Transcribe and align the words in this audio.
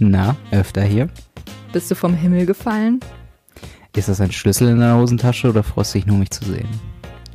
Na, 0.00 0.34
öfter 0.50 0.82
hier. 0.82 1.08
Bist 1.72 1.90
du 1.90 1.94
vom 1.94 2.14
Himmel 2.14 2.46
gefallen? 2.46 3.00
Ist 3.94 4.08
das 4.08 4.20
ein 4.20 4.32
Schlüssel 4.32 4.68
in 4.68 4.80
deiner 4.80 4.96
Hosentasche 4.98 5.50
oder 5.50 5.62
freust 5.62 5.94
du 5.94 5.98
dich 5.98 6.06
nur, 6.06 6.16
mich 6.16 6.30
zu 6.30 6.44
sehen? 6.44 6.68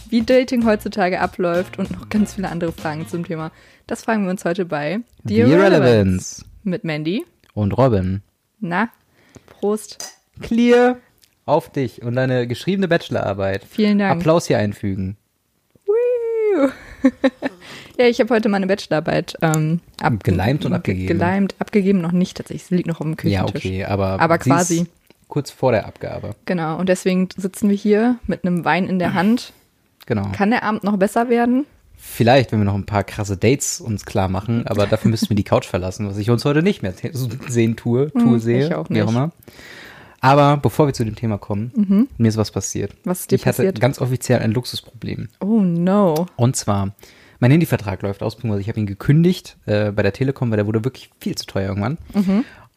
Wie 0.10 0.22
Dating 0.24 0.66
heutzutage 0.66 1.20
abläuft 1.20 1.78
und 1.78 1.92
noch 1.92 2.10
ganz 2.10 2.34
viele 2.34 2.50
andere 2.50 2.72
Fragen 2.72 3.08
zum 3.08 3.24
Thema. 3.24 3.52
Das 3.86 4.04
fragen 4.04 4.24
wir 4.24 4.32
uns 4.32 4.46
heute 4.46 4.66
bei 4.66 5.00
The 5.26 5.40
Irrelevance. 5.42 6.44
mit 6.64 6.84
Mandy. 6.84 7.24
Und 7.54 7.74
Robin. 7.78 8.22
Na, 8.60 8.90
Prost. 9.48 10.14
Clear. 10.42 10.98
Auf 11.46 11.72
dich 11.72 12.02
und 12.02 12.16
deine 12.16 12.48
geschriebene 12.48 12.88
Bachelorarbeit. 12.88 13.64
Vielen 13.70 14.00
Dank. 14.00 14.20
Applaus 14.20 14.48
hier 14.48 14.58
einfügen. 14.58 15.18
Woo. 15.86 16.70
Ja, 18.00 18.06
ich 18.08 18.20
habe 18.20 18.34
heute 18.34 18.50
meine 18.50 18.68
Bachelorarbeit 18.68 19.36
ähm, 19.42 19.80
ab 20.02 20.24
Geleimt 20.24 20.66
und 20.66 20.74
abgegeben. 20.74 21.08
Geleimt, 21.08 21.56
abgegeben 21.60 22.02
noch 22.02 22.12
nicht 22.12 22.38
tatsächlich. 22.38 22.66
Sie 22.66 22.76
liegt 22.76 22.88
noch 22.88 23.00
auf 23.02 23.06
dem 23.08 23.16
Ja, 23.30 23.42
Küchentisch. 23.44 23.66
okay, 23.66 23.86
aber. 23.86 24.20
Aber 24.20 24.38
quasi. 24.38 24.88
Kurz 25.28 25.50
vor 25.50 25.72
der 25.72 25.88
Abgabe. 25.88 26.36
Genau, 26.46 26.78
und 26.78 26.88
deswegen 26.88 27.30
sitzen 27.36 27.68
wir 27.70 27.76
hier 27.76 28.18
mit 28.28 28.46
einem 28.46 28.64
Wein 28.64 28.88
in 28.88 29.00
der 29.00 29.16
Hand. 29.16 29.54
Genau. 30.06 30.28
Kann 30.34 30.52
der 30.52 30.62
Abend 30.64 30.84
noch 30.84 30.98
besser 30.98 31.30
werden? 31.30 31.66
Vielleicht, 31.98 32.52
wenn 32.52 32.60
wir 32.60 32.66
noch 32.66 32.76
ein 32.76 32.86
paar 32.86 33.04
krasse 33.04 33.36
Dates 33.36 33.82
uns 33.82 34.06
klar 34.06 34.30
machen, 34.30 34.68
aber 34.68 34.86
dafür 34.86 35.10
müssten 35.10 35.30
wir 35.30 35.36
die 35.36 35.44
Couch 35.44 35.66
verlassen, 35.66 36.08
was 36.08 36.18
ich 36.18 36.30
uns 36.30 36.46
heute 36.46 36.62
nicht 36.62 36.84
mehr 36.84 36.94
sehen 37.48 37.76
tue, 37.76 38.12
tue, 38.12 38.22
Hm, 38.22 38.40
sehe, 38.40 38.68
ich 38.68 38.76
auch 38.76 38.88
wie 38.92 39.02
auch 39.02 39.06
nicht. 39.08 39.16
immer. 39.16 39.32
Aber 40.26 40.58
bevor 40.58 40.88
wir 40.88 40.94
zu 40.94 41.06
dem 41.06 41.16
Thema 41.16 41.38
kommen, 41.38 42.08
mir 42.18 42.28
ist 42.28 42.38
was 42.38 42.50
passiert. 42.50 42.96
Was 43.04 43.22
ist 43.22 43.32
dir 43.32 43.36
ich 43.36 43.44
passiert? 43.44 43.68
hatte 43.68 43.80
ganz 43.80 44.02
offiziell 44.02 44.40
ein 44.40 44.52
Luxusproblem. 44.52 45.30
Oh 45.40 45.62
no. 45.62 46.26
Und 46.36 46.56
zwar, 46.56 46.96
mein 47.40 47.52
Handyvertrag 47.52 48.02
läuft 48.02 48.24
aus, 48.24 48.38
ich 48.60 48.68
habe 48.68 48.80
ihn 48.80 48.88
gekündigt 48.88 49.58
äh, 49.68 49.92
bei 49.92 50.02
der 50.02 50.14
Telekom, 50.14 50.50
weil 50.50 50.58
der 50.58 50.66
wurde 50.66 50.84
wirklich 50.84 51.12
viel 51.20 51.36
zu 51.36 51.46
teuer 51.46 51.70
irgendwann. 51.70 52.00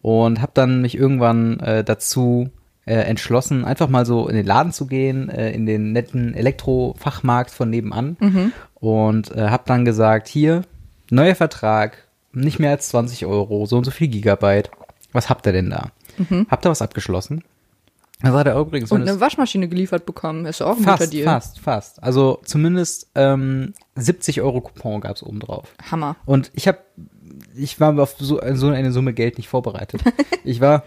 Und 0.02 0.42
habe 0.42 0.52
dann 0.54 0.82
mich 0.82 0.94
irgendwann 0.96 1.58
äh, 1.60 1.82
dazu 1.84 2.50
äh, 2.84 2.94
entschlossen, 2.94 3.64
einfach 3.64 3.88
mal 3.88 4.04
so 4.04 4.28
in 4.28 4.36
den 4.36 4.46
Laden 4.46 4.72
zu 4.72 4.86
gehen, 4.86 5.30
äh, 5.30 5.50
in 5.52 5.64
den 5.64 5.92
netten 5.92 6.34
Elektrofachmarkt 6.34 7.50
von 7.50 7.70
nebenan. 7.70 8.19
Und 8.74 9.34
äh, 9.34 9.48
habe 9.48 9.62
dann 9.66 9.86
gesagt, 9.86 10.28
hier, 10.28 10.62
neuer 11.10 11.34
Vertrag, 11.34 12.08
nicht 12.32 12.58
mehr 12.58 12.72
als 12.72 12.91
20 12.91 13.24
Euro, 13.24 13.64
so 13.64 13.78
und 13.78 13.84
so 13.84 13.91
viel 13.91 14.08
Gigabyte. 14.08 14.70
Was 15.12 15.30
habt 15.30 15.46
ihr 15.46 15.52
denn 15.52 15.70
da? 15.70 15.91
Habt 16.50 16.66
ihr 16.66 16.70
was 16.70 16.83
abgeschlossen? 16.83 17.44
Da 18.20 18.33
sagt 18.33 18.48
er 18.48 18.58
übrigens, 18.58 18.91
Und 18.91 19.02
eine 19.02 19.20
Waschmaschine 19.20 19.69
geliefert 19.69 20.05
bekommen. 20.05 20.44
Ist 20.44 20.60
auch 20.60 20.72
ein 20.72 20.78
guter 20.78 20.98
Fast, 20.98 21.12
Deal. 21.12 21.25
fast, 21.25 21.60
fast. 21.60 22.02
Also 22.02 22.41
zumindest 22.44 23.10
ähm, 23.14 23.75
70 23.94 24.42
Euro 24.42 24.60
Coupon 24.60 25.00
gab's 25.00 25.22
oben 25.22 25.38
drauf. 25.38 25.72
Hammer. 25.91 26.16
Und 26.25 26.50
ich 26.55 26.66
habe, 26.66 26.78
ich 27.55 27.78
war 27.78 27.97
auf 27.98 28.16
so, 28.19 28.41
so 28.55 28.69
eine 28.69 28.91
Summe 28.91 29.12
Geld 29.12 29.38
nicht 29.38 29.48
vorbereitet. 29.48 30.02
ich 30.44 30.60
war 30.60 30.83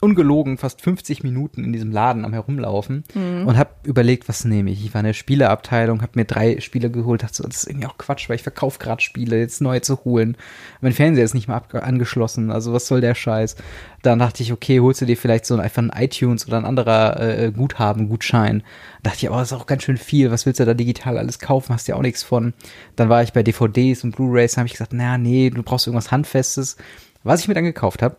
ungelogen 0.00 0.58
fast 0.58 0.82
50 0.82 1.22
Minuten 1.22 1.64
in 1.64 1.72
diesem 1.72 1.90
Laden 1.90 2.24
am 2.26 2.32
herumlaufen 2.34 3.04
und 3.46 3.56
habe 3.56 3.70
überlegt, 3.84 4.28
was 4.28 4.44
nehme 4.44 4.70
ich. 4.70 4.84
Ich 4.84 4.92
war 4.92 5.00
in 5.00 5.06
der 5.06 5.12
Spieleabteilung, 5.14 6.02
habe 6.02 6.12
mir 6.16 6.26
drei 6.26 6.60
Spiele 6.60 6.90
geholt, 6.90 7.22
dachte 7.22 7.36
so, 7.36 7.44
das 7.44 7.58
ist 7.62 7.68
irgendwie 7.70 7.86
auch 7.86 7.96
Quatsch, 7.96 8.28
weil 8.28 8.36
ich 8.36 8.42
verkaufe 8.42 8.78
gerade 8.78 9.00
Spiele, 9.00 9.38
jetzt 9.38 9.60
neue 9.62 9.80
zu 9.80 10.04
holen. 10.04 10.36
Mein 10.82 10.92
Fernseher 10.92 11.24
ist 11.24 11.34
nicht 11.34 11.48
mehr 11.48 11.56
abge- 11.60 11.78
angeschlossen, 11.80 12.50
also 12.50 12.72
was 12.74 12.86
soll 12.86 13.00
der 13.00 13.14
Scheiß? 13.14 13.56
Dann 14.02 14.18
dachte 14.18 14.42
ich, 14.42 14.52
okay, 14.52 14.80
holst 14.80 15.00
du 15.00 15.06
dir 15.06 15.16
vielleicht 15.16 15.46
so 15.46 15.56
einfach 15.58 15.82
ein 15.82 15.90
iTunes 15.96 16.46
oder 16.46 16.58
ein 16.58 16.64
anderer 16.66 17.18
äh, 17.20 17.50
Guthaben, 17.50 18.08
Gutschein. 18.08 18.62
dachte 19.02 19.16
ich, 19.20 19.28
aber 19.28 19.38
das 19.38 19.50
ist 19.52 19.58
auch 19.58 19.66
ganz 19.66 19.82
schön 19.82 19.96
viel, 19.96 20.30
was 20.30 20.44
willst 20.46 20.60
du 20.60 20.64
da 20.66 20.74
digital 20.74 21.16
alles 21.18 21.38
kaufen, 21.38 21.72
hast 21.72 21.88
ja 21.88 21.96
auch 21.96 22.02
nichts 22.02 22.22
von. 22.22 22.52
Dann 22.96 23.08
war 23.08 23.22
ich 23.22 23.32
bei 23.32 23.42
DVDs 23.42 24.04
und 24.04 24.14
Blu-Rays, 24.14 24.58
habe 24.58 24.66
ich 24.66 24.72
gesagt, 24.72 24.92
naja, 24.92 25.16
nee, 25.18 25.48
du 25.50 25.62
brauchst 25.62 25.86
irgendwas 25.86 26.10
Handfestes. 26.10 26.76
Was 27.24 27.40
ich 27.40 27.48
mir 27.48 27.54
dann 27.54 27.64
gekauft 27.64 28.02
habe, 28.02 28.16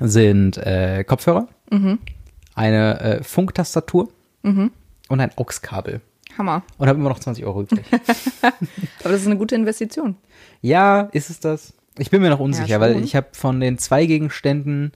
sind 0.00 0.56
äh, 0.58 1.04
Kopfhörer, 1.04 1.48
eine 2.54 3.00
äh, 3.00 3.22
Funktastatur 3.22 4.08
und 4.42 4.70
ein 5.20 5.30
AUX-Kabel. 5.36 6.00
Hammer. 6.38 6.62
Und 6.78 6.88
habe 6.88 6.98
immer 6.98 7.10
noch 7.10 7.18
20 7.18 7.44
Euro 7.44 7.62
übrig. 7.62 7.84
Aber 8.42 9.10
das 9.12 9.20
ist 9.20 9.26
eine 9.26 9.36
gute 9.36 9.54
Investition. 9.54 10.16
ja, 10.62 11.02
ist 11.12 11.28
es 11.30 11.40
das? 11.40 11.74
Ich 11.98 12.08
bin 12.10 12.22
mir 12.22 12.30
noch 12.30 12.40
unsicher, 12.40 12.66
Ja, 12.68 12.80
weil 12.80 13.02
ich 13.04 13.14
habe 13.14 13.28
von 13.32 13.60
den 13.60 13.76
zwei 13.76 14.06
Gegenständen 14.06 14.92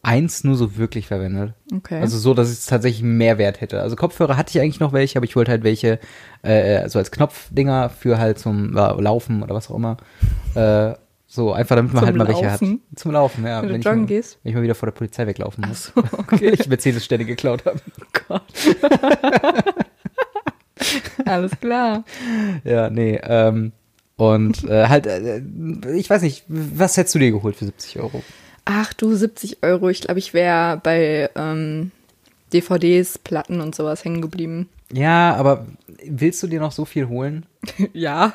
eins 0.00 0.44
nur 0.44 0.56
so 0.56 0.78
wirklich 0.78 1.06
verwendet. 1.06 1.52
Okay. 1.72 2.00
Also 2.00 2.16
so, 2.18 2.32
dass 2.32 2.48
es 2.48 2.64
tatsächlich 2.64 3.02
einen 3.02 3.18
Mehrwert 3.18 3.60
hätte. 3.60 3.82
Also 3.82 3.96
Kopfhörer 3.96 4.36
hatte 4.38 4.56
ich 4.56 4.62
eigentlich 4.62 4.80
noch 4.80 4.94
welche, 4.94 5.18
aber 5.18 5.26
ich 5.26 5.36
wollte 5.36 5.50
halt 5.50 5.62
welche 5.62 6.00
äh, 6.40 6.88
so 6.88 6.98
als 6.98 7.10
Knopfdinger 7.10 7.90
für 7.90 8.16
halt 8.18 8.38
zum 8.38 8.74
äh, 8.76 9.00
Laufen 9.00 9.42
oder 9.42 9.54
was 9.54 9.70
auch 9.70 9.76
immer. 9.76 9.98
Äh, 10.54 10.94
so 11.34 11.54
einfach, 11.54 11.76
damit 11.76 11.94
man 11.94 12.00
Zum 12.00 12.06
halt 12.08 12.16
mal 12.18 12.28
welche 12.28 12.44
hat. 12.50 12.60
Laufen? 12.60 12.82
Zum 12.94 13.12
Laufen, 13.12 13.46
ja. 13.46 13.62
Wenn 13.62 13.70
du 13.70 13.76
ich 13.76 13.84
joggen 13.86 14.00
mal, 14.02 14.06
gehst? 14.06 14.38
Wenn 14.42 14.50
ich 14.50 14.54
mal 14.54 14.62
wieder 14.62 14.74
vor 14.74 14.88
der 14.88 14.92
Polizei 14.92 15.26
weglaufen 15.26 15.64
muss. 15.66 15.90
Ach 15.94 16.10
so, 16.10 16.18
okay. 16.18 16.40
Weil 16.46 16.60
ich 16.60 16.68
Mercedes-Stände 16.68 17.24
geklaut 17.24 17.64
habe. 17.64 17.80
Gott. 18.28 18.42
Alles 21.24 21.52
klar. 21.58 22.04
Ja, 22.64 22.90
nee, 22.90 23.18
ähm, 23.22 23.72
und 24.16 24.64
äh, 24.64 24.88
halt, 24.88 25.06
äh, 25.06 25.40
ich 25.94 26.10
weiß 26.10 26.20
nicht, 26.20 26.44
was 26.48 26.98
hättest 26.98 27.14
du 27.14 27.18
dir 27.18 27.30
geholt 27.30 27.56
für 27.56 27.64
70 27.64 27.98
Euro? 28.00 28.22
Ach 28.66 28.92
du, 28.92 29.14
70 29.14 29.62
Euro. 29.62 29.88
Ich 29.88 30.02
glaube, 30.02 30.18
ich 30.18 30.34
wäre 30.34 30.82
bei 30.82 31.30
ähm, 31.34 31.92
DVDs, 32.52 33.16
Platten 33.16 33.62
und 33.62 33.74
sowas 33.74 34.04
hängen 34.04 34.20
geblieben. 34.20 34.68
Ja, 34.92 35.34
aber 35.36 35.66
willst 36.04 36.42
du 36.42 36.46
dir 36.46 36.60
noch 36.60 36.72
so 36.72 36.84
viel 36.84 37.08
holen? 37.08 37.46
ja. 37.94 38.34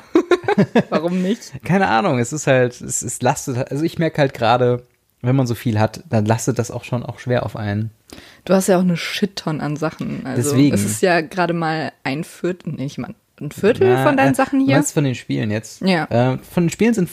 Warum 0.90 1.22
nicht? 1.22 1.52
Keine 1.64 1.88
Ahnung, 1.88 2.18
es 2.18 2.32
ist 2.32 2.46
halt, 2.46 2.80
es, 2.80 3.02
es 3.02 3.20
lastet, 3.22 3.70
also 3.70 3.82
ich 3.84 3.98
merke 3.98 4.20
halt 4.20 4.34
gerade, 4.34 4.82
wenn 5.22 5.34
man 5.36 5.46
so 5.46 5.54
viel 5.54 5.78
hat, 5.80 6.02
dann 6.08 6.24
lastet 6.26 6.58
das 6.58 6.70
auch 6.70 6.84
schon 6.84 7.02
auch 7.04 7.18
schwer 7.18 7.44
auf 7.44 7.56
einen. 7.56 7.90
Du 8.44 8.54
hast 8.54 8.68
ja 8.68 8.76
auch 8.78 8.82
eine 8.82 8.96
Shitton 8.96 9.60
an 9.60 9.76
Sachen. 9.76 10.24
Also 10.26 10.50
Deswegen. 10.50 10.74
Es 10.74 10.84
ist 10.84 11.02
ja 11.02 11.20
gerade 11.20 11.52
mal 11.52 11.92
ein 12.04 12.24
Viertel, 12.24 12.72
nee, 12.74 12.86
ich 12.86 12.98
meine, 12.98 13.14
ein 13.40 13.50
Viertel 13.50 13.94
Na, 13.94 14.04
von 14.04 14.16
deinen 14.16 14.32
äh, 14.32 14.36
Sachen 14.36 14.60
hier. 14.60 14.76
meinst 14.76 14.94
von 14.94 15.04
den 15.04 15.14
Spielen 15.14 15.50
jetzt? 15.50 15.80
Ja. 15.82 16.04
Äh, 16.04 16.38
von 16.38 16.64
den 16.64 16.70
Spielen 16.70 16.94
sind 16.94 17.10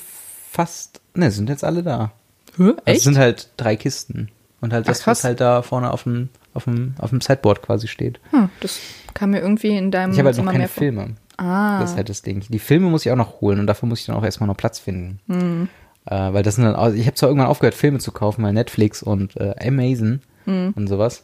fast, 0.51 1.01
ne, 1.13 1.31
sind 1.31 1.49
jetzt 1.49 1.63
alle 1.63 1.83
da. 1.83 2.11
Hä? 2.57 2.63
Also 2.63 2.75
Es 2.85 2.93
Echt? 2.95 3.01
sind 3.01 3.17
halt 3.17 3.49
drei 3.57 3.75
Kisten. 3.75 4.29
Und 4.61 4.71
halt 4.73 4.85
Ach, 4.85 4.89
das, 4.89 5.05
was 5.05 5.23
halt 5.23 5.41
da 5.41 5.61
vorne 5.61 5.91
auf 5.91 6.03
dem, 6.03 6.29
auf 6.53 6.63
dem, 6.63 6.95
auf 6.99 7.09
dem 7.09 7.21
Sideboard 7.21 7.61
quasi 7.61 7.87
steht. 7.87 8.19
Hm, 8.31 8.49
das 8.61 8.79
kam 9.13 9.31
mir 9.31 9.41
irgendwie 9.41 9.75
in 9.77 9.91
deinem 9.91 10.13
Ich 10.13 10.17
habe 10.19 10.27
halt 10.27 10.37
noch 10.37 10.43
Zimmer 10.43 10.51
keine. 10.53 10.67
Filme. 10.67 11.15
Ah. 11.37 11.79
Das 11.79 11.91
ist 11.91 11.97
halt 11.97 12.09
das 12.09 12.21
Ding. 12.21 12.43
Die 12.49 12.59
Filme 12.59 12.89
muss 12.89 13.05
ich 13.05 13.11
auch 13.11 13.15
noch 13.17 13.41
holen 13.41 13.59
und 13.59 13.67
dafür 13.67 13.87
muss 13.89 13.99
ich 13.99 14.05
dann 14.05 14.15
auch 14.15 14.23
erstmal 14.23 14.47
noch 14.47 14.57
Platz 14.57 14.79
finden. 14.79 15.19
Hm. 15.27 15.67
Äh, 16.05 16.33
weil 16.33 16.43
das 16.43 16.55
sind 16.55 16.63
dann, 16.65 16.75
auch- 16.75 16.93
ich 16.93 17.05
habe 17.07 17.15
zwar 17.15 17.29
irgendwann 17.29 17.49
aufgehört, 17.49 17.73
Filme 17.75 17.99
zu 17.99 18.11
kaufen, 18.11 18.43
weil 18.43 18.53
Netflix 18.53 19.01
und 19.03 19.35
äh, 19.37 19.55
Amazon 19.59 20.21
Hm. 20.45 20.73
und 20.75 20.87
sowas. 20.87 21.23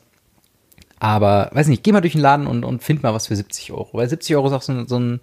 Aber, 0.99 1.49
weiß 1.53 1.67
nicht, 1.67 1.83
geh 1.83 1.91
mal 1.91 2.01
durch 2.01 2.13
den 2.13 2.21
Laden 2.21 2.45
und, 2.47 2.63
und 2.63 2.83
find 2.83 3.01
mal 3.03 3.13
was 3.13 3.27
für 3.27 3.35
70 3.35 3.71
Euro. 3.71 3.89
Weil 3.93 4.07
70 4.09 4.35
Euro 4.35 4.47
ist 4.47 4.53
auch 4.53 4.61
so, 4.61 4.73
ein- 4.73 4.87
so 4.87 4.99
ein 4.99 5.19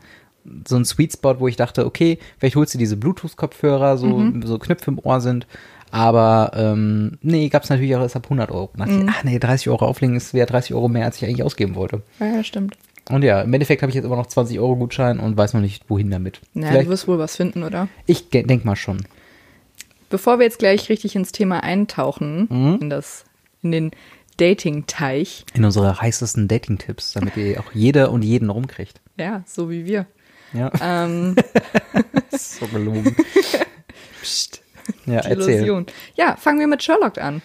so 0.67 0.77
ein 0.77 0.85
Sweet 0.87 1.13
Spot, 1.13 1.41
wo 1.41 1.49
ich 1.49 1.57
dachte, 1.57 1.85
okay, 1.85 2.19
vielleicht 2.39 2.57
holst 2.57 2.73
du 2.73 2.79
diese 2.79 2.97
Bluetooth-Kopfhörer, 2.97 3.99
so, 3.99 4.07
Mhm. 4.07 4.47
so 4.47 4.59
Knöpfe 4.59 4.91
im 4.93 4.99
Ohr 4.99 5.21
sind. 5.21 5.47
Aber 5.91 6.53
ähm, 6.55 7.19
nee, 7.21 7.49
gab's 7.51 7.69
natürlich 7.69 7.95
auch 7.97 8.01
erst 8.01 8.17
ab 8.17 8.27
100 8.31 8.51
Euro. 8.51 8.71
Und 8.73 8.81
dachte 8.81 8.93
Mhm. 8.93 9.03
ich, 9.09 9.15
ach 9.15 9.25
nee, 9.25 9.39
30 9.39 9.69
Euro 9.69 9.85
auflegen 9.85 10.17
ist 10.17 10.33
wäre 10.33 10.47
30 10.47 10.73
Euro 10.75 10.89
mehr, 10.89 11.05
als 11.05 11.17
ich 11.19 11.25
eigentlich 11.25 11.43
ausgeben 11.43 11.75
wollte. 11.75 12.03
Ja, 12.19 12.43
stimmt. 12.45 12.79
Und 13.11 13.23
ja, 13.23 13.41
im 13.43 13.53
Endeffekt 13.55 13.83
habe 13.83 13.91
ich 13.91 13.97
jetzt 13.97 14.05
immer 14.05 14.17
noch 14.17 14.27
20 14.27 14.59
Euro 14.61 14.77
Gutschein 14.77 15.19
und 15.19 15.37
weiß 15.37 15.55
noch 15.55 15.61
nicht, 15.63 15.89
wohin 15.89 16.11
damit. 16.11 16.41
Na, 16.55 16.69
Vielleicht, 16.69 16.87
du 16.87 16.91
wirst 16.91 17.09
wohl 17.09 17.19
was 17.19 17.37
finden, 17.37 17.63
oder? 17.63 17.89
ich 18.07 18.31
ge- 18.31 18.43
denk 18.43 18.65
mal 18.65 18.77
schon. 18.77 19.07
Bevor 20.11 20.39
wir 20.39 20.45
jetzt 20.45 20.59
gleich 20.59 20.89
richtig 20.89 21.17
ins 21.17 21.33
Thema 21.33 21.63
eintauchen, 21.63 22.47
Mhm. 22.51 22.79
in 22.83 22.91
das, 22.91 23.25
in 23.63 23.73
den 23.73 23.91
Dating-Teich, 24.37 25.45
In 25.55 25.65
unsere 25.65 26.01
heißesten 26.01 26.49
Dating-Tipps, 26.49 27.13
damit 27.15 27.37
ihr 27.37 27.61
auch 27.61 27.73
jeder 27.73 28.11
und 28.13 28.23
jeden 28.23 28.51
rumkriegt. 28.51 29.01
ja, 29.17 29.43
so 29.47 29.69
wie 29.71 29.85
wir, 29.87 30.07
Ja, 30.53 30.71
ähm, 30.81 31.35
so 32.31 32.67
gelogen. 32.69 33.17
pst, 34.23 34.63
Ja, 35.07 35.21
die 35.23 35.29
erzähl. 35.31 35.55
Illusion. 35.57 35.87
Ja, 36.15 36.37
fangen 36.37 36.61
wir 36.61 36.67
mit 36.69 36.83
Sherlock 36.83 37.19
an. 37.19 37.43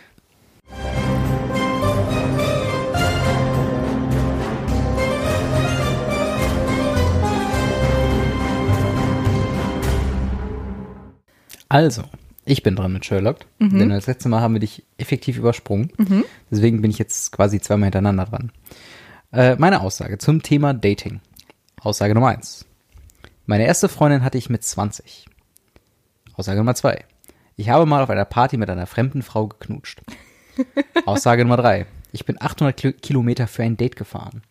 Also, 11.74 12.04
ich 12.46 12.62
bin 12.62 12.76
dran 12.76 12.94
mit 12.94 13.04
Sherlock, 13.04 13.40
denn 13.60 13.90
das 13.90 14.06
letzte 14.06 14.30
Mal 14.30 14.42
haben 14.42 14.54
wir 14.54 14.60
dich 14.60 14.84
effektiv 14.98 15.38
übersprungen. 15.38 15.92
Deswegen 16.52 16.82
bin 16.82 16.92
ich 16.92 17.00
jetzt 17.00 17.32
quasi 17.32 17.60
zweimal 17.60 17.88
hintereinander 17.88 18.26
dran. 18.26 18.52
Äh, 19.32 19.56
meine 19.56 19.82
Aussage 19.82 20.20
zum 20.20 20.44
Thema 20.44 20.74
Dating. 20.76 21.20
Aussage 21.82 22.14
Nummer 22.14 22.28
eins. 22.28 22.66
Meine 23.48 23.66
erste 23.66 23.90
Freundin 23.90 24.24
hatte 24.24 24.38
ich 24.38 24.50
mit 24.52 24.64
20. 24.64 25.26
Aussage 26.36 26.60
Nummer 26.60 26.76
zwei. 26.76 27.06
Ich 27.56 27.70
habe 27.70 27.86
mal 27.88 28.04
auf 28.04 28.10
einer 28.12 28.26
Party 28.26 28.58
mit 28.58 28.70
einer 28.70 28.86
fremden 28.86 29.24
Frau 29.24 29.48
geknutscht. 29.48 30.02
Aussage 31.08 31.44
Nummer 31.44 31.58
drei. 31.58 31.88
Ich 32.12 32.26
bin 32.26 32.40
800 32.40 32.78
Kil- 32.78 32.94
Kilometer 32.94 33.48
für 33.48 33.64
ein 33.64 33.78
Date 33.78 33.96
gefahren. 33.96 34.44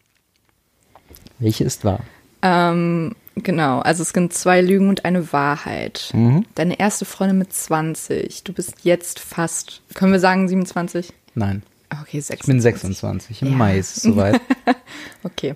Welche 1.38 1.62
ist 1.62 1.84
wahr? 1.84 2.00
Ähm, 2.42 3.14
Genau, 3.37 3.81
also 3.81 4.02
es 4.02 4.11
sind 4.11 4.32
zwei 4.34 4.61
Lügen 4.61 4.88
und 4.88 5.05
eine 5.05 5.32
Wahrheit. 5.32 6.11
Mhm. 6.12 6.44
Deine 6.55 6.79
erste 6.79 7.05
Freundin 7.05 7.38
mit 7.38 7.52
20. 7.52 8.44
Du 8.44 8.52
bist 8.52 8.75
jetzt 8.82 9.19
fast, 9.20 9.81
können 9.94 10.12
wir 10.12 10.20
sagen 10.20 10.49
27? 10.49 11.12
Nein. 11.34 11.62
Okay, 11.90 12.20
26. 12.20 12.40
Ich 12.40 12.46
bin 12.46 12.61
26. 12.61 13.43
Im 13.43 13.49
Ja. 13.49 13.55
Mai 13.56 13.79
ist 13.79 13.96
es 13.96 14.02
soweit. 14.02 14.40
Okay. 15.25 15.55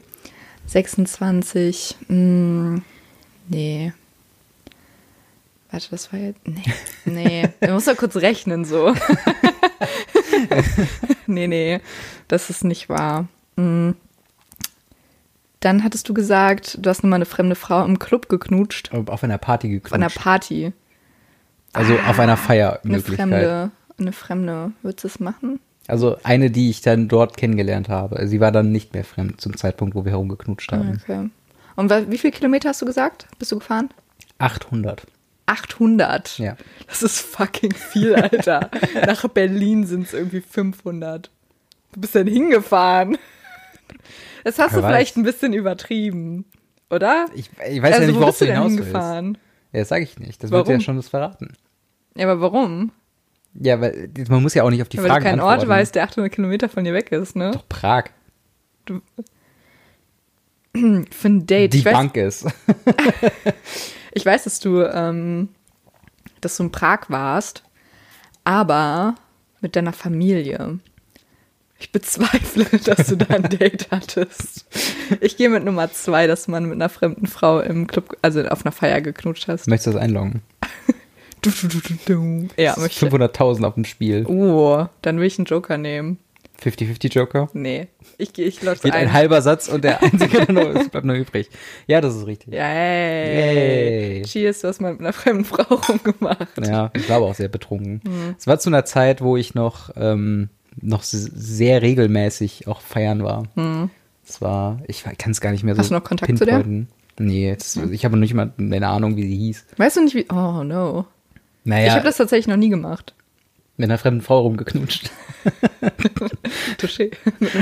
26. 0.67 1.97
Mh, 2.09 2.81
nee. 3.49 3.93
Warte, 5.71 5.89
das 5.91 6.13
war 6.13 6.21
jetzt. 6.21 6.41
Nee. 6.47 6.63
Nee. 7.05 7.49
Ich 7.61 7.71
muss 7.71 7.85
doch 7.85 7.97
kurz 7.97 8.17
rechnen, 8.17 8.65
so. 8.65 8.95
nee, 11.27 11.47
nee. 11.47 11.81
Das 12.29 12.51
ist 12.51 12.65
nicht 12.65 12.89
wahr. 12.89 13.29
Mh. 13.57 13.95
Dann 15.67 15.83
hattest 15.83 16.09
du 16.09 16.15
gesagt, 16.15 16.79
du 16.81 16.89
hast 16.89 17.03
nun 17.03 17.11
mal 17.11 17.17
eine 17.17 17.25
fremde 17.25 17.57
Frau 17.57 17.85
im 17.85 17.99
Club 17.99 18.29
geknutscht. 18.29 18.93
Auf 18.95 19.25
einer 19.25 19.37
Party 19.37 19.83
Auf 19.85 19.93
einer 19.93 20.07
geknutscht. 20.07 20.23
Party. 20.23 20.73
Also 21.73 21.95
auf 21.95 22.21
einer 22.21 22.35
Eine 22.35 22.37
Feiermöglichkeit. 22.37 23.17
fremde. 23.17 23.71
Eine 23.99 24.13
fremde. 24.13 24.73
Würdest 24.83 25.03
du 25.03 25.09
es 25.09 25.19
machen? 25.19 25.59
Also 25.89 26.19
eine, 26.23 26.53
die 26.53 26.71
ich 26.71 26.83
dann 26.83 27.09
dort 27.09 27.37
kennengelernt 27.37 27.89
habe. 27.89 28.29
Sie 28.29 28.39
war 28.39 28.53
dann 28.53 28.71
nicht 28.71 28.95
mehr 28.95 29.03
fremd 29.03 29.41
zum 29.41 29.57
Zeitpunkt, 29.57 29.97
wo 29.97 30.05
wir 30.05 30.13
herumgeknutscht 30.13 30.71
haben. 30.71 31.01
Okay. 31.03 31.31
Und 31.75 31.91
wie 32.13 32.19
viele 32.19 32.33
Kilometer 32.33 32.69
hast 32.69 32.83
du 32.83 32.87
gesagt? 32.87 33.27
Bist 33.41 33.51
du 33.51 33.59
gefahren? 33.59 33.91
800. 34.39 35.05
800. 35.47 36.39
Ja. 36.39 36.57
Das 36.87 37.03
ist 37.03 37.19
fucking 37.19 37.75
viel, 37.75 38.15
Alter. 38.15 38.71
Nach 39.05 39.27
Berlin 39.27 39.85
sind 39.85 40.07
es 40.07 40.13
irgendwie 40.13 40.43
500. 40.43 41.29
Du 41.93 42.01
bist 42.01 42.15
dann 42.15 42.29
hingefahren. 42.29 43.19
Das 44.47 44.61
hast 44.61 44.75
Wer 44.75 44.83
du 44.83 44.87
vielleicht 44.87 45.17
weiß. 45.17 45.21
ein 45.21 45.25
bisschen 45.25 45.53
übertrieben, 45.55 46.45
oder? 46.89 47.27
Ich, 47.35 47.51
ich 47.69 47.83
weiß 47.83 47.95
also, 47.95 48.03
ja 48.03 48.07
nicht, 48.07 48.15
wo 48.17 48.21
worauf 48.21 48.39
bist 48.39 48.43
du 48.43 48.45
du 48.45 48.53
denn 48.53 48.63
hinaus 48.63 48.71
willst. 48.75 48.85
hingefahren? 48.85 49.39
Ja, 49.73 49.81
das 49.81 49.89
sage 49.89 50.05
ich 50.05 50.21
nicht. 50.21 50.41
Das 50.41 50.53
wird 50.53 50.67
Warum? 50.67 50.79
ja 50.79 50.85
schon 50.85 50.95
das 50.95 51.09
verraten. 51.09 51.55
Ja, 52.15 52.31
aber 52.31 52.41
warum? 52.41 52.93
Ja, 53.55 53.81
weil 53.81 54.09
man 54.29 54.43
muss 54.45 54.55
ja 54.55 54.63
auch 54.63 54.71
nicht 54.71 54.83
auf 54.83 54.89
die 54.89 54.99
Weil 54.99 55.09
Fragen 55.09 55.25
du 55.25 55.31
keinen 55.31 55.41
Ort 55.41 55.63
antworten. 55.63 55.81
weißt, 55.81 55.97
der 55.97 56.05
800 56.05 56.33
Kilometer 56.33 56.69
von 56.69 56.85
dir 56.85 56.95
weg 56.95 57.11
ist, 57.11 57.35
ne? 57.35 57.51
Doch 57.51 57.69
Prag. 57.69 58.05
Für 60.77 61.29
ein 61.29 61.47
Date. 61.47 61.73
Die 61.73 61.79
ich, 61.79 61.85
weiß, 61.85 61.93
Bank 61.93 62.17
ist. 62.17 62.47
ich 64.13 64.25
weiß, 64.25 64.45
dass 64.45 64.61
du, 64.61 64.81
ähm, 64.83 65.49
dass 66.41 66.57
du 66.57 66.63
in 66.63 66.71
Prag 66.71 67.01
warst, 67.09 67.65
aber 68.45 69.17
mit 69.61 69.75
deiner 69.75 69.93
Familie. 69.93 70.79
Ich 71.79 71.93
bezweifle, 71.93 72.65
dass 72.85 73.09
du 73.09 73.17
da 73.17 73.35
ein 73.35 73.43
Date 73.51 73.89
hattest. 73.91 74.67
Ich 75.21 75.37
gehe 75.37 75.49
mit 75.51 75.65
Nummer 75.65 75.93
zwei, 75.93 76.27
dass 76.27 76.49
man 76.49 76.65
mit 76.65 76.75
einer 76.75 76.89
fremden 76.89 77.27
Frau 77.27 77.61
im 77.61 77.87
Club, 77.87 78.17
also 78.23 78.43
auf 78.47 78.65
einer 78.65 78.73
Feier 78.73 79.01
geknutscht 79.01 79.49
hast. 79.49 79.67
Möchtest 79.69 79.89
du 79.89 79.93
das 79.93 80.01
einloggen? 80.03 80.43
Du, 81.43 81.51
du, 81.51 81.69
du, 81.69 81.79
du, 81.81 81.95
du. 82.07 82.49
Ja, 82.57 82.75
möchte. 82.77 83.07
500.000 83.07 83.65
auf 83.65 83.75
dem 83.75 83.85
Spiel. 83.85 84.27
Oh, 84.27 84.87
dann 85.03 85.21
will 85.21 85.27
ich 85.27 85.39
einen 85.39 85.45
Joker 85.45 85.79
nehmen. 85.79 86.19
50-50 86.61 87.13
Joker. 87.13 87.49
Nee, 87.53 87.87
ich 88.19 88.33
gehe, 88.33 88.47
ich 88.47 88.63
logge 88.63 88.81
Geht 88.81 88.95
ein 88.95 89.09
ein. 89.09 89.13
halber 89.13 89.43
Satz 89.43 89.69
und 89.69 89.85
der 89.85 90.03
einzige 90.03 90.53
noch, 90.53 90.75
es 90.75 90.89
bleibt 90.89 91.07
noch 91.07 91.15
übrig. 91.15 91.49
Ja, 91.87 92.01
das 92.01 92.17
ist 92.17 92.27
richtig. 92.27 92.55
Hey. 92.55 94.17
Yay. 94.17 94.23
Cheers, 94.23 94.61
du 94.63 94.69
hast 94.69 94.81
mal 94.81 94.93
mit 94.93 95.01
einer 95.03 95.13
fremden 95.13 95.45
Frau 95.45 95.63
rumgemacht. 95.75 96.67
Ja, 96.67 96.91
ich 96.95 97.09
war 97.09 97.19
aber 97.19 97.27
auch 97.27 97.35
sehr 97.35 97.49
betrunken. 97.49 98.01
Mhm. 98.05 98.35
Es 98.37 98.47
war 98.49 98.59
zu 98.59 98.71
einer 98.71 98.85
Zeit, 98.85 99.21
wo 99.21 99.37
ich 99.37 99.55
noch, 99.55 99.91
ähm, 99.95 100.49
noch 100.81 101.03
sehr 101.03 101.83
regelmäßig 101.83 102.67
auch 102.69 102.81
feiern 102.81 103.23
war. 103.25 103.45
Es 104.27 104.41
war, 104.41 104.81
ich 104.89 105.05
kann 105.19 105.31
es 105.33 105.41
gar 105.41 105.53
nicht 105.53 105.65
mehr 105.65 105.75
so. 105.75 105.81
Hast 105.81 105.91
du 105.91 105.95
noch 105.95 106.05
Kontakt 106.05 106.37
zu 106.37 106.45
der? 106.45 106.57
pinpointen. 106.59 106.89
Nee, 107.19 107.55
das, 107.57 107.77
ich 107.77 108.05
habe 108.05 108.17
noch 108.17 108.21
nicht 108.21 108.35
mal 108.35 108.53
eine 108.59 108.89
Ahnung, 108.89 109.17
wie 109.17 109.23
sie 109.27 109.37
hieß. 109.37 109.65
Weißt 109.79 109.97
du 109.97 110.03
nicht, 110.05 110.15
wie. 110.15 110.27
Oh, 110.31 110.63
no. 110.65 111.07
Naja, 111.65 111.87
Ich 111.87 111.93
habe 111.95 112.05
das 112.05 112.19
tatsächlich 112.19 112.47
noch 112.47 112.57
nie 112.59 112.69
gemacht. 112.69 113.15
mit 113.79 113.89
einer 113.89 113.99
fremden 113.99 114.21
Frau 114.21 114.41
rumgeknutscht. 114.43 115.11
Touché. 116.79 117.11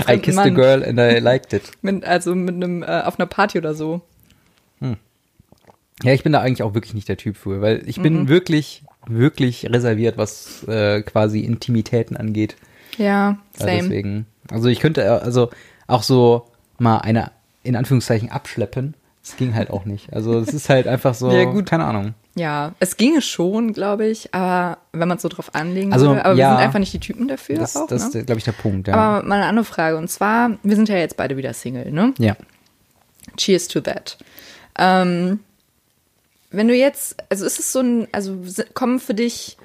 I 0.08 0.18
kissed 0.18 0.38
a 0.38 0.44
Mann. 0.46 0.54
girl 0.54 0.82
and 0.84 0.98
I 0.98 1.18
liked 1.20 1.52
it. 1.52 1.62
Mit, 1.82 2.04
also 2.04 2.34
mit 2.34 2.54
einem, 2.54 2.82
äh, 2.82 3.02
auf 3.02 3.18
einer 3.18 3.26
Party 3.26 3.58
oder 3.58 3.74
so. 3.74 4.00
Ja, 6.02 6.12
ich 6.12 6.24
bin 6.24 6.32
da 6.32 6.40
eigentlich 6.40 6.62
auch 6.64 6.74
wirklich 6.74 6.92
nicht 6.92 7.08
der 7.08 7.16
Typ 7.16 7.36
für, 7.36 7.60
weil 7.62 7.88
ich 7.88 7.98
Mhm. 7.98 8.02
bin 8.02 8.28
wirklich, 8.28 8.82
wirklich 9.06 9.64
reserviert, 9.70 10.18
was 10.18 10.64
äh, 10.66 11.02
quasi 11.02 11.40
Intimitäten 11.40 12.16
angeht. 12.16 12.56
Ja, 12.98 13.04
Ja, 13.04 13.38
same. 13.54 13.82
deswegen. 13.82 14.26
Also 14.50 14.68
ich 14.68 14.80
könnte 14.80 15.22
also 15.22 15.50
auch 15.86 16.02
so 16.02 16.46
mal 16.78 16.98
eine 16.98 17.30
in 17.62 17.76
Anführungszeichen 17.76 18.30
abschleppen. 18.30 18.94
Das 19.22 19.36
ging 19.38 19.54
halt 19.54 19.70
auch 19.70 19.86
nicht. 19.86 20.12
Also 20.12 20.38
es 20.38 20.52
ist 20.52 20.68
halt 20.68 20.86
einfach 20.86 21.14
so, 21.14 21.30
Ja, 21.30 21.44
gut. 21.44 21.64
keine 21.66 21.84
Ahnung. 21.86 22.12
Ja, 22.34 22.72
es 22.80 22.96
ginge 22.98 23.22
schon, 23.22 23.72
glaube 23.72 24.06
ich, 24.06 24.34
aber 24.34 24.78
wenn 24.92 25.08
man 25.08 25.16
es 25.16 25.22
so 25.22 25.28
drauf 25.28 25.54
anlegen 25.54 25.92
Also, 25.92 26.08
würde. 26.08 26.24
Aber 26.24 26.34
ja. 26.34 26.48
wir 26.50 26.56
sind 26.56 26.64
einfach 26.66 26.78
nicht 26.80 26.92
die 26.92 26.98
Typen 27.00 27.28
dafür. 27.28 27.56
Das, 27.56 27.76
auch, 27.76 27.86
das 27.86 28.12
ne? 28.12 28.20
ist, 28.20 28.26
glaube 28.26 28.38
ich, 28.38 28.44
der 28.44 28.52
Punkt, 28.52 28.88
ja. 28.88 28.94
Aber 28.94 29.26
mal 29.26 29.36
eine 29.36 29.46
andere 29.46 29.64
Frage. 29.64 29.96
Und 29.96 30.08
zwar, 30.10 30.50
wir 30.62 30.76
sind 30.76 30.88
ja 30.88 30.96
jetzt 30.96 31.16
beide 31.16 31.36
wieder 31.36 31.54
Single, 31.54 31.90
ne? 31.90 32.12
ja. 32.18 32.36
Cheers 33.38 33.68
to 33.68 33.80
that. 33.80 34.18
Ähm, 34.78 35.40
wenn 36.50 36.68
du 36.68 36.74
jetzt, 36.74 37.16
also 37.30 37.46
ist 37.46 37.58
es 37.58 37.72
so 37.72 37.80
ein, 37.80 38.08
also 38.12 38.36
kommen 38.74 39.00
für 39.00 39.14
dich 39.14 39.56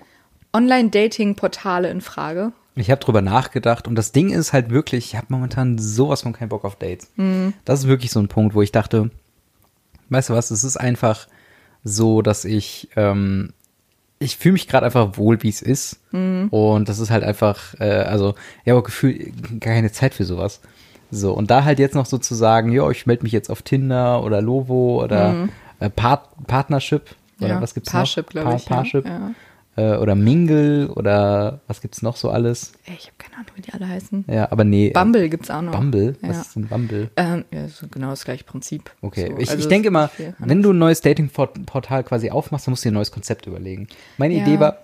Online-Dating-Portale 0.54 1.90
in 1.90 2.02
Frage? 2.02 2.52
Ich 2.76 2.92
habe 2.92 3.02
drüber 3.04 3.22
nachgedacht 3.22 3.88
und 3.88 3.96
das 3.96 4.12
Ding 4.12 4.30
ist 4.30 4.54
halt 4.54 4.70
wirklich, 4.70 5.06
ich 5.14 5.16
habe 5.16 5.28
momentan 5.30 5.78
sowas 5.78 6.22
von 6.22 6.34
keinen 6.34 6.50
Bock 6.50 6.64
auf 6.64 6.76
Dates. 6.78 7.10
Mhm. 7.16 7.54
Das 7.66 7.82
ist 7.82 7.88
wirklich 7.88 8.12
so 8.12 8.20
ein 8.20 8.28
Punkt, 8.28 8.56
wo 8.56 8.62
ich 8.62 8.72
dachte, 8.72 9.10
weißt 10.10 10.30
du 10.30 10.34
was, 10.34 10.52
es 10.52 10.64
ist 10.64 10.78
einfach 10.78 11.28
so, 11.84 12.22
dass 12.22 12.46
ich, 12.46 12.90
ähm, 12.96 13.54
ich 14.20 14.38
fühle 14.38 14.54
mich 14.54 14.68
gerade 14.68 14.86
einfach 14.86 15.18
wohl, 15.18 15.42
wie 15.44 15.50
es 15.50 15.62
ist. 15.62 16.00
Mhm. 16.12 16.48
Und 16.50 16.90
das 16.90 17.00
ist 17.00 17.10
halt 17.10 17.24
einfach, 17.24 17.74
äh, 17.80 17.86
also, 17.90 18.36
ich 18.64 18.70
habe 18.70 18.80
auch 18.80 18.86
Gefühl, 18.86 19.32
gar 19.60 19.74
keine 19.74 19.92
Zeit 19.92 20.14
für 20.14 20.26
sowas. 20.26 20.62
So, 21.12 21.34
und 21.34 21.50
da 21.50 21.64
halt 21.64 21.80
jetzt 21.80 21.96
noch 21.96 22.06
so 22.06 22.18
zu 22.18 22.36
sagen, 22.36 22.72
ja, 22.72 22.90
ich 22.92 23.06
melde 23.08 23.24
mich 23.24 23.32
jetzt 23.32 23.50
auf 23.50 23.62
Tinder 23.64 24.24
oder 24.24 24.42
Lovo 24.42 25.04
oder 25.04 25.50
äh, 25.80 25.90
Part 25.90 26.30
Partnership 26.48 27.02
oder 27.40 27.48
Mhm. 27.48 27.54
Ja, 27.56 27.62
was 27.62 27.74
gibt's 27.74 27.92
Parship, 27.92 28.26
noch? 28.26 28.44
glaube 28.44 28.56
ich. 28.58 28.66
Parship. 28.66 29.06
Ja. 29.06 29.32
Äh, 29.80 29.98
oder 29.98 30.16
Mingle 30.16 30.90
oder 30.96 31.62
was 31.68 31.80
gibt's 31.82 32.02
noch 32.02 32.16
so 32.18 32.30
alles? 32.30 32.74
Ey, 32.86 32.96
ich 32.98 33.06
habe 33.06 33.16
keine 33.18 33.36
Ahnung, 33.36 33.52
wie 33.56 33.62
die 33.62 33.72
alle 33.72 33.88
heißen. 33.88 34.26
Ja, 34.28 34.52
aber 34.52 34.64
nee. 34.64 34.90
Bumble 34.92 35.30
gibt's 35.30 35.50
auch 35.50 35.62
noch. 35.62 35.72
Bumble? 35.72 36.16
Was 36.22 36.36
Ja. 36.36 36.42
ist 36.42 36.56
denn 36.56 36.68
Bumble? 36.68 37.10
Ähm, 37.16 37.46
ja, 37.52 37.68
so 37.68 37.88
genau 37.88 38.10
das 38.10 38.26
gleiche 38.26 38.44
Prinzip. 38.44 38.92
Okay, 39.02 39.28
So, 39.30 39.38
ich, 39.38 39.50
also 39.50 39.62
ich 39.62 39.68
denke 39.70 39.88
immer, 39.88 40.10
wenn 40.40 40.62
du 40.62 40.72
ein 40.72 40.78
neues 40.78 41.02
Dating-Portal 41.02 42.04
quasi 42.04 42.30
aufmachst, 42.30 42.68
dann 42.68 42.72
musst 42.74 42.84
du 42.84 42.90
dir 42.90 42.92
ein 42.92 42.96
neues 42.96 43.12
Konzept 43.12 43.46
überlegen. 43.48 43.88
Meine 44.18 44.34
Ja. 44.36 44.42
Idee 44.42 44.60
war, 44.60 44.78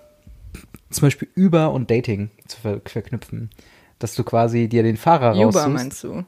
zum 0.90 1.02
Beispiel 1.02 1.28
Uber 1.36 1.72
und 1.72 1.90
Dating 1.90 2.30
zu 2.46 2.60
ver 2.60 2.80
verknüpfen. 2.86 3.50
Dass 3.98 4.14
du 4.14 4.24
quasi 4.24 4.68
dir 4.68 4.82
den 4.82 4.96
Fahrer 4.96 5.32
Uber 5.34 5.44
raussuchst. 5.44 5.68
meinst 5.68 6.04
du? 6.04 6.24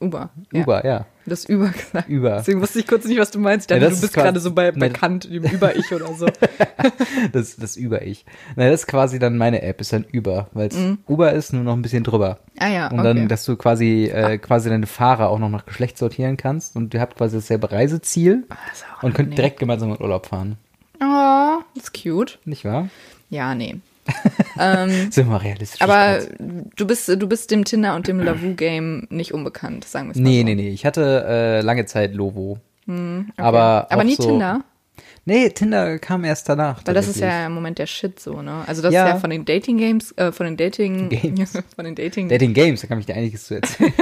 Uber. 0.00 0.30
Ja. 0.52 0.60
Uber, 0.62 0.86
ja. 0.86 1.06
Das 1.26 1.46
Uber 1.48 1.68
gesagt. 1.68 2.08
Uber. 2.08 2.36
Deswegen 2.38 2.60
wusste 2.62 2.78
ich 2.80 2.86
kurz 2.86 3.04
nicht, 3.04 3.18
was 3.20 3.30
du 3.30 3.38
meinst. 3.38 3.70
Ich 3.70 3.74
Ja, 3.74 3.78
dachte, 3.80 3.90
das 3.90 4.00
du 4.00 4.06
ist 4.06 4.12
bist 4.12 4.24
gerade 4.24 4.40
so 4.40 4.52
bei, 4.54 4.70
Nee. 4.70 4.88
bekannt 4.88 5.26
im 5.26 5.44
Über-Ich 5.44 5.92
oder 5.92 6.12
so. 6.14 6.26
Das, 7.32 7.56
das 7.56 7.76
Über-Ich. 7.76 8.24
Na, 8.56 8.70
das 8.70 8.80
ist 8.80 8.86
quasi 8.86 9.18
dann 9.18 9.36
meine 9.36 9.60
App, 9.62 9.80
ist 9.80 9.92
dann 9.92 10.06
Uber, 10.14 10.48
weil 10.54 10.68
es 10.68 10.76
Uber 11.06 11.32
ist 11.32 11.52
nur 11.52 11.62
noch 11.62 11.74
ein 11.74 11.82
bisschen 11.82 12.02
drüber. 12.02 12.38
Ah 12.58 12.68
ja, 12.68 12.86
Und 12.88 13.00
okay. 13.00 13.08
dann, 13.14 13.28
dass 13.28 13.44
du 13.44 13.56
quasi, 13.56 14.04
äh, 14.06 14.38
quasi 14.38 14.70
deine 14.70 14.86
Fahrer 14.86 15.28
auch 15.28 15.38
noch 15.38 15.50
nach 15.50 15.66
Geschlecht 15.66 15.98
sortieren 15.98 16.36
kannst 16.38 16.76
und 16.76 16.94
ihr 16.94 17.00
habt 17.00 17.16
quasi 17.18 17.36
dasselbe 17.36 17.70
Reiseziel 17.70 18.46
Ah, 18.48 18.56
das 18.70 18.82
und 19.02 19.10
könnt 19.12 19.18
angenehm. 19.18 19.36
direkt 19.36 19.58
gemeinsam 19.60 19.90
in 19.92 20.00
Urlaub 20.00 20.26
fahren. 20.26 20.56
Oh, 21.02 21.58
das 21.74 21.84
ist 21.84 22.02
cute. 22.02 22.38
Nicht 22.46 22.64
wahr? 22.64 22.88
Ja, 23.28 23.54
nee. 23.54 23.76
ähm, 24.60 24.90
Sind 25.10 25.28
wir 25.28 25.42
realistisch. 25.42 25.80
aber 25.80 26.18
du 26.76 26.86
bist, 26.86 27.08
du 27.08 27.26
bist 27.26 27.50
dem 27.50 27.64
Tinder 27.64 27.94
und 27.96 28.06
dem 28.08 28.20
Lavu-Game 28.20 29.06
nicht 29.10 29.32
unbekannt, 29.34 29.84
sagen 29.84 30.08
wir 30.08 30.10
es 30.12 30.16
mal 30.18 30.22
Nee, 30.22 30.40
so. 30.40 30.44
nee, 30.44 30.54
nee. 30.54 30.68
Ich 30.70 30.84
hatte 30.86 31.24
äh, 31.26 31.60
lange 31.62 31.86
Zeit 31.86 32.14
Lovo. 32.14 32.58
Okay. 32.86 33.24
Aber, 33.36 33.86
aber 33.90 34.04
nie 34.04 34.14
so, 34.16 34.24
Tinder, 34.24 34.64
Nee, 35.26 35.50
Tinder 35.50 35.98
kam 35.98 36.24
erst 36.24 36.48
danach. 36.48 36.80
weil 36.86 36.94
das 36.94 37.06
ist 37.06 37.20
ja 37.20 37.46
im 37.46 37.52
Moment 37.52 37.78
der 37.78 37.86
Shit 37.86 38.18
so, 38.18 38.40
ne? 38.42 38.64
Also 38.66 38.80
das 38.82 38.92
Ja. 38.92 39.06
ist 39.06 39.12
ja 39.14 39.18
von 39.20 39.30
den 39.30 39.44
Dating 39.44 39.76
Games, 39.78 40.12
äh, 40.16 40.32
von 40.32 40.46
den 40.46 40.56
Dating 40.56 41.08
Games. 41.10 41.52
von 41.76 41.84
den 41.84 41.94
Dating 41.94 42.28
Dating 42.28 42.52
Games, 42.54 42.80
da 42.80 42.86
kann 42.88 42.98
ich 42.98 43.06
dir 43.06 43.14
einiges 43.14 43.44
zu 43.46 43.54
erzählen. 43.54 43.92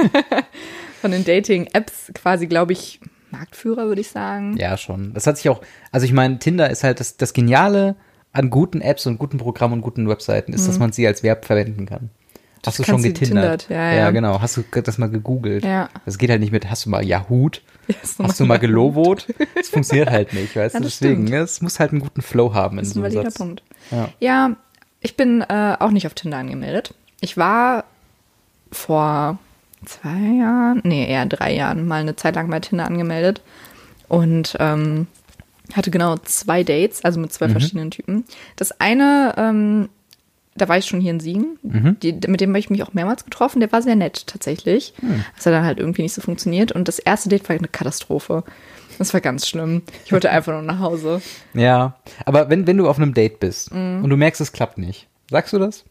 von 1.01 1.11
den 1.11 1.25
Dating 1.25 1.67
Apps 1.73 2.11
quasi, 2.15 2.47
glaube 2.47 2.71
ich, 2.73 2.99
Marktführer 3.31 3.85
würde 3.87 4.01
ich 4.01 4.07
sagen. 4.09 4.55
ja, 4.57 4.75
schon. 4.77 5.13
Das 5.13 5.27
hat 5.27 5.37
sich 5.37 5.49
auch, 5.49 5.61
also 5.91 6.05
ich 6.05 6.13
meine, 6.13 6.39
Tinder 6.39 6.69
ist 6.69 6.83
halt 6.83 6.99
das, 6.99 7.15
das 7.17 7.33
Geniale 7.33 7.95
an 8.31 8.49
guten 8.49 8.81
Apps 8.81 9.05
und 9.07 9.17
guten 9.17 9.37
Programmen 9.37 9.75
und 9.75 9.81
guten 9.81 10.07
Webseiten 10.07 10.53
ist, 10.53 10.67
dass 10.67 10.77
man 10.79 10.91
sie 10.91 11.07
als 11.07 11.23
Verb 11.23 11.45
verwenden 11.45 11.85
kann. 11.85 12.09
Hast 12.65 12.77
du 12.77 12.83
Mhm. 12.83 12.85
schon 12.87 13.01
getindert? 13.03 13.61
getindert, 13.61 13.69
ja, 13.69 13.93
ja. 13.93 14.11
genau. 14.11 14.41
Hast 14.41 14.57
du 14.57 14.63
das 14.83 14.97
mal 14.97 15.09
gegoogelt? 15.09 15.63
Ja. 15.63 15.89
Das 16.05 16.17
geht 16.17 16.29
halt 16.29 16.41
nicht 16.41 16.51
mit, 16.51 16.69
hast 16.69 16.85
du 16.85 16.89
mal 16.89 17.03
Yahoo? 17.05 17.49
Hast 18.01 18.19
du 18.19 18.23
Hast 18.25 18.39
du 18.39 18.45
mal 18.45 18.59
gelowot? 18.59 19.27
Das 19.55 19.69
funktioniert 19.69 20.09
halt 20.11 20.33
nicht, 20.33 20.55
weißt 20.55 20.73
Ja, 20.75 20.79
du? 20.81 20.85
Deswegen, 20.85 21.13
stimmt. 21.27 21.29
ne, 21.29 21.37
es 21.37 21.61
muss 21.61 21.79
halt 21.79 21.91
einen 21.91 22.01
guten 22.01 22.21
Flow 22.21 22.53
haben 22.53 22.77
in 22.77 22.83
Das 22.83 22.89
ist 22.89 22.93
so 22.95 22.99
ein 22.99 23.05
einem 23.05 23.13
valider 23.15 23.31
Satz. 23.31 23.37
Punkt. 23.39 23.63
Ja. 23.91 24.09
Ja, 24.19 24.55
ich 25.01 25.15
bin 25.15 25.41
äh, 25.41 25.75
auch 25.79 25.91
nicht 25.91 26.05
auf 26.05 26.13
Tinder 26.13 26.37
angemeldet. 26.37 26.93
Ich 27.21 27.37
war 27.37 27.85
vor 28.71 29.39
zwei 29.85 30.37
Jahren, 30.39 30.81
nee, 30.83 31.09
eher 31.09 31.25
drei 31.25 31.53
Jahren 31.53 31.87
mal 31.87 32.01
eine 32.01 32.15
Zeit 32.15 32.35
lang 32.35 32.49
bei 32.49 32.59
Tinder 32.59 32.85
angemeldet. 32.85 33.41
Und 34.09 34.55
ähm, 34.59 35.07
hatte 35.73 35.91
genau 35.91 36.17
zwei 36.17 36.63
Dates, 36.63 37.03
also 37.03 37.19
mit 37.19 37.31
zwei 37.33 37.47
verschiedenen 37.49 37.91
Typen. 37.91 38.23
Das 38.55 38.79
eine, 38.79 39.33
ähm, 39.37 39.89
da 40.55 40.67
war 40.67 40.77
ich 40.77 40.85
schon 40.85 40.99
hier 40.99 41.11
in 41.11 41.19
Siegen. 41.19 41.57
Die, 42.01 42.11
mit 42.27 42.41
dem 42.41 42.49
habe 42.49 42.59
ich 42.59 42.69
mich 42.69 42.83
auch 42.83 42.93
mehrmals 42.93 43.23
getroffen. 43.23 43.59
Der 43.61 43.71
war 43.71 43.81
sehr 43.81 43.95
nett 43.95 44.27
tatsächlich. 44.27 44.93
Das 45.37 45.45
hat 45.45 45.53
dann 45.53 45.63
halt 45.63 45.79
irgendwie 45.79 46.01
nicht 46.01 46.13
so 46.13 46.21
funktioniert. 46.21 46.71
Und 46.73 46.87
das 46.87 46.99
erste 46.99 47.29
Date 47.29 47.47
war 47.47 47.55
eine 47.55 47.67
Katastrophe. 47.67 48.43
Das 48.97 49.13
war 49.13 49.21
ganz 49.21 49.47
schlimm. 49.47 49.83
Ich 50.05 50.11
wollte 50.11 50.29
einfach 50.29 50.51
nur 50.51 50.61
nach 50.61 50.79
Hause. 50.79 51.21
Ja, 51.53 51.95
aber 52.25 52.49
wenn, 52.49 52.67
wenn 52.67 52.75
du 52.75 52.89
auf 52.89 52.97
einem 52.97 53.13
Date 53.13 53.39
bist 53.39 53.73
Mhm. 53.73 54.03
und 54.03 54.09
du 54.09 54.17
merkst, 54.17 54.41
es 54.41 54.51
klappt 54.51 54.77
nicht, 54.77 55.07
sagst 55.29 55.53
du 55.53 55.59
das? 55.59 55.85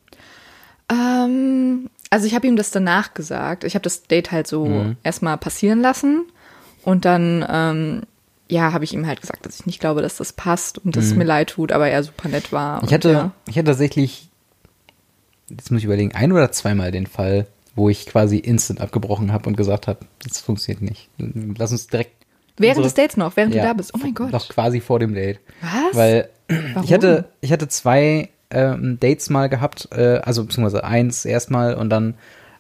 Ähm, 0.90 1.88
also 2.10 2.26
ich 2.26 2.34
habe 2.34 2.46
ihm 2.46 2.56
das 2.56 2.70
danach 2.70 3.14
gesagt. 3.14 3.64
Ich 3.64 3.74
habe 3.74 3.82
das 3.82 4.02
Date 4.04 4.32
halt 4.32 4.46
so 4.46 4.94
erstmal 5.02 5.36
passieren 5.38 5.80
lassen 5.80 6.24
und 6.84 7.04
dann 7.04 7.44
ähm, 7.48 8.02
ja, 8.50 8.72
habe 8.72 8.84
ich 8.84 8.94
ihm 8.94 9.06
halt 9.06 9.20
gesagt, 9.20 9.44
dass 9.46 9.60
ich 9.60 9.66
nicht 9.66 9.80
glaube, 9.80 10.00
dass 10.02 10.16
das 10.16 10.32
passt 10.32 10.78
und 10.78 10.96
dass 10.96 11.04
es 11.06 11.14
mir 11.14 11.24
leid 11.24 11.50
tut, 11.50 11.70
aber 11.72 11.88
er 11.88 12.02
super 12.02 12.28
nett 12.28 12.50
war. 12.52 12.82
Ich 12.82 12.92
hatte, 12.94 13.10
ja. 13.10 13.30
ich 13.46 13.56
hatte 13.58 13.66
tatsächlich, 13.66 14.28
jetzt 15.48 15.70
muss 15.70 15.78
ich 15.80 15.84
überlegen, 15.84 16.14
ein 16.14 16.32
oder 16.32 16.50
zweimal 16.52 16.90
den 16.90 17.06
Fall, 17.06 17.46
wo 17.74 17.88
ich 17.88 18.06
quasi 18.06 18.38
instant 18.38 18.80
abgebrochen 18.80 19.32
habe 19.32 19.48
und 19.48 19.56
gesagt 19.56 19.86
habe, 19.86 20.00
das 20.26 20.40
funktioniert 20.40 20.82
nicht. 20.82 21.08
Lass 21.58 21.72
uns 21.72 21.86
direkt. 21.86 22.12
während 22.56 22.84
des 22.84 22.94
Dates 22.94 23.16
noch, 23.16 23.36
während 23.36 23.54
Ja, 23.54 23.62
du 23.62 23.68
da 23.68 23.74
bist. 23.74 23.92
Oh 23.94 23.98
mein 23.98 24.14
Gott. 24.14 24.32
Doch 24.32 24.48
quasi 24.48 24.80
vor 24.80 24.98
dem 24.98 25.14
Date. 25.14 25.40
Was? 25.60 25.94
Weil 25.96 26.28
Warum? 26.48 26.84
ich 26.84 26.92
hatte, 26.92 27.26
ich 27.40 27.52
hatte 27.52 27.68
zwei 27.68 28.30
ähm, 28.50 28.98
Dates 28.98 29.30
mal 29.30 29.48
gehabt, 29.48 29.88
äh, 29.92 30.20
also 30.24 30.44
beziehungsweise 30.44 30.84
eins 30.84 31.24
erstmal 31.24 31.74
und 31.74 31.90
dann, 31.90 32.14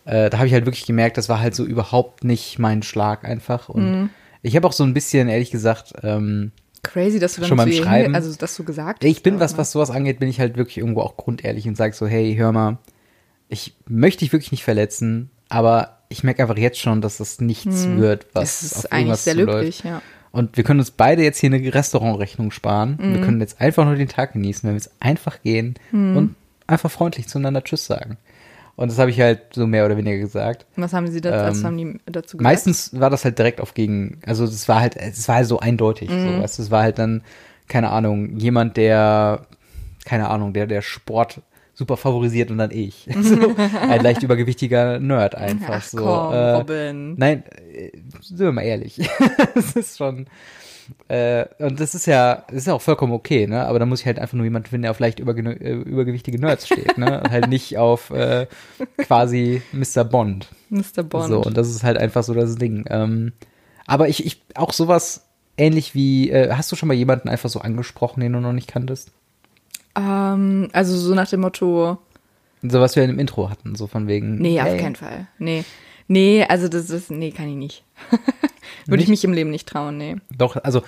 äh, 0.04 0.28
da 0.30 0.36
habe 0.38 0.46
ich 0.46 0.52
halt 0.52 0.66
wirklich 0.66 0.86
gemerkt, 0.86 1.16
das 1.16 1.28
war 1.28 1.40
halt 1.40 1.54
so 1.54 1.64
überhaupt 1.64 2.24
nicht 2.24 2.58
mein 2.58 2.82
Schlag 2.82 3.24
einfach. 3.24 3.68
Und 3.70 3.90
Mhm. 4.02 4.10
Ich 4.42 4.56
habe 4.56 4.66
auch 4.66 4.72
so 4.72 4.84
ein 4.84 4.94
bisschen, 4.94 5.28
ehrlich 5.28 5.50
gesagt, 5.50 5.92
ähm, 6.02 6.52
Crazy, 6.82 7.18
dass 7.18 7.34
du 7.34 7.40
dann 7.40 7.48
Schon 7.48 7.56
beim 7.58 7.72
Schreiben. 7.72 8.14
also 8.14 8.34
dass 8.36 8.56
du 8.56 8.62
gesagt 8.64 9.02
ich 9.04 9.16
hast, 9.16 9.22
bin 9.24 9.36
auch, 9.36 9.40
was, 9.40 9.58
was 9.58 9.72
sowas 9.72 9.90
angeht, 9.90 10.20
bin 10.20 10.28
ich 10.28 10.38
halt 10.40 10.56
wirklich 10.56 10.78
irgendwo 10.78 11.00
auch 11.00 11.16
grundehrlich 11.16 11.66
und 11.66 11.76
sage 11.76 11.92
so, 11.94 12.06
hey, 12.06 12.34
hör 12.36 12.52
mal, 12.52 12.78
ich 13.48 13.74
möchte 13.88 14.20
dich 14.20 14.32
wirklich 14.32 14.52
nicht 14.52 14.62
verletzen, 14.64 15.30
aber 15.48 15.98
ich 16.08 16.22
merke 16.24 16.42
einfach 16.42 16.56
jetzt 16.56 16.78
schon, 16.78 17.00
dass 17.00 17.18
das 17.18 17.40
nichts 17.40 17.86
wird, 17.88 18.26
was 18.32 18.62
Es 18.62 18.72
ist 18.72 18.76
auf 18.86 18.92
eigentlich 18.92 19.18
sehr 19.18 19.34
löblich, 19.34 19.82
ja. 19.84 20.00
Und 20.30 20.56
wir 20.56 20.62
können 20.64 20.80
uns 20.80 20.90
beide 20.90 21.22
jetzt 21.22 21.38
hier 21.38 21.52
eine 21.52 21.74
Restaurantrechnung 21.74 22.50
sparen. 22.50 22.98
Mhm. 23.00 23.14
Wir 23.14 23.20
können 23.22 23.40
jetzt 23.40 23.60
einfach 23.60 23.84
nur 23.86 23.96
den 23.96 24.08
Tag 24.08 24.34
genießen, 24.34 24.62
wenn 24.62 24.74
wir 24.74 24.78
jetzt 24.78 24.92
einfach 25.00 25.42
gehen 25.42 25.74
Mhm. 25.90 26.16
und 26.16 26.34
einfach 26.66 26.90
freundlich 26.90 27.28
zueinander 27.28 27.64
Tschüss 27.64 27.86
sagen. 27.86 28.18
Und 28.78 28.92
das 28.92 28.98
habe 29.00 29.10
ich 29.10 29.20
halt 29.20 29.54
so 29.54 29.66
mehr 29.66 29.84
oder 29.84 29.96
weniger 29.96 30.18
gesagt. 30.18 30.64
Was 30.76 30.92
haben 30.92 31.08
sie 31.08 31.20
da, 31.20 31.48
was 31.48 31.58
Ähm, 31.58 31.64
haben 31.64 31.76
die 31.78 32.00
dazu 32.06 32.36
gesagt? 32.36 32.42
Meistens 32.44 33.00
war 33.00 33.10
das 33.10 33.24
halt 33.24 33.36
direkt 33.36 33.60
auf 33.60 33.74
gegen, 33.74 34.20
also 34.24 34.44
es 34.44 34.68
war 34.68 34.80
halt, 34.80 34.94
es 34.94 35.26
war 35.26 35.34
halt 35.34 35.48
so 35.48 35.58
eindeutig. 35.58 36.08
Mhm. 36.08 36.36
So, 36.36 36.42
weißt, 36.42 36.58
es 36.60 36.70
war 36.70 36.82
halt 36.82 37.00
dann, 37.00 37.22
keine 37.66 37.90
Ahnung, 37.90 38.36
jemand, 38.36 38.76
der, 38.76 39.46
keine 40.04 40.30
Ahnung, 40.30 40.52
der, 40.52 40.68
der 40.68 40.82
Sport 40.82 41.42
super 41.74 41.96
favorisiert 41.96 42.52
und 42.52 42.58
dann 42.58 42.70
ich. 42.70 43.08
so, 43.20 43.56
ein 43.56 44.00
leicht 44.00 44.22
übergewichtiger 44.22 45.00
Nerd 45.00 45.34
einfach. 45.34 45.78
Ach 45.78 45.82
so. 45.82 45.96
komm, 45.96 46.32
äh, 46.32 46.50
Robin. 46.52 47.14
Nein, 47.16 47.42
äh, 47.74 47.90
sind 48.22 48.38
wir 48.38 48.52
mal 48.52 48.62
ehrlich. 48.62 48.96
das 49.56 49.72
ist 49.74 49.98
schon. 49.98 50.28
Äh, 51.08 51.46
und 51.58 51.80
das 51.80 51.94
ist 51.94 52.06
ja, 52.06 52.44
das 52.48 52.58
ist 52.58 52.66
ja 52.66 52.74
auch 52.74 52.82
vollkommen 52.82 53.12
okay, 53.12 53.46
ne? 53.46 53.66
Aber 53.66 53.78
da 53.78 53.86
muss 53.86 54.00
ich 54.00 54.06
halt 54.06 54.18
einfach 54.18 54.34
nur 54.34 54.44
jemanden 54.44 54.68
finden, 54.68 54.82
der 54.82 54.90
auf 54.90 54.98
leicht 55.00 55.20
überge 55.20 55.42
äh, 55.42 55.72
übergewichtige 55.74 56.38
Nerds 56.38 56.66
steht, 56.66 56.98
ne? 56.98 57.20
Und 57.22 57.30
halt 57.30 57.48
nicht 57.48 57.78
auf 57.78 58.10
äh, 58.10 58.46
quasi 58.98 59.62
Mr. 59.72 60.04
Bond. 60.04 60.48
Mr. 60.70 61.02
Bond. 61.02 61.28
So, 61.28 61.42
und 61.42 61.56
das 61.56 61.68
ist 61.70 61.82
halt 61.82 61.98
einfach 61.98 62.22
so 62.22 62.34
das 62.34 62.56
Ding. 62.56 62.84
Ähm, 62.90 63.32
aber 63.86 64.08
ich, 64.08 64.24
ich, 64.26 64.42
auch 64.54 64.72
sowas 64.72 65.24
ähnlich 65.56 65.94
wie, 65.94 66.30
äh, 66.30 66.52
hast 66.52 66.70
du 66.70 66.76
schon 66.76 66.88
mal 66.88 66.94
jemanden 66.94 67.28
einfach 67.28 67.48
so 67.48 67.60
angesprochen, 67.60 68.20
den 68.20 68.32
du 68.34 68.40
noch 68.40 68.52
nicht 68.52 68.68
kanntest? 68.68 69.12
ähm, 69.96 70.68
also 70.72 70.96
so 70.96 71.14
nach 71.14 71.28
dem 71.28 71.40
Motto, 71.40 71.98
So 72.62 72.80
was 72.80 72.94
wir 72.96 73.02
in 73.02 73.10
dem 73.10 73.18
Intro 73.18 73.50
hatten, 73.50 73.74
so 73.74 73.86
von 73.86 74.06
wegen. 74.06 74.36
nee, 74.36 74.60
hey, 74.60 74.74
auf 74.74 74.80
keinen 74.80 74.96
Fall. 74.96 75.26
Nee. 75.38 75.64
Nee, 76.06 76.44
also 76.48 76.68
das 76.68 76.90
ist, 76.90 77.10
nee, 77.10 77.30
kann 77.32 77.48
ich 77.48 77.56
nicht. 77.56 77.84
Würde 78.88 79.02
ich 79.02 79.08
mich 79.08 79.24
im 79.24 79.32
Leben 79.32 79.50
nicht 79.50 79.68
trauen, 79.68 79.98
nee. 79.98 80.16
Doch, 80.36 80.56
also 80.56 80.82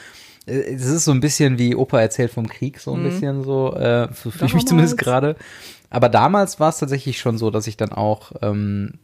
äh, 0.47 0.75
es 0.75 0.87
ist 0.87 1.05
so 1.05 1.13
ein 1.13 1.21
bisschen 1.21 1.59
wie 1.59 1.75
Opa 1.77 2.01
erzählt 2.01 2.33
vom 2.33 2.49
Krieg, 2.49 2.81
so 2.81 2.95
ein 2.95 3.03
bisschen 3.03 3.45
so, 3.45 3.75
äh, 3.75 4.09
so 4.15 4.31
fühle 4.31 4.47
ich 4.47 4.55
mich 4.55 4.67
zumindest 4.67 4.99
gerade. 4.99 5.37
Aber 5.91 6.09
damals 6.09 6.61
war 6.61 6.71
es 6.71 6.79
tatsächlich 6.79 7.19
schon 7.19 7.37
so, 7.37 7.51
dass 7.51 7.67
ich 7.67 7.77
dann 7.77 7.93
auch, 7.93 8.33
ähm, 8.43 8.95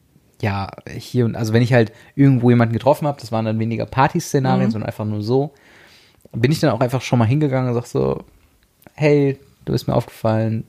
ja, 0.40 0.70
hier 0.88 1.24
und, 1.24 1.36
also 1.36 1.52
wenn 1.52 1.62
ich 1.62 1.72
halt 1.72 1.92
irgendwo 2.14 2.50
jemanden 2.50 2.72
getroffen 2.72 3.06
habe, 3.06 3.20
das 3.20 3.32
waren 3.32 3.44
dann 3.44 3.58
weniger 3.58 3.86
Partyszenarien, 3.86 4.70
sondern 4.70 4.88
einfach 4.88 5.04
nur 5.04 5.22
so, 5.22 5.52
bin 6.32 6.52
ich 6.52 6.60
dann 6.60 6.70
auch 6.70 6.80
einfach 6.80 7.02
schon 7.02 7.18
mal 7.18 7.24
hingegangen 7.24 7.68
und 7.68 7.74
sag 7.74 7.86
so, 7.86 8.24
hey, 8.94 9.38
du 9.64 9.72
bist 9.72 9.88
mir 9.88 9.94
aufgefallen, 9.94 10.64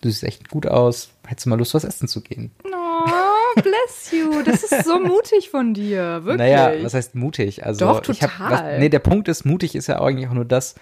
du 0.00 0.08
siehst 0.08 0.24
echt 0.24 0.50
gut 0.50 0.66
aus, 0.66 1.10
hättest 1.26 1.46
du 1.46 1.50
mal 1.50 1.58
Lust, 1.58 1.74
was 1.74 1.84
essen 1.84 2.08
zu 2.08 2.20
gehen? 2.20 2.50
Oh, 2.64 3.60
bless 3.60 4.10
you. 4.12 4.21
Das 4.44 4.62
ist 4.62 4.84
so 4.84 4.98
mutig 5.00 5.50
von 5.50 5.74
dir. 5.74 6.24
Wirklich. 6.24 6.38
Naja, 6.38 6.72
was 6.82 6.94
heißt 6.94 7.14
mutig? 7.14 7.64
Also 7.64 7.86
Doch, 7.86 8.08
Ich 8.08 8.22
hab, 8.22 8.30
total. 8.30 8.50
was, 8.50 8.80
nee, 8.80 8.88
der 8.88 8.98
Punkt 8.98 9.28
ist, 9.28 9.44
mutig 9.44 9.74
ist 9.74 9.86
ja 9.88 10.00
eigentlich 10.00 10.28
auch 10.28 10.34
nur 10.34 10.44
das, 10.44 10.74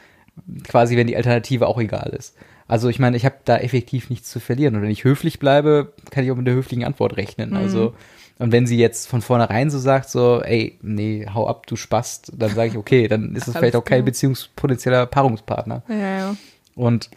quasi, 0.65 0.97
wenn 0.97 1.07
die 1.07 1.17
Alternative 1.17 1.67
auch 1.67 1.79
egal 1.79 2.15
ist. 2.17 2.37
Also 2.69 2.89
ich 2.89 2.99
meine, 3.01 3.17
ich 3.17 3.25
habe 3.25 3.37
da 3.45 3.57
effektiv 3.59 4.11
nichts 4.11 4.31
zu 4.31 4.39
verlieren. 4.39 4.77
Und 4.77 4.83
wenn 4.83 4.91
ich 4.91 5.05
höflich 5.05 5.39
bleibe, 5.41 5.93
kann 6.11 6.25
ich 6.25 6.31
auch 6.31 6.37
mit 6.37 6.47
der 6.47 6.55
höflichen 6.55 6.85
Antwort 6.85 7.17
rechnen. 7.17 7.51
Mhm. 7.51 7.57
Also, 7.57 7.95
und 8.39 8.53
wenn 8.53 8.67
sie 8.67 8.79
jetzt 8.79 9.09
von 9.09 9.23
vornherein 9.23 9.71
so 9.71 9.79
sagt, 9.79 10.09
so, 10.09 10.41
ey, 10.41 10.79
nee, 10.81 11.27
hau 11.35 11.49
ab, 11.49 11.67
du 11.67 11.75
Spast, 11.77 12.33
dann 12.37 12.55
sage 12.55 12.71
ich, 12.71 12.77
okay, 12.77 13.09
dann 13.09 13.35
ist 13.35 13.49
es 13.49 13.57
vielleicht 13.57 13.77
auch 13.77 13.85
kein 13.85 14.05
beziehungspotenzieller 14.05 15.07
Paarungspartner. 15.07 15.83
ja, 15.89 15.97
ja. 16.19 16.37
Und 16.77 17.11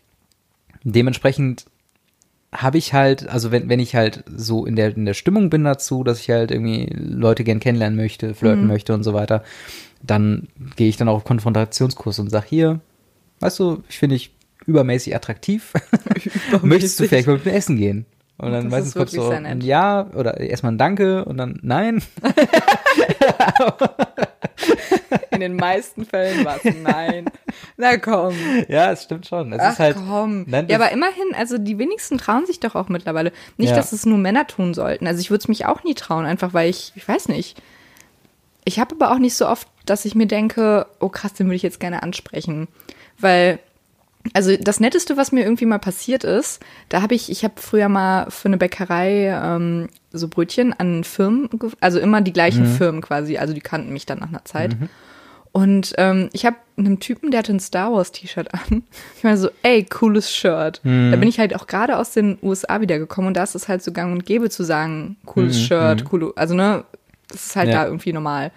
dementsprechend 0.83 1.65
habe 2.53 2.77
ich 2.77 2.93
halt, 2.93 3.27
also 3.27 3.51
wenn, 3.51 3.69
wenn 3.69 3.79
ich 3.79 3.95
halt 3.95 4.23
so 4.35 4.65
in 4.65 4.75
der, 4.75 4.95
in 4.95 5.05
der 5.05 5.13
Stimmung 5.13 5.49
bin 5.49 5.63
dazu, 5.63 6.03
dass 6.03 6.19
ich 6.19 6.29
halt 6.29 6.51
irgendwie 6.51 6.85
Leute 6.93 7.43
gern 7.43 7.59
kennenlernen 7.59 7.97
möchte, 7.97 8.33
flirten 8.33 8.67
möchte 8.67 8.93
und 8.93 9.03
so 9.03 9.13
weiter, 9.13 9.43
dann 10.01 10.47
gehe 10.75 10.89
ich 10.89 10.97
dann 10.97 11.09
auch 11.09 11.17
auf 11.17 11.23
Konfrontationskurs 11.23 12.19
und 12.19 12.29
sag 12.29 12.45
hier, 12.45 12.79
weißt 13.39 13.59
du, 13.59 13.83
ich 13.89 13.99
finde 13.99 14.15
dich 14.15 14.31
übermäßig 14.65 15.15
attraktiv. 15.15 15.73
Möchtest 16.61 16.99
du 16.99 17.07
vielleicht 17.07 17.27
mal 17.27 17.33
mit 17.33 17.45
mir 17.45 17.53
essen 17.53 17.77
gehen? 17.77 18.05
Und 18.37 18.51
dann 18.51 18.65
Das 18.65 18.71
meistens 18.71 18.87
ist 18.89 18.95
kommt 18.95 19.09
so 19.09 19.29
ein 19.29 19.61
Ja 19.61 20.09
oder 20.15 20.39
erstmal 20.39 20.71
ein 20.73 20.77
Danke 20.77 21.25
und 21.25 21.37
dann 21.37 21.59
Nein. 21.61 22.01
In 25.31 25.39
den 25.39 25.55
meisten 25.55 26.05
Fällen 26.05 26.45
war 26.45 26.57
es 26.63 26.73
nein. 26.81 27.25
Na 27.77 27.97
komm. 27.97 28.35
ja, 28.67 28.91
es 28.91 29.03
stimmt 29.03 29.27
schon. 29.27 29.53
Es 29.53 29.59
Ach 29.61 29.73
ist 29.73 29.79
halt, 29.79 29.95
komm. 29.97 30.45
Nein, 30.47 30.67
ja, 30.69 30.77
aber 30.77 30.91
immerhin, 30.91 31.33
also 31.35 31.57
die 31.57 31.77
wenigsten 31.77 32.17
trauen 32.17 32.45
sich 32.45 32.59
doch 32.59 32.75
auch 32.75 32.89
mittlerweile. 32.89 33.31
Nicht, 33.57 33.69
Ja. 33.71 33.75
dass 33.75 33.91
es 33.91 34.05
nur 34.05 34.17
Männer 34.17 34.47
tun 34.47 34.73
sollten. 34.73 35.07
Also 35.07 35.19
ich 35.21 35.29
würde 35.29 35.41
es 35.41 35.47
mich 35.47 35.65
auch 35.65 35.83
nie 35.83 35.93
trauen, 35.95 36.25
einfach 36.25 36.53
weil 36.53 36.69
ich, 36.69 36.91
ich 36.95 37.07
weiß 37.07 37.27
nicht. 37.29 37.61
Ich 38.65 38.79
habe 38.79 38.95
aber 38.95 39.11
auch 39.11 39.19
nicht 39.19 39.35
so 39.35 39.47
oft, 39.47 39.67
dass 39.85 40.05
ich 40.05 40.15
mir 40.15 40.27
denke, 40.27 40.85
oh 40.99 41.09
krass, 41.09 41.33
den 41.33 41.47
würde 41.47 41.55
ich 41.57 41.63
jetzt 41.63 41.79
gerne 41.79 42.01
ansprechen. 42.03 42.67
Weil, 43.19 43.59
also 44.33 44.55
das 44.55 44.79
Netteste, 44.79 45.17
was 45.17 45.31
mir 45.33 45.43
irgendwie 45.43 45.65
mal 45.65 45.79
passiert 45.79 46.23
ist, 46.23 46.61
da 46.89 47.01
habe 47.01 47.13
ich, 47.15 47.29
ich 47.29 47.43
habe 47.43 47.55
früher 47.57 47.89
mal 47.89 48.29
für 48.31 48.47
eine 48.47 48.57
Bäckerei 48.57 49.27
ähm, 49.43 49.89
so 50.13 50.27
Brötchen 50.27 50.73
an 50.73 51.03
Firmen, 51.03 51.49
also 51.81 51.99
immer 51.99 52.21
die 52.21 52.31
gleichen 52.33 52.65
Firmen 52.65 53.01
quasi, 53.01 53.37
also 53.37 53.53
die 53.53 53.61
kannten 53.61 53.91
mich 53.91 54.05
dann 54.05 54.19
nach 54.19 54.29
einer 54.29 54.45
Zeit. 54.45 54.77
Und 55.51 55.93
ähm, 55.97 56.29
ich 56.33 56.45
habe 56.47 56.55
einem 56.77 56.99
Typen, 56.99 57.29
der 57.29 57.39
hatte 57.39 57.53
ein 57.53 57.59
Star 57.59 57.91
Wars 57.93 58.11
T-Shirt 58.11 58.53
an. 58.53 58.83
Ich 59.17 59.23
meine 59.23 59.37
so, 59.37 59.49
ey, 59.61 59.83
cooles 59.83 60.31
Shirt. 60.35 60.81
Da 60.83 61.15
bin 61.15 61.27
ich 61.27 61.39
halt 61.39 61.55
auch 61.55 61.67
gerade 61.67 61.97
aus 61.97 62.11
den 62.11 62.37
USA 62.41 62.81
wiedergekommen 62.81 63.27
und 63.29 63.37
da 63.37 63.43
ist 63.43 63.53
es 63.55 63.67
halt 63.67 63.83
so 63.83 63.91
gang 63.91 64.11
und 64.13 64.25
gäbe 64.25 64.49
zu 64.49 64.63
sagen, 64.63 65.17
cooles 65.25 65.59
Shirt, 65.61 66.05
coole, 66.05 66.31
also 66.35 66.55
ne, 66.55 66.83
das 67.27 67.45
ist 67.47 67.55
halt 67.55 67.69
Ja. 67.69 67.81
da 67.81 67.85
irgendwie 67.85 68.13
normal. 68.13 68.51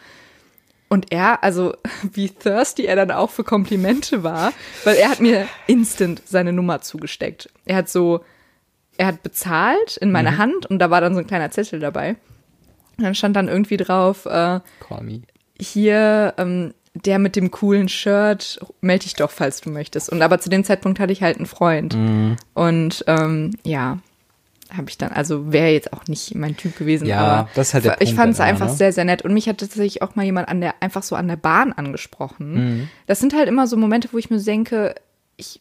Und 0.88 1.12
er, 1.12 1.42
also 1.44 1.74
wie 2.12 2.28
thirsty 2.30 2.84
er 2.86 2.96
dann 2.96 3.10
auch 3.10 3.30
für 3.30 3.44
Komplimente 3.44 4.22
war, 4.22 4.52
weil 4.84 4.96
er 4.96 5.10
hat 5.10 5.20
mir 5.20 5.46
instant 5.66 6.22
seine 6.24 6.52
Nummer 6.52 6.80
zugesteckt. 6.80 7.48
Er 7.66 7.76
hat 7.76 7.88
so, 7.88 8.24
er 8.98 9.06
hat 9.06 9.22
bezahlt 9.22 9.96
in 9.96 10.12
meine 10.12 10.38
Hand 10.38 10.66
und 10.66 10.78
da 10.78 10.90
war 10.90 11.00
dann 11.00 11.14
so 11.14 11.20
ein 11.20 11.26
kleiner 11.26 11.50
Zettel 11.50 11.80
dabei. 11.80 12.16
Und 12.98 13.04
dann 13.04 13.14
stand 13.14 13.36
dann 13.36 13.48
irgendwie 13.48 13.76
drauf, 13.76 14.26
äh, 14.26 14.60
hier, 15.58 16.34
ähm, 16.38 16.72
der 16.94 17.18
mit 17.18 17.36
dem 17.36 17.50
coolen 17.50 17.88
Shirt, 17.88 18.58
melde 18.80 19.04
dich 19.04 19.14
doch, 19.14 19.30
falls 19.30 19.60
du 19.60 19.70
möchtest. 19.70 20.10
Und 20.10 20.22
aber 20.22 20.38
zu 20.38 20.48
dem 20.48 20.64
Zeitpunkt 20.64 20.98
hatte 20.98 21.12
ich 21.12 21.22
halt 21.22 21.36
einen 21.36 21.46
Freund. 21.46 21.94
Mhm. 21.94 22.36
Und 22.54 23.04
ähm, 23.06 23.50
ja, 23.64 23.98
habe 24.74 24.88
ich 24.88 24.98
dann, 24.98 25.12
also 25.12 25.52
wäre 25.52 25.68
jetzt 25.68 25.92
auch 25.92 26.06
nicht 26.08 26.34
mein 26.34 26.56
Typ 26.56 26.76
gewesen, 26.76 27.06
Ja, 27.06 27.20
aber 27.20 27.48
das 27.54 27.68
ist 27.68 27.74
halt 27.74 27.84
der 27.84 28.00
ich 28.00 28.14
fand 28.14 28.32
es 28.32 28.40
einfach 28.40 28.68
ne? 28.68 28.74
sehr, 28.74 28.92
sehr 28.92 29.04
nett. 29.04 29.22
Und 29.22 29.34
mich 29.34 29.48
hat 29.48 29.58
tatsächlich 29.58 30.02
auch 30.02 30.16
mal 30.16 30.24
jemand 30.24 30.48
an 30.48 30.60
der, 30.60 30.74
einfach 30.80 31.02
so 31.02 31.16
an 31.16 31.28
der 31.28 31.36
Bahn 31.36 31.72
angesprochen. 31.72 32.54
Mhm. 32.54 32.88
Das 33.06 33.20
sind 33.20 33.34
halt 33.34 33.48
immer 33.48 33.66
so 33.66 33.76
Momente, 33.76 34.08
wo 34.12 34.18
ich 34.18 34.30
mir 34.30 34.40
denke, 34.40 34.94
ich 35.36 35.60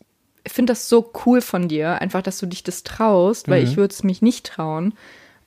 finde 0.52 0.72
das 0.72 0.90
so 0.90 1.12
cool 1.26 1.42
von 1.42 1.68
dir, 1.68 2.02
einfach, 2.02 2.22
dass 2.22 2.38
du 2.40 2.46
dich 2.46 2.64
das 2.64 2.84
traust, 2.84 3.48
Mhm. 3.48 3.52
weil 3.52 3.64
ich 3.64 3.78
würde 3.78 3.94
es 3.94 4.04
mich 4.04 4.22
nicht 4.22 4.46
trauen, 4.46 4.94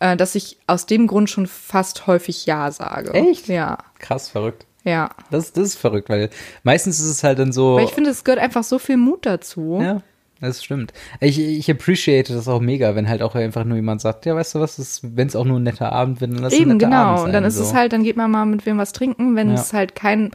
äh, 0.00 0.16
dass 0.16 0.34
ich 0.34 0.58
aus 0.66 0.86
dem 0.86 1.06
Grund 1.06 1.28
schon 1.30 1.46
fast 1.46 2.06
häufig 2.06 2.46
Ja 2.46 2.70
sage. 2.70 3.12
Echt? 3.14 3.48
Ja. 3.48 3.78
Krass, 3.98 4.28
verrückt. 4.28 4.64
Ja. 4.84 5.10
Das, 5.30 5.52
das 5.52 5.64
ist 5.68 5.78
verrückt, 5.78 6.08
weil 6.08 6.30
meistens 6.62 7.00
ist 7.00 7.08
es 7.08 7.24
halt 7.24 7.38
dann 7.38 7.52
so. 7.52 7.76
Weil 7.76 7.84
ich 7.84 7.92
finde, 7.94 8.10
es 8.10 8.24
gehört 8.24 8.40
einfach 8.40 8.64
so 8.64 8.78
viel 8.78 8.96
Mut 8.96 9.26
dazu. 9.26 9.80
Ja, 9.82 10.00
das 10.40 10.64
stimmt. 10.64 10.92
Ich, 11.20 11.38
ich 11.40 11.68
appreciate 11.70 12.32
das 12.32 12.46
auch 12.48 12.60
mega, 12.60 12.94
wenn 12.94 13.08
halt 13.08 13.20
auch 13.22 13.34
einfach 13.34 13.64
nur 13.64 13.76
jemand 13.76 14.00
sagt, 14.00 14.24
ja, 14.24 14.34
weißt 14.36 14.54
du 14.54 14.60
was, 14.60 15.00
wenn 15.02 15.26
es 15.26 15.34
auch 15.36 15.44
nur 15.44 15.58
ein 15.58 15.64
netter 15.64 15.92
Abend 15.92 16.20
wird, 16.20 16.32
dann 16.32 16.38
lass 16.42 16.52
es 16.52 16.58
ein 16.58 16.62
Eben, 16.62 16.76
netter 16.76 16.86
genau. 16.86 16.96
Abend 17.02 17.18
sein, 17.18 17.26
und 17.26 17.32
dann 17.32 17.44
ist 17.44 17.56
so. 17.56 17.64
es 17.64 17.74
halt, 17.74 17.92
dann 17.92 18.04
geht 18.04 18.16
man 18.16 18.30
mal 18.30 18.46
mit 18.46 18.64
wem 18.66 18.78
was 18.78 18.92
trinken. 18.92 19.34
Wenn 19.36 19.48
Ja. 19.48 19.54
es 19.56 19.72
halt 19.72 19.94
kein 19.96 20.30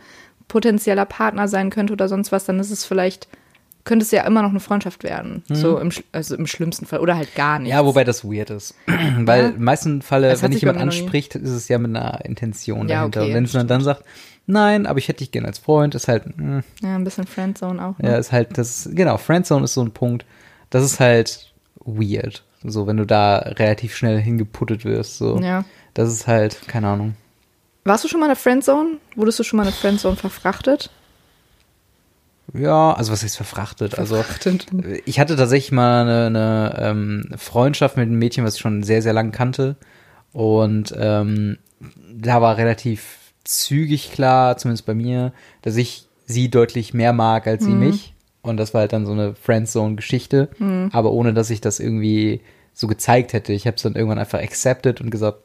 potenzieller 0.49 1.05
Partner 1.05 1.47
sein 1.47 1.69
könnte 1.69 1.93
oder 1.93 2.07
sonst 2.09 2.31
was, 2.31 2.45
dann 2.45 2.59
ist 2.59 2.69
es 2.69 2.85
vielleicht, 2.85 3.27
könnte 3.85 4.03
es 4.03 4.11
ja 4.11 4.23
immer 4.25 4.41
noch 4.41 4.49
eine 4.51 4.59
Freundschaft 4.59 5.03
werden. 5.03 5.43
So 5.49 5.77
im, 5.77 5.91
also 6.13 6.35
im 6.35 6.47
schlimmsten 6.47 6.85
Fall. 6.85 6.99
Oder 6.99 7.17
halt 7.17 7.35
gar 7.35 7.59
nicht. 7.59 7.67
Mhm. 7.69 7.77
Ja, 7.77 7.85
wobei 7.85 8.03
das 8.03 8.23
weird 8.23 8.49
ist. 8.49 8.75
Weil 9.17 9.41
Ja. 9.43 9.49
im 9.49 9.63
meisten 9.63 10.01
Falle, 10.01 10.29
wenn 10.41 10.51
dich 10.51 10.61
bei 10.61 10.67
jemand 10.67 10.79
anspricht, 10.81 11.35
ist 11.35 11.49
es 11.49 11.67
ja 11.67 11.77
mit 11.77 11.95
einer 11.95 12.23
Intention 12.23 12.87
Ja, 12.87 12.99
dahinter. 12.99 13.21
okay, 13.21 13.29
Und 13.29 13.35
wenn 13.35 13.43
es 13.43 13.67
dann, 13.67 13.81
sagt, 13.81 14.03
nein, 14.47 14.85
aber 14.85 14.99
ich 14.99 15.07
hätte 15.09 15.19
dich 15.19 15.31
gerne 15.31 15.47
als 15.47 15.59
Freund, 15.59 15.95
ist 15.95 16.07
halt, 16.07 16.37
mh, 16.37 16.63
Ja, 16.81 16.95
ein 16.95 17.03
bisschen 17.03 17.27
Friendzone 17.27 17.83
auch. 17.85 17.97
Ne? 17.99 18.09
ja, 18.11 18.17
ist 18.17 18.31
halt, 18.31 18.57
das, 18.57 18.89
genau, 18.93 19.17
Friendzone 19.17 19.65
ist 19.65 19.73
so 19.73 19.81
ein 19.81 19.91
Punkt, 19.91 20.25
das 20.69 20.83
ist 20.83 20.99
halt 20.99 21.51
weird. 21.85 22.43
So, 22.63 22.87
wenn 22.87 22.95
du 22.95 23.05
da 23.05 23.39
relativ 23.39 23.93
schnell 23.95 24.21
hingeputtet 24.21 24.85
wirst, 24.85 25.17
so. 25.17 25.37
ja. 25.39 25.65
Das 25.93 26.09
ist 26.09 26.25
halt, 26.27 26.67
keine 26.67 26.87
Ahnung. 26.87 27.15
Warst 27.83 28.03
du 28.05 28.07
schon 28.07 28.21
mal 28.21 28.27
in 28.27 28.29
der 28.31 28.37
Friendzone? 28.37 28.91
Wurdest 29.15 29.39
du 29.39 29.43
schon 29.43 29.57
mal 29.57 29.63
in 29.63 29.69
der 29.71 29.75
Friendzone 29.77 30.15
verfrachtet? 30.15 30.89
Ja, 32.53 32.93
also 32.93 33.11
was 33.11 33.23
heißt 33.23 33.35
verfrachtet? 33.35 33.97
Also, 33.97 34.15
Verfrachtet. 34.15 34.67
ich 35.05 35.19
hatte 35.19 35.35
tatsächlich 35.35 35.71
mal 35.71 36.01
eine, 36.01 36.25
eine 36.27 36.75
ähm, 36.79 37.29
Freundschaft 37.37 37.97
mit 37.97 38.07
einem 38.07 38.19
Mädchen, 38.19 38.45
was 38.45 38.55
ich 38.55 38.61
schon 38.61 38.83
sehr, 38.83 39.01
sehr 39.01 39.13
lang 39.13 39.31
kannte. 39.31 39.75
Und 40.31 40.93
ähm, 40.97 41.57
da 42.15 42.41
war 42.41 42.57
relativ 42.57 43.17
zügig 43.43 44.11
klar, 44.11 44.57
zumindest 44.57 44.85
bei 44.85 44.93
mir, 44.93 45.33
dass 45.63 45.75
ich 45.75 46.07
sie 46.25 46.49
deutlich 46.49 46.93
mehr 46.93 47.11
mag 47.13 47.47
als 47.47 47.63
sie 47.65 47.71
mich. 47.71 48.13
Und 48.41 48.57
das 48.57 48.73
war 48.73 48.81
halt 48.81 48.93
dann 48.93 49.05
so 49.05 49.11
eine 49.13 49.35
Friendzone-Geschichte, 49.35 50.49
aber 50.91 51.11
ohne 51.11 51.33
dass 51.33 51.49
ich 51.49 51.61
das 51.61 51.79
irgendwie 51.79 52.41
so 52.73 52.87
gezeigt 52.87 53.33
hätte. 53.33 53.53
Ich 53.53 53.67
habe 53.67 53.75
es 53.77 53.83
dann 53.83 53.95
irgendwann 53.95 54.19
einfach 54.19 54.39
accepted 54.39 55.01
und 55.01 55.11
gesagt, 55.11 55.39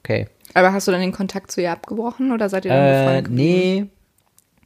okay. 0.00 0.26
Aber 0.54 0.72
hast 0.72 0.88
du 0.88 0.92
dann 0.92 1.00
den 1.00 1.12
Kontakt 1.12 1.50
zu 1.50 1.60
ihr 1.60 1.72
abgebrochen 1.72 2.32
oder 2.32 2.48
seid 2.48 2.64
ihr 2.64 2.72
dann 2.72 2.86
Äh, 2.86 3.22
befreundet 3.22 3.32
nee. 3.32 3.86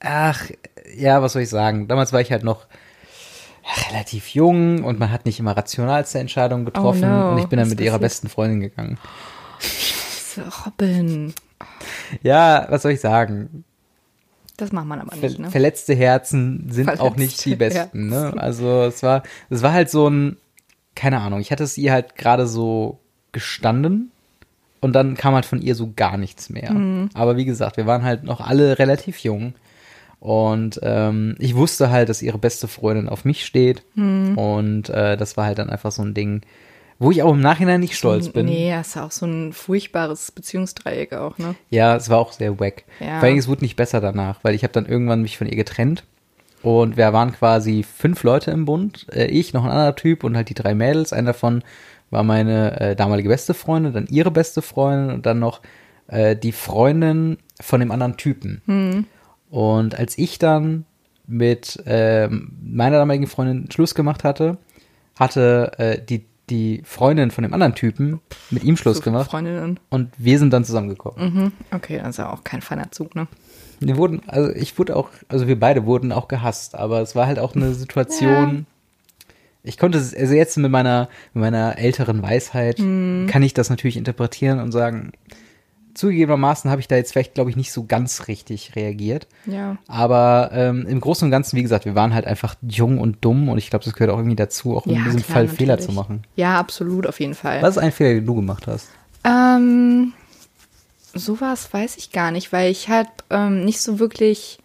Ach, 0.00 0.50
ja, 0.96 1.22
was 1.22 1.34
soll 1.34 1.42
ich 1.42 1.48
sagen? 1.48 1.88
Damals 1.88 2.12
war 2.12 2.20
ich 2.20 2.32
halt 2.32 2.42
noch 2.42 2.66
relativ 3.88 4.28
jung 4.28 4.82
und 4.84 4.98
man 4.98 5.10
hat 5.12 5.26
nicht 5.26 5.38
immer 5.38 5.56
rationalste 5.56 6.18
Entscheidungen 6.18 6.64
getroffen 6.64 7.04
Oh 7.04 7.08
no, 7.08 7.32
und 7.32 7.38
ich 7.38 7.46
bin 7.46 7.58
dann 7.58 7.68
mit 7.68 7.80
ihrer 7.80 7.98
besten 7.98 8.28
Freundin 8.28 8.60
gegangen. 8.60 8.98
Robin. 10.66 11.34
Ja, 12.22 12.66
was 12.70 12.82
soll 12.82 12.92
ich 12.92 13.00
sagen? 13.00 13.64
Das 14.56 14.72
macht 14.72 14.86
man 14.86 15.00
aber 15.00 15.16
nicht, 15.16 15.38
ne? 15.38 15.50
Verletzte 15.50 15.94
Herzen 15.94 16.66
sind 16.70 16.88
auch 16.88 16.96
Verletzte 16.96 17.20
nicht 17.20 17.44
die 17.44 17.56
besten, 17.56 18.08
ne? 18.08 18.34
Also 18.36 18.84
es 18.84 19.02
war, 19.02 19.22
es 19.48 19.62
war 19.62 19.72
halt 19.72 19.90
so 19.90 20.08
ein, 20.08 20.36
keine 20.94 21.20
Ahnung, 21.20 21.40
ich 21.40 21.50
hatte 21.50 21.64
es 21.64 21.78
ihr 21.78 21.92
halt 21.92 22.16
gerade 22.16 22.46
so 22.46 22.98
gestanden 23.32 24.10
und 24.80 24.92
dann 24.92 25.16
kam 25.16 25.34
halt 25.34 25.46
von 25.46 25.62
ihr 25.62 25.74
so 25.74 25.92
gar 25.94 26.16
nichts 26.18 26.50
mehr. 26.50 26.72
Mhm. 26.72 27.10
Aber 27.14 27.36
wie 27.36 27.44
gesagt, 27.44 27.76
wir 27.76 27.86
waren 27.86 28.02
halt 28.02 28.24
noch 28.24 28.40
alle 28.40 28.78
relativ 28.78 29.18
jung 29.18 29.54
und 30.20 30.78
ähm, 30.82 31.34
ich 31.38 31.56
wusste 31.56 31.90
halt, 31.90 32.08
dass 32.08 32.22
ihre 32.22 32.38
beste 32.38 32.68
Freundin 32.68 33.08
auf 33.08 33.24
mich 33.24 33.44
steht 33.44 33.82
Mhm. 33.94 34.38
und 34.38 34.88
äh, 34.90 35.16
das 35.16 35.36
war 35.36 35.46
halt 35.46 35.58
dann 35.58 35.70
einfach 35.70 35.90
so 35.92 36.02
ein 36.02 36.14
Ding, 36.14 36.42
wo 36.98 37.10
ich 37.10 37.22
auch 37.22 37.32
im 37.32 37.40
Nachhinein 37.40 37.80
nicht 37.80 37.96
stolz 37.96 38.28
bin. 38.28 38.44
Nee, 38.46 38.70
das 38.70 38.88
ist 38.88 38.96
auch 38.98 39.10
so 39.10 39.24
ein 39.26 39.52
furchtbares 39.54 40.30
Beziehungsdreieck 40.32 41.14
auch, 41.14 41.38
ne? 41.38 41.54
Ja, 41.70 41.96
es 41.96 42.10
war 42.10 42.18
auch 42.18 42.32
sehr 42.32 42.60
wack. 42.60 42.84
Ja. 43.00 43.20
Vor 43.20 43.28
allem, 43.28 43.38
es 43.38 43.48
wurde 43.48 43.62
nicht 43.62 43.76
besser 43.76 44.02
danach, 44.02 44.38
weil 44.42 44.54
ich 44.54 44.62
habe 44.62 44.74
dann 44.74 44.84
irgendwann 44.84 45.22
mich 45.22 45.38
von 45.38 45.46
ihr 45.48 45.56
getrennt. 45.56 46.04
Und 46.62 46.98
wir 46.98 47.10
waren 47.14 47.32
quasi 47.32 47.82
fünf 47.84 48.22
Leute 48.22 48.50
im 48.50 48.66
Bund. 48.66 49.06
Äh, 49.14 49.28
ich, 49.28 49.54
noch 49.54 49.64
ein 49.64 49.70
anderer 49.70 49.96
Typ 49.96 50.24
und 50.24 50.36
halt 50.36 50.50
die 50.50 50.54
drei 50.54 50.74
Mädels. 50.74 51.14
Einer 51.14 51.28
davon 51.32 51.62
war 52.10 52.22
meine 52.22 52.78
äh, 52.78 52.96
damalige 52.96 53.30
beste 53.30 53.54
Freundin, 53.54 53.94
dann 53.94 54.06
ihre 54.08 54.30
beste 54.30 54.60
Freundin 54.60 55.14
und 55.14 55.24
dann 55.24 55.38
noch 55.38 55.62
äh, 56.08 56.36
die 56.36 56.52
Freundin 56.52 57.38
von 57.62 57.80
dem 57.80 57.90
anderen 57.92 58.18
Typen. 58.18 58.60
Hm. 58.66 59.06
Und 59.50 59.98
als 59.98 60.16
ich 60.16 60.38
dann 60.38 60.86
mit 61.26 61.82
ähm, 61.86 62.52
meiner 62.62 62.98
damaligen 62.98 63.26
Freundin 63.26 63.70
Schluss 63.70 63.94
gemacht 63.94 64.24
hatte, 64.24 64.58
hatte 65.18 65.72
äh, 65.78 65.98
die, 66.00 66.24
die 66.48 66.82
Freundin 66.84 67.30
von 67.30 67.42
dem 67.42 67.52
anderen 67.52 67.74
Typen 67.74 68.20
mit 68.50 68.64
ihm 68.64 68.76
Schluss 68.76 68.98
So 68.98 69.02
gemacht. 69.02 69.30
Freundinnen. 69.30 69.78
Und 69.90 70.10
wir 70.18 70.38
sind 70.38 70.52
dann 70.52 70.64
zusammengekommen. 70.64 71.34
Mhm. 71.34 71.52
Okay, 71.72 72.00
ja 72.16 72.32
auch 72.32 72.44
kein 72.44 72.62
feiner 72.62 72.90
Zug, 72.90 73.14
ne? 73.14 73.28
Wir 73.80 73.96
wurden, 73.96 74.22
also 74.26 74.50
ich 74.50 74.78
wurde 74.78 74.94
auch, 74.94 75.08
also 75.28 75.48
wir 75.48 75.58
beide 75.58 75.86
wurden 75.86 76.12
auch 76.12 76.28
gehasst, 76.28 76.74
aber 76.74 77.00
es 77.00 77.16
war 77.16 77.26
halt 77.26 77.38
auch 77.38 77.54
eine 77.54 77.72
Situation. 77.74 78.66
Ich 79.62 79.78
konnte 79.78 79.96
es, 79.96 80.14
also 80.14 80.34
jetzt 80.34 80.58
mit 80.58 80.70
meiner, 80.70 81.08
mit 81.32 81.42
meiner 81.42 81.78
älteren 81.78 82.22
Weisheit 82.22 82.76
kann 82.76 83.42
ich 83.42 83.54
das 83.54 83.70
natürlich 83.70 83.96
interpretieren 83.96 84.60
und 84.60 84.72
sagen, 84.72 85.12
zugegebenermaßen 85.94 86.70
habe 86.70 86.80
ich 86.80 86.88
da 86.88 86.96
jetzt 86.96 87.12
vielleicht, 87.12 87.34
glaube 87.34 87.50
ich, 87.50 87.56
nicht 87.56 87.72
so 87.72 87.84
ganz 87.84 88.28
richtig 88.28 88.76
reagiert. 88.76 89.26
Ja. 89.46 89.76
Aber 89.86 90.50
ähm, 90.52 90.86
im 90.86 91.00
Großen 91.00 91.26
und 91.26 91.30
Ganzen, 91.30 91.56
wie 91.56 91.62
gesagt, 91.62 91.84
wir 91.84 91.94
waren 91.94 92.14
halt 92.14 92.26
einfach 92.26 92.54
jung 92.62 92.98
und 92.98 93.24
dumm 93.24 93.48
und 93.48 93.58
ich 93.58 93.70
glaube, 93.70 93.84
das 93.84 93.94
gehört 93.94 94.10
auch 94.10 94.18
irgendwie 94.18 94.36
dazu, 94.36 94.76
auch 94.76 94.86
in 94.86 94.96
ja, 94.96 95.04
diesem 95.04 95.22
klar, 95.22 95.36
Fall 95.36 95.48
Fehler 95.48 95.74
natürlich. 95.74 95.90
zu 95.90 95.94
machen. 95.94 96.22
Ja, 96.36 96.58
absolut, 96.58 97.06
auf 97.06 97.20
jeden 97.20 97.34
Fall. 97.34 97.62
Was 97.62 97.76
ist 97.76 97.82
ein 97.82 97.92
Fehler, 97.92 98.14
den 98.14 98.26
du 98.26 98.34
gemacht 98.34 98.66
hast? 98.66 98.88
Ähm, 99.24 100.12
sowas 101.14 101.72
weiß 101.72 101.96
ich 101.96 102.12
gar 102.12 102.30
nicht, 102.30 102.52
weil 102.52 102.70
ich 102.70 102.88
halt 102.88 103.08
ähm, 103.30 103.64
nicht 103.64 103.80
so 103.80 103.98
wirklich 103.98 104.58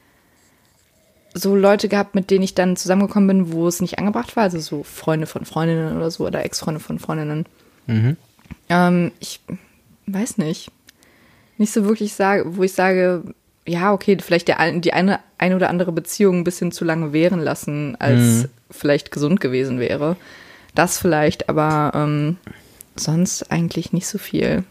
so 1.33 1.55
Leute 1.55 1.89
gehabt, 1.89 2.15
mit 2.15 2.31
denen 2.31 2.43
ich 2.43 2.55
dann 2.55 2.77
zusammengekommen 2.77 3.27
bin, 3.27 3.51
wo 3.51 3.67
es 3.67 3.81
nicht 3.81 3.99
angebracht 3.99 4.35
war, 4.37 4.43
also 4.43 4.57
so 4.59 4.83
Freunde 4.83 5.27
von 5.27 5.43
Freundinnen 5.43 5.97
oder 5.97 6.09
so 6.09 6.25
oder 6.25 6.45
Ex-Freunde 6.45 6.79
von 6.79 6.97
Freundinnen. 6.97 7.45
Mhm. 7.87 8.15
Ähm, 8.69 9.11
ich 9.19 9.41
weiß 10.07 10.37
nicht. 10.37 10.71
Nicht 11.57 11.71
so 11.73 11.85
wirklich 11.85 12.13
sage, 12.13 12.57
wo 12.57 12.63
ich 12.63 12.73
sage, 12.73 13.23
ja, 13.67 13.93
okay, 13.93 14.17
vielleicht 14.21 14.47
der, 14.47 14.71
die 14.79 14.93
eine, 14.93 15.19
eine 15.37 15.55
oder 15.55 15.69
andere 15.69 15.91
Beziehung 15.91 16.39
ein 16.39 16.43
bisschen 16.43 16.71
zu 16.71 16.85
lange 16.85 17.13
währen 17.13 17.39
lassen, 17.39 17.95
als 17.99 18.43
Mhm. 18.43 18.45
vielleicht 18.71 19.11
gesund 19.11 19.39
gewesen 19.39 19.79
wäre. 19.79 20.17
Das 20.75 20.99
vielleicht, 20.99 21.49
aber 21.49 21.91
ähm, 21.95 22.37
sonst 22.95 23.51
eigentlich 23.51 23.93
nicht 23.93 24.07
so 24.07 24.17
viel. 24.17 24.63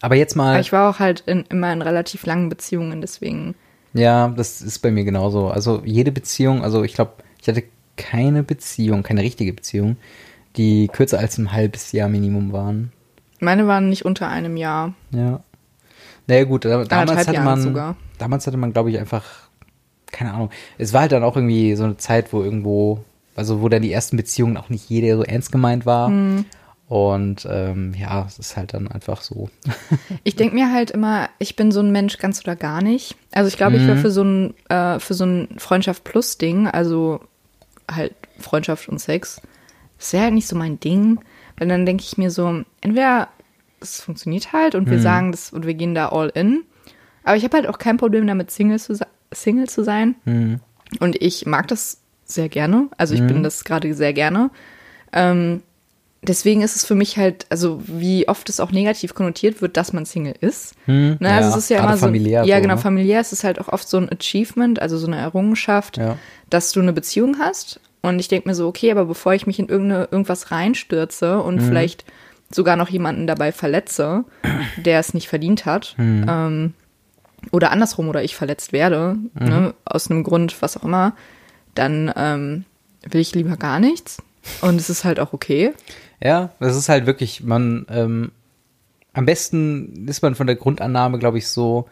Aber 0.00 0.16
jetzt 0.16 0.36
mal. 0.36 0.50
Aber 0.52 0.60
ich 0.60 0.72
war 0.72 0.90
auch 0.90 0.98
halt 0.98 1.20
in, 1.26 1.44
immer 1.48 1.72
in 1.72 1.82
relativ 1.82 2.26
langen 2.26 2.48
Beziehungen, 2.48 3.00
deswegen. 3.00 3.54
Ja, 3.94 4.28
das 4.28 4.62
ist 4.62 4.80
bei 4.80 4.90
mir 4.90 5.04
genauso. 5.04 5.48
Also 5.48 5.82
jede 5.84 6.12
Beziehung, 6.12 6.62
also 6.62 6.82
ich 6.82 6.94
glaube, 6.94 7.12
ich 7.40 7.48
hatte 7.48 7.64
keine 7.96 8.42
Beziehung, 8.42 9.02
keine 9.02 9.22
richtige 9.22 9.52
Beziehung, 9.52 9.96
die 10.56 10.88
kürzer 10.88 11.18
als 11.18 11.38
ein 11.38 11.52
halbes 11.52 11.92
Jahr 11.92 12.08
Minimum 12.08 12.52
waren. 12.52 12.92
Meine 13.42 13.66
waren 13.66 13.88
nicht 13.88 14.04
unter 14.04 14.28
einem 14.28 14.56
Jahr. 14.56 14.94
Ja. 15.10 15.40
Naja 16.28 16.44
gut, 16.44 16.64
da, 16.64 16.84
damals 16.84 17.26
hatte 17.26 17.40
man, 17.40 17.60
sogar. 17.60 17.96
damals 18.18 18.46
hatte 18.46 18.56
man, 18.56 18.72
glaube 18.72 18.90
ich, 18.90 18.98
einfach, 19.00 19.24
keine 20.12 20.32
Ahnung. 20.32 20.50
Es 20.78 20.92
war 20.92 21.02
halt 21.02 21.12
dann 21.12 21.24
auch 21.24 21.34
irgendwie 21.34 21.74
so 21.74 21.82
eine 21.82 21.96
Zeit, 21.96 22.32
wo 22.32 22.44
irgendwo, 22.44 23.04
also 23.34 23.60
wo 23.60 23.68
dann 23.68 23.82
die 23.82 23.92
ersten 23.92 24.16
Beziehungen 24.16 24.56
auch 24.56 24.68
nicht 24.68 24.88
jede 24.88 25.16
so 25.16 25.24
ernst 25.24 25.50
gemeint 25.50 25.86
war. 25.86 26.08
Hm. 26.08 26.44
Und 26.86 27.48
ähm, 27.50 27.94
ja, 27.98 28.24
es 28.28 28.38
ist 28.38 28.56
halt 28.56 28.74
dann 28.74 28.86
einfach 28.86 29.22
so. 29.22 29.50
Ich 30.22 30.36
denke 30.36 30.54
mir 30.54 30.72
halt 30.72 30.92
immer, 30.92 31.28
ich 31.40 31.56
bin 31.56 31.72
so 31.72 31.80
ein 31.80 31.90
Mensch 31.90 32.18
ganz 32.18 32.42
oder 32.42 32.54
gar 32.54 32.80
nicht. 32.80 33.16
Also 33.32 33.48
ich 33.48 33.56
glaube, 33.56 33.76
ich 33.76 33.86
wäre 33.86 33.96
für 33.96 34.10
so 34.12 34.22
ein 34.22 34.54
äh, 34.68 35.00
für 35.00 35.14
so 35.14 35.24
ein 35.24 35.48
Freundschaft 35.58 36.04
plus 36.04 36.38
Ding, 36.38 36.68
also 36.68 37.20
halt 37.90 38.14
Freundschaft 38.38 38.88
und 38.88 39.00
Sex, 39.00 39.40
das 39.98 40.12
wäre 40.12 40.24
halt 40.24 40.34
nicht 40.34 40.46
so 40.46 40.54
mein 40.54 40.78
Ding. 40.78 41.18
Weil 41.58 41.68
dann 41.68 41.86
denke 41.86 42.02
ich 42.04 42.18
mir 42.18 42.30
so, 42.30 42.62
entweder 42.80 43.28
es 43.80 44.00
funktioniert 44.00 44.52
halt 44.52 44.74
und 44.74 44.88
wir 44.88 45.00
sagen 45.00 45.32
das 45.32 45.52
und 45.52 45.66
wir 45.66 45.74
gehen 45.74 45.94
da 45.94 46.08
all 46.10 46.28
in. 46.34 46.62
Aber 47.24 47.36
ich 47.36 47.44
habe 47.44 47.56
halt 47.56 47.66
auch 47.66 47.78
kein 47.78 47.96
Problem 47.96 48.26
damit, 48.26 48.50
Single 48.50 48.78
zu, 48.80 48.98
Single 49.32 49.68
zu 49.68 49.84
sein. 49.84 50.14
Und 51.00 51.16
ich 51.20 51.46
mag 51.46 51.68
das 51.68 51.98
sehr 52.24 52.48
gerne. 52.48 52.88
Also 52.96 53.14
ich 53.14 53.26
bin 53.26 53.42
das 53.42 53.64
gerade 53.64 53.92
sehr 53.94 54.12
gerne. 54.12 54.50
Ähm, 55.12 55.62
deswegen 56.22 56.62
ist 56.62 56.76
es 56.76 56.84
für 56.84 56.94
mich 56.94 57.16
halt, 57.18 57.46
also 57.50 57.82
wie 57.86 58.28
oft 58.28 58.48
es 58.48 58.60
auch 58.60 58.70
negativ 58.72 59.14
konnotiert 59.14 59.60
wird, 59.60 59.76
dass 59.76 59.92
man 59.92 60.06
Single 60.06 60.34
ist. 60.40 60.74
ne, 60.86 61.18
ja, 61.20 61.28
also 61.38 61.50
es 61.50 61.56
ist 61.64 61.68
ja 61.70 61.80
immer 61.80 61.96
so. 61.96 62.06
familiär 62.06 62.44
ja, 62.44 62.56
so, 62.56 62.62
genau, 62.62 62.74
ne? 62.76 62.80
familiär 62.80 63.20
ist 63.20 63.32
es 63.32 63.44
halt 63.44 63.60
auch 63.60 63.68
oft 63.68 63.88
so 63.88 63.98
ein 63.98 64.08
Achievement, 64.10 64.80
also 64.80 64.96
so 64.96 65.06
eine 65.06 65.16
Errungenschaft, 65.18 65.96
Ja. 65.98 66.16
dass 66.50 66.72
du 66.72 66.80
eine 66.80 66.92
Beziehung 66.92 67.38
hast. 67.38 67.80
Und 68.02 68.18
ich 68.18 68.28
denke 68.28 68.48
mir 68.48 68.54
so, 68.54 68.66
okay, 68.66 68.90
aber 68.90 69.04
bevor 69.06 69.32
ich 69.34 69.46
mich 69.46 69.58
in 69.58 69.68
irgendeine, 69.68 70.08
irgendwas 70.10 70.50
reinstürze 70.50 71.40
und 71.40 71.56
Mhm. 71.56 71.60
vielleicht 71.60 72.04
sogar 72.50 72.76
noch 72.76 72.88
jemanden 72.88 73.26
dabei 73.26 73.52
verletze, 73.52 74.24
der 74.76 74.98
es 75.00 75.14
nicht 75.14 75.28
verdient 75.28 75.64
hat, 75.64 75.94
Mhm. 75.96 76.26
ähm, 76.28 76.74
oder 77.50 77.70
andersrum 77.70 78.08
oder 78.08 78.22
ich 78.22 78.36
verletzt 78.36 78.72
werde, 78.72 79.14
Mhm. 79.14 79.48
ne, 79.48 79.74
aus 79.84 80.10
einem 80.10 80.22
Grund, 80.24 80.60
was 80.60 80.76
auch 80.76 80.84
immer, 80.84 81.14
dann 81.74 82.12
ähm, 82.16 82.64
will 83.08 83.20
ich 83.20 83.34
lieber 83.34 83.56
gar 83.56 83.80
nichts. 83.80 84.18
Und 84.60 84.80
es 84.80 84.90
ist 84.90 85.04
halt 85.04 85.18
auch 85.20 85.32
okay. 85.32 85.72
Ja, 86.20 86.50
das 86.60 86.76
ist 86.76 86.88
halt 86.88 87.06
wirklich, 87.06 87.42
man, 87.42 87.86
ähm, 87.88 88.32
am 89.12 89.26
besten 89.26 90.06
ist 90.08 90.22
man 90.22 90.34
von 90.34 90.46
der 90.46 90.56
Grundannahme, 90.56 91.18
glaube 91.18 91.38
ich, 91.38 91.48
so, 91.48 91.86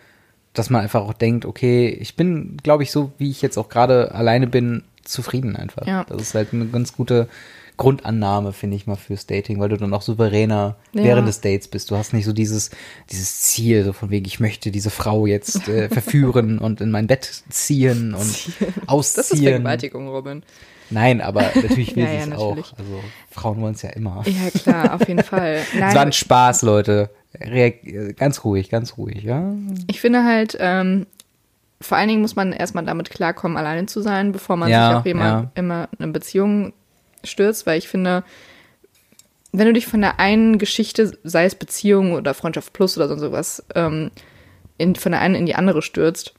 dass 0.53 0.71
man 0.71 0.83
einfach 0.83 1.03
auch 1.03 1.13
denkt, 1.15 1.45
okay, 1.45 1.89
ich 1.89 2.17
bin, 2.17 2.57
glaube 2.63 2.83
ich, 2.83 2.91
so 2.91 3.13
wie 3.19 3.31
ich 3.31 3.41
jetzt 3.43 3.57
auch 3.57 3.69
gerade 3.69 4.13
alleine 4.15 4.47
bin, 4.49 4.83
zufrieden 5.11 5.57
einfach. 5.57 5.87
Ja. 5.87 6.05
Das 6.05 6.21
ist 6.23 6.35
halt 6.35 6.53
eine 6.53 6.67
ganz 6.67 6.93
gute 6.95 7.29
Grundannahme, 7.77 8.53
finde 8.53 8.77
ich 8.77 8.87
mal, 8.87 8.97
fürs 8.97 9.25
Dating, 9.27 9.59
weil 9.59 9.71
du 9.71 9.77
dann 9.79 9.95
auch 9.95 10.03
souveräner 10.03 10.77
Ja. 10.93 11.03
während 11.05 11.27
des 11.29 11.41
Dates 11.41 11.67
bist. 11.69 11.91
Du 11.91 11.97
hast 11.97 12.13
nicht 12.13 12.27
so 12.27 12.33
dieses, 12.33 12.71
dieses 13.11 13.41
Ziel, 13.41 13.85
so 13.85 13.93
von 13.95 14.11
wegen, 14.11 14.27
ich 14.27 14.39
möchte 14.39 14.71
diese 14.71 14.91
Frau 14.91 15.25
jetzt 15.27 15.67
äh, 15.69 15.89
verführen 15.93 16.59
und 16.59 16.81
in 16.83 16.91
mein 16.91 17.07
Bett 17.07 17.43
ziehen 17.49 18.15
und 18.15 18.37
ausziehen. 18.87 19.17
Das 19.17 19.31
ist 19.31 19.43
Vergewaltigung, 19.43 20.09
Robin. 20.09 20.43
Nein, 20.91 21.21
aber 21.23 21.43
natürlich 21.55 21.97
will 21.97 22.03
Ja, 22.05 22.11
sie 22.11 22.17
ja, 22.17 22.21
es 22.23 22.29
natürlich. 22.29 22.67
auch. 22.67 22.79
Also 22.79 23.01
Frauen 23.31 23.61
wollen 23.63 23.75
es 23.75 23.83
ja 23.83 23.91
immer. 23.91 24.25
Ja, 24.27 24.51
klar, 24.61 24.95
auf 24.95 25.09
jeden 25.09 25.23
Fall. 25.25 25.61
Es 25.73 25.95
war 25.95 26.03
ein 26.03 26.13
Spaß, 26.13 26.63
Leute. 26.63 27.09
Reak 27.41 27.87
äh, 27.87 28.13
ganz 28.13 28.45
ruhig, 28.45 28.69
ganz 28.71 28.99
ruhig, 28.99 29.23
ja. 29.23 29.55
ich 29.87 30.01
finde 30.01 30.25
halt, 30.25 30.57
ähm, 30.61 31.07
vor 31.81 31.97
allen 31.97 32.09
Dingen 32.09 32.21
muss 32.21 32.37
man 32.37 32.53
erstmal 32.53 32.85
damit 32.85 33.11
klarkommen, 33.11 33.57
alleine 33.57 33.87
zu 33.87 34.01
sein, 34.01 34.33
bevor 34.33 34.57
man 34.57 34.69
Ja, 34.69 34.89
sich 34.89 34.97
auch 34.99 35.07
jemand, 35.07 35.45
ja. 35.45 35.51
immer 35.55 35.89
in 35.99 36.05
eine 36.05 36.13
Beziehung 36.13 36.73
stürzt, 37.25 37.67
weil 37.67 37.79
ich 37.79 37.89
finde, 37.89 38.23
wenn 39.53 39.67
du 39.67 39.73
dich 39.73 39.87
von 39.87 40.01
der 40.01 40.21
einen 40.21 40.59
Geschichte, 40.59 41.13
sei 41.25 41.45
es 41.45 41.55
Beziehung 41.55 42.13
oder 42.13 42.35
Freundschaft 42.35 42.73
plus 42.73 42.97
oder 42.97 43.09
sonst 43.09 43.23
sowas, 43.23 43.65
ähm, 43.75 44.11
in, 44.79 44.95
von 44.95 45.13
der 45.13 45.21
einen 45.21 45.35
in 45.35 45.47
die 45.47 45.55
andere 45.55 45.83
stürzt, 45.83 46.35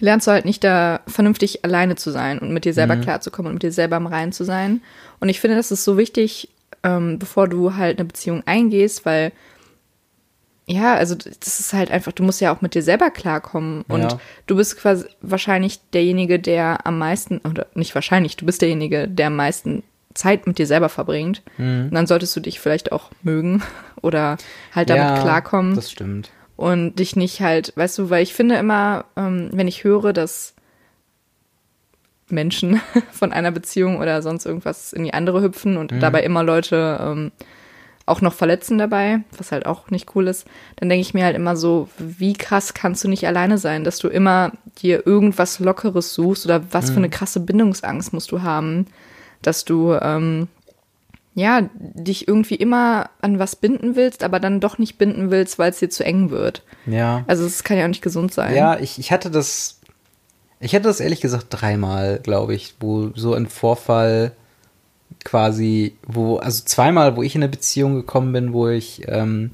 lernst 0.00 0.26
du 0.26 0.32
halt 0.32 0.44
nicht 0.44 0.62
da 0.62 1.00
vernünftig 1.06 1.64
alleine 1.64 1.96
zu 1.96 2.10
sein 2.10 2.38
und 2.38 2.52
mit 2.52 2.64
dir 2.64 2.74
selber 2.74 2.96
klarzukommen 2.96 3.50
und 3.50 3.54
mit 3.54 3.62
dir 3.62 3.72
selber 3.72 3.96
im 3.96 4.06
Reinen 4.06 4.32
zu 4.32 4.44
sein. 4.44 4.82
Und 5.20 5.28
ich 5.28 5.40
finde, 5.40 5.56
das 5.56 5.70
ist 5.70 5.84
so 5.84 5.96
wichtig, 5.96 6.50
ähm, 6.84 7.18
bevor 7.18 7.48
du 7.48 7.74
halt 7.74 7.98
eine 7.98 8.06
Beziehung 8.06 8.42
eingehst, 8.46 9.04
weil 9.06 9.32
ja, 10.70 10.94
also 10.94 11.14
das 11.14 11.60
ist 11.60 11.72
halt 11.72 11.90
einfach, 11.90 12.12
du 12.12 12.22
musst 12.22 12.40
ja 12.42 12.54
auch 12.54 12.60
mit 12.60 12.74
dir 12.74 12.82
selber 12.82 13.10
klarkommen. 13.10 13.82
Und 13.88 14.02
Ja. 14.02 14.20
du 14.46 14.56
bist 14.56 14.76
quasi 14.78 15.06
wahrscheinlich 15.22 15.80
derjenige, 15.94 16.38
der 16.38 16.86
am 16.86 16.98
meisten, 16.98 17.38
oder 17.48 17.66
nicht 17.74 17.94
wahrscheinlich, 17.94 18.36
du 18.36 18.44
bist 18.46 18.60
derjenige, 18.60 19.08
der 19.08 19.28
am 19.28 19.36
meisten 19.36 19.82
Zeit 20.14 20.46
mit 20.46 20.58
dir 20.58 20.66
selber 20.66 20.88
verbringt. 20.88 21.42
Und 21.56 21.90
dann 21.92 22.06
solltest 22.06 22.36
du 22.36 22.40
dich 22.40 22.60
vielleicht 22.60 22.92
auch 22.92 23.10
mögen 23.22 23.62
oder 24.02 24.36
halt 24.74 24.90
damit 24.90 25.08
ja, 25.08 25.20
klarkommen 25.20 25.74
Das 25.74 25.90
stimmt. 25.90 26.30
und 26.56 26.96
dich 26.98 27.16
nicht 27.16 27.40
halt, 27.40 27.72
weißt 27.76 27.96
du, 27.98 28.10
weil 28.10 28.22
ich 28.22 28.34
finde 28.34 28.56
immer, 28.56 29.06
ähm, 29.16 29.48
wenn 29.52 29.68
ich 29.68 29.84
höre, 29.84 30.12
dass 30.12 30.54
Menschen 32.28 32.80
von 33.10 33.32
einer 33.32 33.52
Beziehung 33.52 33.98
oder 33.98 34.20
sonst 34.22 34.44
irgendwas 34.44 34.92
in 34.92 35.04
die 35.04 35.14
andere 35.14 35.40
hüpfen 35.42 35.76
und 35.76 35.92
dabei 36.02 36.22
immer 36.24 36.42
Leute 36.42 36.98
ähm, 37.00 37.32
auch 38.08 38.20
noch 38.20 38.34
verletzen 38.34 38.78
dabei, 38.78 39.20
was 39.36 39.52
halt 39.52 39.66
auch 39.66 39.90
nicht 39.90 40.14
cool 40.14 40.28
ist, 40.28 40.46
dann 40.76 40.88
denke 40.88 41.02
ich 41.02 41.14
mir 41.14 41.24
halt 41.24 41.36
immer 41.36 41.56
so, 41.56 41.88
wie 41.98 42.32
krass 42.32 42.74
kannst 42.74 43.04
du 43.04 43.08
nicht 43.08 43.26
alleine 43.26 43.58
sein, 43.58 43.84
dass 43.84 43.98
du 43.98 44.08
immer 44.08 44.52
dir 44.82 45.06
irgendwas 45.06 45.58
Lockeres 45.58 46.14
suchst 46.14 46.44
oder 46.44 46.62
was 46.72 46.90
für 46.90 46.96
eine 46.96 47.10
krasse 47.10 47.40
Bindungsangst 47.40 48.12
musst 48.12 48.32
du 48.32 48.42
haben, 48.42 48.86
dass 49.42 49.64
du 49.64 49.92
ähm, 49.94 50.48
ja 51.34 51.68
dich 51.78 52.26
irgendwie 52.26 52.56
immer 52.56 53.10
an 53.20 53.38
was 53.38 53.56
binden 53.56 53.96
willst, 53.96 54.24
aber 54.24 54.40
dann 54.40 54.60
doch 54.60 54.78
nicht 54.78 54.98
binden 54.98 55.30
willst, 55.30 55.58
weil 55.58 55.70
es 55.70 55.78
dir 55.78 55.90
zu 55.90 56.04
eng 56.04 56.30
wird. 56.30 56.62
Ja. 56.86 57.24
Also 57.26 57.44
es 57.44 57.64
kann 57.64 57.78
ja 57.78 57.84
auch 57.84 57.88
nicht 57.88 58.02
gesund 58.02 58.32
sein. 58.32 58.54
Ja, 58.54 58.78
ich, 58.78 58.98
ich 58.98 59.12
hatte 59.12 59.30
das, 59.30 59.80
ich 60.60 60.74
hatte 60.74 60.84
das 60.84 61.00
ehrlich 61.00 61.20
gesagt 61.20 61.46
dreimal, 61.50 62.20
glaube 62.22 62.54
ich, 62.54 62.74
wo 62.80 63.10
so 63.14 63.34
ein 63.34 63.46
Vorfall 63.46 64.32
quasi, 65.28 65.94
wo, 66.06 66.36
also 66.36 66.64
zweimal, 66.64 67.16
wo 67.16 67.22
ich 67.22 67.34
in 67.34 67.42
eine 67.42 67.50
Beziehung 67.50 67.96
gekommen 67.96 68.32
bin, 68.32 68.54
wo 68.54 68.68
ich 68.68 69.02
ähm, 69.08 69.50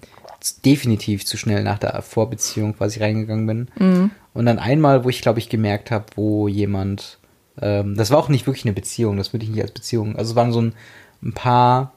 definitiv 0.64 1.26
zu 1.26 1.36
schnell 1.36 1.64
nach 1.64 1.80
der 1.80 2.00
Vorbeziehung 2.02 2.76
quasi 2.76 3.00
reingegangen 3.00 3.46
bin. 3.46 3.68
Mhm. 3.78 4.10
Und 4.34 4.46
dann 4.46 4.60
einmal, 4.60 5.04
wo 5.04 5.08
ich, 5.08 5.20
glaube 5.20 5.40
ich, 5.40 5.48
gemerkt 5.48 5.90
habe, 5.90 6.06
wo 6.14 6.46
jemand, 6.46 7.18
ähm, 7.60 7.96
das 7.96 8.12
war 8.12 8.18
auch 8.18 8.28
nicht 8.28 8.46
wirklich 8.46 8.64
eine 8.64 8.72
Beziehung, 8.72 9.16
das 9.16 9.32
würde 9.32 9.46
ich 9.46 9.50
nicht 9.50 9.62
als 9.62 9.72
Beziehung, 9.72 10.14
also 10.14 10.30
es 10.30 10.36
waren 10.36 10.52
so 10.52 10.60
ein, 10.60 10.74
ein 11.22 11.32
paar, 11.32 11.92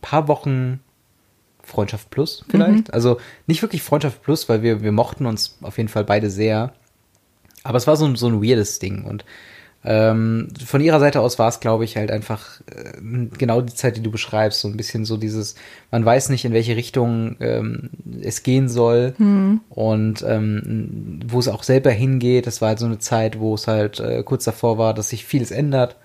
paar 0.00 0.28
Wochen 0.28 0.78
Freundschaft 1.64 2.10
plus 2.10 2.44
vielleicht. 2.48 2.94
Also 2.94 3.18
nicht 3.46 3.62
wirklich 3.62 3.82
Freundschaft 3.82 4.22
plus, 4.22 4.48
weil 4.48 4.62
wir, 4.62 4.82
wir 4.82 4.92
mochten 4.92 5.26
uns 5.26 5.58
auf 5.60 5.76
jeden 5.76 5.88
Fall 5.88 6.04
beide 6.04 6.30
sehr. 6.30 6.72
Aber 7.62 7.76
es 7.76 7.86
war 7.86 7.96
so 7.96 8.06
ein, 8.06 8.16
so 8.16 8.28
ein 8.28 8.42
weirdes 8.42 8.78
Ding. 8.78 9.04
Und 9.04 9.24
ähm, 9.84 10.48
von 10.66 10.80
ihrer 10.80 10.98
Seite 10.98 11.20
aus 11.20 11.38
war 11.38 11.48
es, 11.48 11.60
glaube 11.60 11.84
ich, 11.84 11.96
halt 11.96 12.10
einfach 12.10 12.60
äh, 12.66 13.00
genau 13.38 13.60
die 13.60 13.74
Zeit, 13.74 13.96
die 13.96 14.02
du 14.02 14.10
beschreibst. 14.10 14.60
So 14.60 14.68
ein 14.68 14.76
bisschen 14.76 15.04
so 15.04 15.16
dieses, 15.16 15.54
man 15.90 16.04
weiß 16.04 16.30
nicht, 16.30 16.44
in 16.44 16.52
welche 16.52 16.76
Richtung 16.76 17.36
ähm, 17.40 17.90
es 18.20 18.42
gehen 18.42 18.68
soll. 18.68 19.14
Und 19.70 20.22
ähm, 20.26 21.20
wo 21.28 21.38
es 21.38 21.48
auch 21.48 21.62
selber 21.62 21.90
hingeht. 21.90 22.46
Das 22.46 22.60
war 22.60 22.70
halt 22.70 22.80
so 22.80 22.86
eine 22.86 22.98
Zeit, 22.98 23.38
wo 23.38 23.54
es 23.54 23.68
halt 23.68 24.00
äh, 24.00 24.22
kurz 24.24 24.44
davor 24.44 24.78
war, 24.78 24.94
dass 24.94 25.10
sich 25.10 25.24
vieles 25.24 25.50
ändert. 25.52 25.96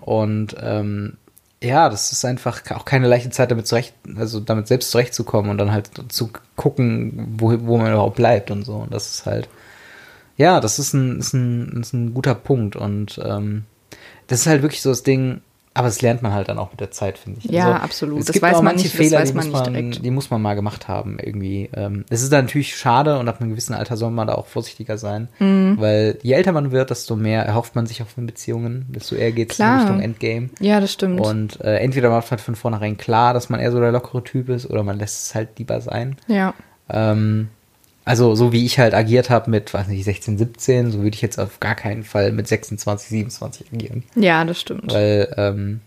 Und 0.00 0.56
ähm, 0.60 1.14
ja, 1.62 1.88
das 1.88 2.12
ist 2.12 2.26
einfach 2.26 2.60
auch 2.72 2.84
keine 2.84 3.08
leichte 3.08 3.30
Zeit, 3.30 3.50
damit 3.50 3.66
zurecht, 3.66 3.94
also 4.16 4.38
damit 4.38 4.68
selbst 4.68 4.90
zurechtzukommen 4.90 5.50
und 5.50 5.56
dann 5.56 5.72
halt 5.72 5.90
zu 6.10 6.28
gucken, 6.56 7.34
wo, 7.38 7.56
wo 7.62 7.78
man 7.78 7.90
überhaupt 7.90 8.16
bleibt 8.16 8.50
und 8.50 8.64
so. 8.64 8.74
Und 8.74 8.92
das 8.92 9.10
ist 9.10 9.26
halt, 9.26 9.48
ja, 10.36 10.60
das 10.60 10.78
ist 10.78 10.92
ein, 10.94 11.18
ist 11.18 11.32
ein, 11.32 11.80
ist 11.80 11.92
ein 11.92 12.14
guter 12.14 12.34
Punkt. 12.34 12.76
Und 12.76 13.20
ähm, 13.24 13.64
das 14.26 14.40
ist 14.40 14.46
halt 14.46 14.62
wirklich 14.62 14.82
so 14.82 14.90
das 14.90 15.02
Ding, 15.02 15.40
aber 15.76 15.88
das 15.88 16.02
lernt 16.02 16.22
man 16.22 16.32
halt 16.32 16.48
dann 16.48 16.58
auch 16.58 16.70
mit 16.70 16.78
der 16.80 16.92
Zeit, 16.92 17.18
finde 17.18 17.40
ich. 17.42 17.50
Ja, 17.50 17.66
also, 17.72 17.78
absolut. 17.84 18.20
Es 18.20 18.26
Das 18.26 18.32
gibt 18.34 18.42
weiß 18.44 18.54
auch 18.54 18.62
man 18.62 18.74
manche 18.74 18.84
nicht- 18.84 18.94
das 18.98 19.06
Fehler, 19.06 19.20
weiß 19.20 19.28
die, 19.30 19.34
man 19.34 19.46
muss 19.48 19.60
nicht 19.60 19.64
man, 19.72 19.74
direkt. 19.90 20.04
die 20.04 20.10
muss 20.12 20.30
man 20.30 20.40
mal 20.40 20.54
gemacht 20.54 20.86
haben 20.86 21.18
irgendwie. 21.20 21.68
Ähm, 21.74 22.04
es 22.10 22.22
ist 22.22 22.32
dann 22.32 22.44
natürlich 22.44 22.76
schade 22.76 23.18
und 23.18 23.28
ab 23.28 23.40
einem 23.40 23.50
gewissen 23.50 23.74
Alter 23.74 23.96
soll 23.96 24.12
man 24.12 24.28
da 24.28 24.34
auch 24.36 24.46
vorsichtiger 24.46 24.98
sein, 24.98 25.28
Mhm. 25.40 25.76
weil 25.80 26.18
je 26.22 26.32
älter 26.34 26.52
man 26.52 26.70
wird, 26.70 26.90
desto 26.90 27.16
mehr 27.16 27.44
erhofft 27.44 27.74
man 27.74 27.86
sich 27.86 28.02
auch 28.02 28.06
von 28.06 28.24
Beziehungen, 28.24 28.86
desto 28.88 29.16
eher 29.16 29.32
geht 29.32 29.50
es 29.52 29.58
in. 29.58 29.66
Richtung 29.66 30.00
Endgame. 30.00 30.50
Ja, 30.60 30.78
das 30.80 30.92
stimmt. 30.92 31.20
Und 31.20 31.60
äh, 31.60 31.78
entweder 31.78 32.08
macht 32.10 32.30
man 32.30 32.38
von 32.38 32.54
vornherein 32.54 32.96
klar, 32.96 33.34
dass 33.34 33.48
man 33.48 33.58
eher 33.58 33.72
so 33.72 33.80
der 33.80 33.90
lockere 33.92 34.22
Typ 34.22 34.48
ist, 34.50 34.70
oder 34.70 34.84
man 34.84 34.96
lässt 34.98 35.26
es 35.26 35.34
halt 35.34 35.58
lieber 35.58 35.80
sein. 35.80 36.16
ja. 36.28 36.54
Ähm, 36.88 37.48
also 38.04 38.34
so 38.34 38.52
wie 38.52 38.64
ich 38.66 38.78
halt 38.78 38.92
agiert 38.94 39.30
habe 39.30 39.50
mit, 39.50 39.72
weiß 39.72 39.88
nicht, 39.88 40.04
16, 40.04 40.36
17, 40.38 40.90
so 40.92 40.98
würde 40.98 41.14
ich 41.14 41.22
jetzt 41.22 41.38
auf 41.38 41.60
gar 41.60 41.74
keinen 41.74 42.04
Fall 42.04 42.32
mit 42.32 42.46
26, 42.46 43.08
27 43.08 43.72
agieren. 43.72 44.04
ja, 44.14 44.44
das 44.44 44.60
stimmt. 44.60 44.92
Weil 44.92 45.32
ähm, 45.38 45.80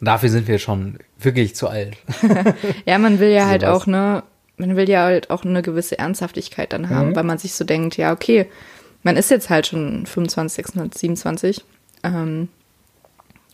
dafür 0.00 0.28
sind 0.28 0.46
wir 0.48 0.58
schon 0.58 0.98
wirklich 1.18 1.54
zu 1.54 1.68
alt. 1.68 1.96
Ja, 2.86 2.98
man 2.98 3.18
will 3.20 3.30
ja 3.30 3.46
halt 3.46 3.62
Sowas. 3.62 3.82
auch 3.82 3.86
ne, 3.86 4.22
man 4.58 4.76
will 4.76 4.88
ja 4.88 5.04
halt 5.04 5.30
auch 5.30 5.44
eine 5.44 5.62
gewisse 5.62 5.98
Ernsthaftigkeit 5.98 6.72
dann 6.72 6.90
haben, 6.90 7.10
Mhm. 7.10 7.16
weil 7.16 7.24
man 7.24 7.38
sich 7.38 7.54
so 7.54 7.64
denkt, 7.64 7.96
ja, 7.96 8.12
okay, 8.12 8.46
man 9.02 9.16
ist 9.16 9.30
jetzt 9.30 9.48
halt 9.50 9.66
schon 9.66 10.04
25, 10.06 10.56
26, 10.56 11.00
27 11.00 11.64
ähm, 12.04 12.48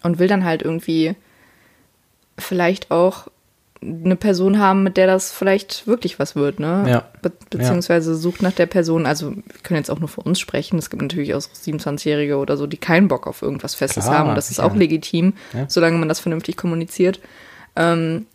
und 0.02 0.18
will 0.18 0.26
dann 0.28 0.44
halt 0.44 0.62
irgendwie 0.62 1.14
vielleicht 2.38 2.90
auch 2.90 3.28
eine 3.82 4.16
Person 4.16 4.58
haben, 4.58 4.82
mit 4.82 4.96
der 4.96 5.06
das 5.06 5.30
vielleicht 5.32 5.86
wirklich 5.86 6.18
was 6.18 6.34
wird, 6.34 6.58
ne? 6.58 6.84
Ja. 6.88 7.04
Be 7.22 7.32
beziehungsweise 7.50 8.14
sucht 8.16 8.42
nach 8.42 8.52
der 8.52 8.66
Person, 8.66 9.06
also 9.06 9.34
wir 9.34 9.42
können 9.62 9.78
jetzt 9.78 9.90
auch 9.90 10.00
nur 10.00 10.08
für 10.08 10.20
uns 10.22 10.40
sprechen, 10.40 10.78
es 10.78 10.90
gibt 10.90 11.00
natürlich 11.02 11.34
auch 11.34 11.40
27-Jährige 11.40 12.36
oder 12.38 12.56
so, 12.56 12.66
die 12.66 12.76
keinen 12.76 13.08
Bock 13.08 13.26
auf 13.26 13.42
irgendwas 13.42 13.74
Festes 13.74 14.04
Klar, 14.04 14.18
haben 14.18 14.28
und 14.30 14.34
das 14.34 14.50
ist 14.50 14.56
sicher. 14.56 14.66
auch 14.66 14.74
legitim, 14.74 15.34
Ja. 15.52 15.66
solange 15.68 15.96
man 15.98 16.08
das 16.08 16.18
vernünftig 16.20 16.56
kommuniziert. 16.56 17.20
Ähm, 17.76 18.26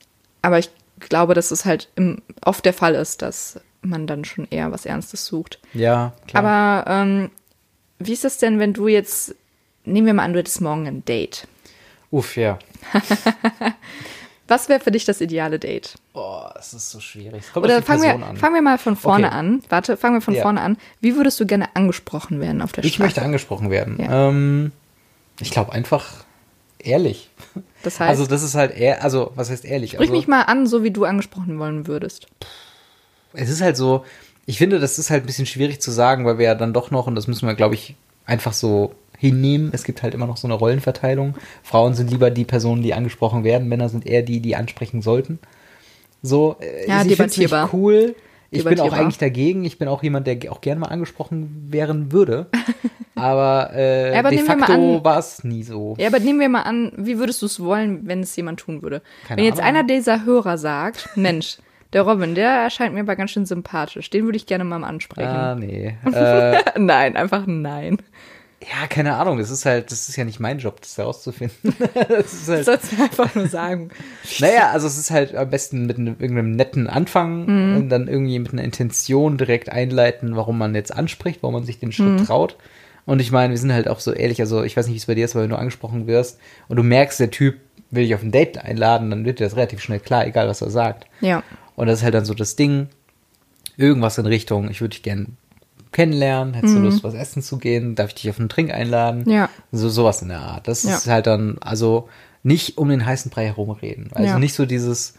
aber 0.42 0.60
ich 0.60 0.70
glaube, 1.00 1.34
dass 1.34 1.52
es 1.52 1.66
halt 1.66 1.90
im, 1.96 2.22
oft 2.46 2.64
der 2.66 2.74
Fall 2.74 2.96
ist, 2.96 3.22
dass 3.22 3.60
man 3.82 4.08
dann 4.08 4.24
schon 4.24 4.48
eher 4.50 4.72
was 4.72 4.86
Ernstes 4.86 5.26
sucht. 5.26 5.60
Ja, 5.74 6.14
klar. 6.28 6.44
Aber 6.86 6.90
ähm, 6.90 7.32
wie 8.00 8.14
ist 8.14 8.24
das 8.24 8.38
denn, 8.38 8.60
wenn 8.60 8.72
du 8.74 8.88
jetzt, 8.88 9.36
nehmen 9.84 10.08
wir 10.08 10.14
mal 10.14 10.24
an, 10.24 10.32
du 10.34 10.40
hättest 10.40 10.62
morgen 10.62 10.88
ein 10.88 11.04
Date. 11.04 11.48
Uff, 12.12 12.38
ja. 12.38 12.60
Was 14.48 14.68
wäre 14.70 14.80
für 14.82 14.92
dich 14.92 15.06
das 15.06 15.22
ideale 15.22 15.58
Date? 15.58 15.96
Oh, 16.14 16.44
das 16.54 16.74
ist 16.74 16.90
so 16.90 17.00
schwierig. 17.00 17.44
Es 17.48 17.54
kommt 17.54 17.66
Oder 17.66 17.82
fangen 17.82 18.04
wir, 18.04 18.14
an. 18.14 18.36
fangen 18.38 18.56
wir 18.56 18.62
mal 18.62 18.78
von 18.78 18.96
vorne 18.98 19.28
Okay. 19.28 19.36
an. 19.36 19.64
Warte, 19.70 19.96
fangen 19.96 20.16
wir 20.18 20.22
von 20.22 20.34
Ja. 20.34 20.42
vorne 20.42 20.60
an. 20.62 20.78
Wie 21.00 21.16
würdest 21.16 21.40
du 21.40 21.46
gerne 21.46 21.74
angesprochen 21.76 22.42
werden 22.42 22.62
auf 22.62 22.74
der 22.74 22.84
ich 22.84 22.94
Straße? 22.96 23.04
möchte 23.04 23.22
angesprochen 23.22 23.70
werden. 23.70 23.98
Ja. 24.00 24.30
Ähm, 24.30 24.72
ich 25.40 25.50
glaube 25.52 25.72
einfach 25.72 26.26
ehrlich. 26.80 27.30
Das 27.84 28.00
heißt, 28.00 28.10
Also 28.10 28.26
das 28.28 28.44
ist 28.44 28.56
halt 28.56 28.76
eher, 28.76 29.02
also 29.04 29.32
was 29.36 29.50
heißt 29.50 29.64
ehrlich? 29.64 29.92
sprich 29.92 30.02
also, 30.10 30.14
mich 30.14 30.28
mal 30.28 30.42
an, 30.42 30.68
so 30.68 30.84
wie 30.84 30.92
du 30.92 31.06
angesprochen 31.06 31.58
wollen 31.60 31.88
würdest. 31.88 32.28
es 33.34 33.50
ist 33.50 33.62
halt 33.62 33.78
so, 33.78 34.06
ich 34.46 34.58
finde, 34.58 34.80
das 34.80 35.00
ist 35.00 35.10
halt 35.10 35.24
ein 35.24 35.26
bisschen 35.26 35.46
schwierig 35.46 35.82
zu 35.82 35.90
sagen, 35.92 36.26
weil 36.26 36.38
wir 36.38 36.46
ja 36.46 36.56
dann 36.56 36.74
doch 36.74 36.92
noch, 36.92 37.08
und 37.08 37.16
das 37.16 37.28
müssen 37.28 37.48
wir, 37.48 37.56
glaube 37.56 37.76
ich, 37.76 37.96
einfach 38.26 38.52
so 38.54 38.94
hinnehmen. 39.24 39.70
Es 39.74 39.84
gibt 39.84 40.04
halt 40.04 40.14
immer 40.14 40.28
noch 40.28 40.38
so 40.38 40.48
eine 40.48 40.54
Rollenverteilung. 40.54 41.36
Frauen 41.64 41.94
sind 41.94 42.12
lieber 42.12 42.30
die 42.30 42.46
Personen, 42.46 42.82
die 42.84 42.94
angesprochen 42.94 43.44
werden, 43.44 43.68
Männer 43.70 43.90
sind 43.90 44.06
eher 44.06 44.22
die, 44.22 44.40
die 44.42 44.56
ansprechen 44.56 45.02
sollten. 45.02 45.40
So, 46.22 46.58
äh, 46.60 46.88
Ja, 46.88 47.04
ich 47.04 47.18
nicht 47.38 47.54
cool. 47.74 48.16
Ich 48.52 48.64
bin 48.64 48.80
auch 48.80 48.94
eigentlich 48.94 49.18
dagegen. 49.18 49.66
Ich 49.66 49.80
bin 49.80 49.88
auch 49.88 50.04
jemand, 50.04 50.28
der 50.28 50.38
auch 50.52 50.62
gerne 50.62 50.82
mal 50.82 50.88
angesprochen 50.88 51.68
werden 51.70 52.12
würde. 52.12 52.48
Aber, 53.16 53.72
äh, 53.74 54.12
Ja, 54.14 54.20
aber 54.20 54.30
de 54.32 54.40
facto 54.40 55.04
war 55.04 55.20
es 55.20 55.44
nie 55.44 55.62
so. 55.64 55.96
Ja, 56.00 56.08
aber 56.08 56.20
nehmen 56.20 56.40
wir 56.40 56.50
mal 56.50 56.64
an, 56.64 56.92
wie 56.98 57.20
würdest 57.20 57.44
du 57.44 57.46
es 57.46 57.60
wollen, 57.60 58.08
wenn 58.08 58.22
es 58.22 58.36
jemand 58.36 58.60
tun 58.60 58.82
würde? 58.82 59.04
Keine 59.28 59.38
wenn 59.38 59.46
jetzt 59.46 59.60
Ahnung. 59.60 59.76
einer 59.78 59.84
dieser 59.88 60.26
Hörer 60.26 60.58
sagt, 60.58 61.10
Mensch, 61.16 61.58
Der 61.94 62.02
Robin, 62.02 62.34
der 62.34 62.50
erscheint 62.50 62.96
mir 62.96 63.02
aber 63.02 63.16
ganz 63.16 63.30
schön 63.30 63.46
sympathisch. 63.46 64.10
Den 64.10 64.26
würde 64.26 64.38
ich 64.38 64.48
gerne 64.48 64.64
mal 64.64 64.84
ansprechen. 64.84 65.30
Ah, 65.30 65.54
nee. 65.56 65.96
Äh, 66.12 66.58
nein, 66.80 67.16
einfach 67.16 67.46
nein. 67.46 67.98
Ja, 68.70 68.88
keine 68.88 69.16
Ahnung. 69.16 69.38
Das 69.38 69.50
ist 69.50 69.66
halt, 69.66 69.92
das 69.92 70.10
ist 70.10 70.16
ja 70.16 70.24
nicht 70.26 70.40
mein 70.40 70.60
Job, 70.60 70.82
das 70.82 70.98
herauszufinden. 70.98 71.76
das 72.10 72.34
ist 72.34 72.48
halt, 72.50 72.66
Sollst 72.66 72.92
du 72.92 73.02
einfach 73.04 73.34
nur 73.36 73.48
sagen. 73.48 73.90
naja, 74.40 74.72
also 74.72 74.88
es 74.88 74.98
ist 74.98 75.12
halt 75.12 75.36
am 75.36 75.50
besten 75.50 75.86
mit 75.86 75.98
einem, 75.98 76.16
irgendeinem 76.20 76.52
netten 76.52 76.88
Anfang 76.88 77.46
Mhm. 77.46 77.78
und 77.78 77.90
dann 77.90 78.08
irgendwie 78.08 78.40
mit 78.40 78.54
einer 78.54 78.64
Intention 78.64 79.38
direkt 79.38 79.70
einleiten, 79.70 80.36
warum 80.36 80.58
man 80.58 80.76
jetzt 80.76 80.94
anspricht, 80.94 81.44
warum 81.44 81.56
man 81.56 81.64
sich 81.66 81.80
den 81.80 81.92
Schritt 81.92 82.20
Mhm. 82.22 82.26
traut. 82.26 82.58
Und 83.06 83.20
ich 83.20 83.32
meine, 83.32 83.52
wir 83.52 83.58
sind 83.58 83.74
halt 83.74 83.88
auch 83.90 84.00
so 84.00 84.14
ehrlich, 84.14 84.40
also 84.40 84.64
ich 84.64 84.78
weiß 84.78 84.86
nicht, 84.88 84.94
wie 84.94 84.98
es 85.00 85.06
bei 85.08 85.16
dir 85.16 85.26
ist, 85.26 85.36
aber 85.36 85.44
wenn 85.44 85.50
du 85.50 85.58
angesprochen 85.58 86.08
wirst 86.08 86.40
und 86.70 86.78
du 86.78 86.84
merkst, 86.84 87.20
der 87.20 87.32
Typ 87.32 87.58
will 87.92 88.04
dich 88.04 88.16
auf 88.16 88.24
ein 88.24 88.32
Date 88.32 88.58
einladen, 88.60 89.10
dann 89.10 89.26
wird 89.26 89.40
dir 89.40 89.44
das 89.44 89.56
relativ 89.58 89.82
schnell 89.82 90.00
klar, 90.00 90.26
egal 90.26 90.48
was 90.48 90.62
er 90.62 90.70
sagt. 90.70 91.06
Ja. 91.20 91.44
Und 91.76 91.88
das 91.88 92.00
ist 92.00 92.04
halt 92.04 92.14
dann 92.14 92.24
so 92.26 92.34
das 92.34 92.56
Ding, 92.56 92.88
irgendwas 93.78 94.18
in 94.18 94.26
Richtung, 94.26 94.70
ich 94.70 94.82
würde 94.82 94.92
dich 94.94 95.04
gern 95.04 95.38
kennenlernen, 95.94 96.54
hättest 96.54 96.76
du 96.76 96.80
Lust, 96.80 97.04
was 97.04 97.14
essen 97.14 97.42
zu 97.42 97.58
gehen, 97.58 97.96
darf 97.96 98.10
ich 98.10 98.16
dich 98.16 98.30
auf 98.30 98.40
einen 98.40 98.50
Trink 98.50 98.72
einladen? 98.74 99.24
Mhm. 99.26 99.32
Ja. 99.32 99.50
So 99.72 99.88
sowas 99.90 100.22
in 100.22 100.28
der 100.30 100.40
Art. 100.40 100.68
Das 100.68 100.84
Ja. 100.84 100.96
ist 100.96 101.08
halt 101.08 101.28
dann, 101.28 101.58
also 101.62 102.10
nicht 102.44 102.78
um 102.78 102.90
den 102.90 103.06
heißen 103.06 103.32
Brei 103.32 103.46
herumreden. 103.46 104.10
Also 104.14 104.34
Ja. 104.34 104.40
nicht 104.40 104.54
so 104.54 104.66
dieses 104.66 105.14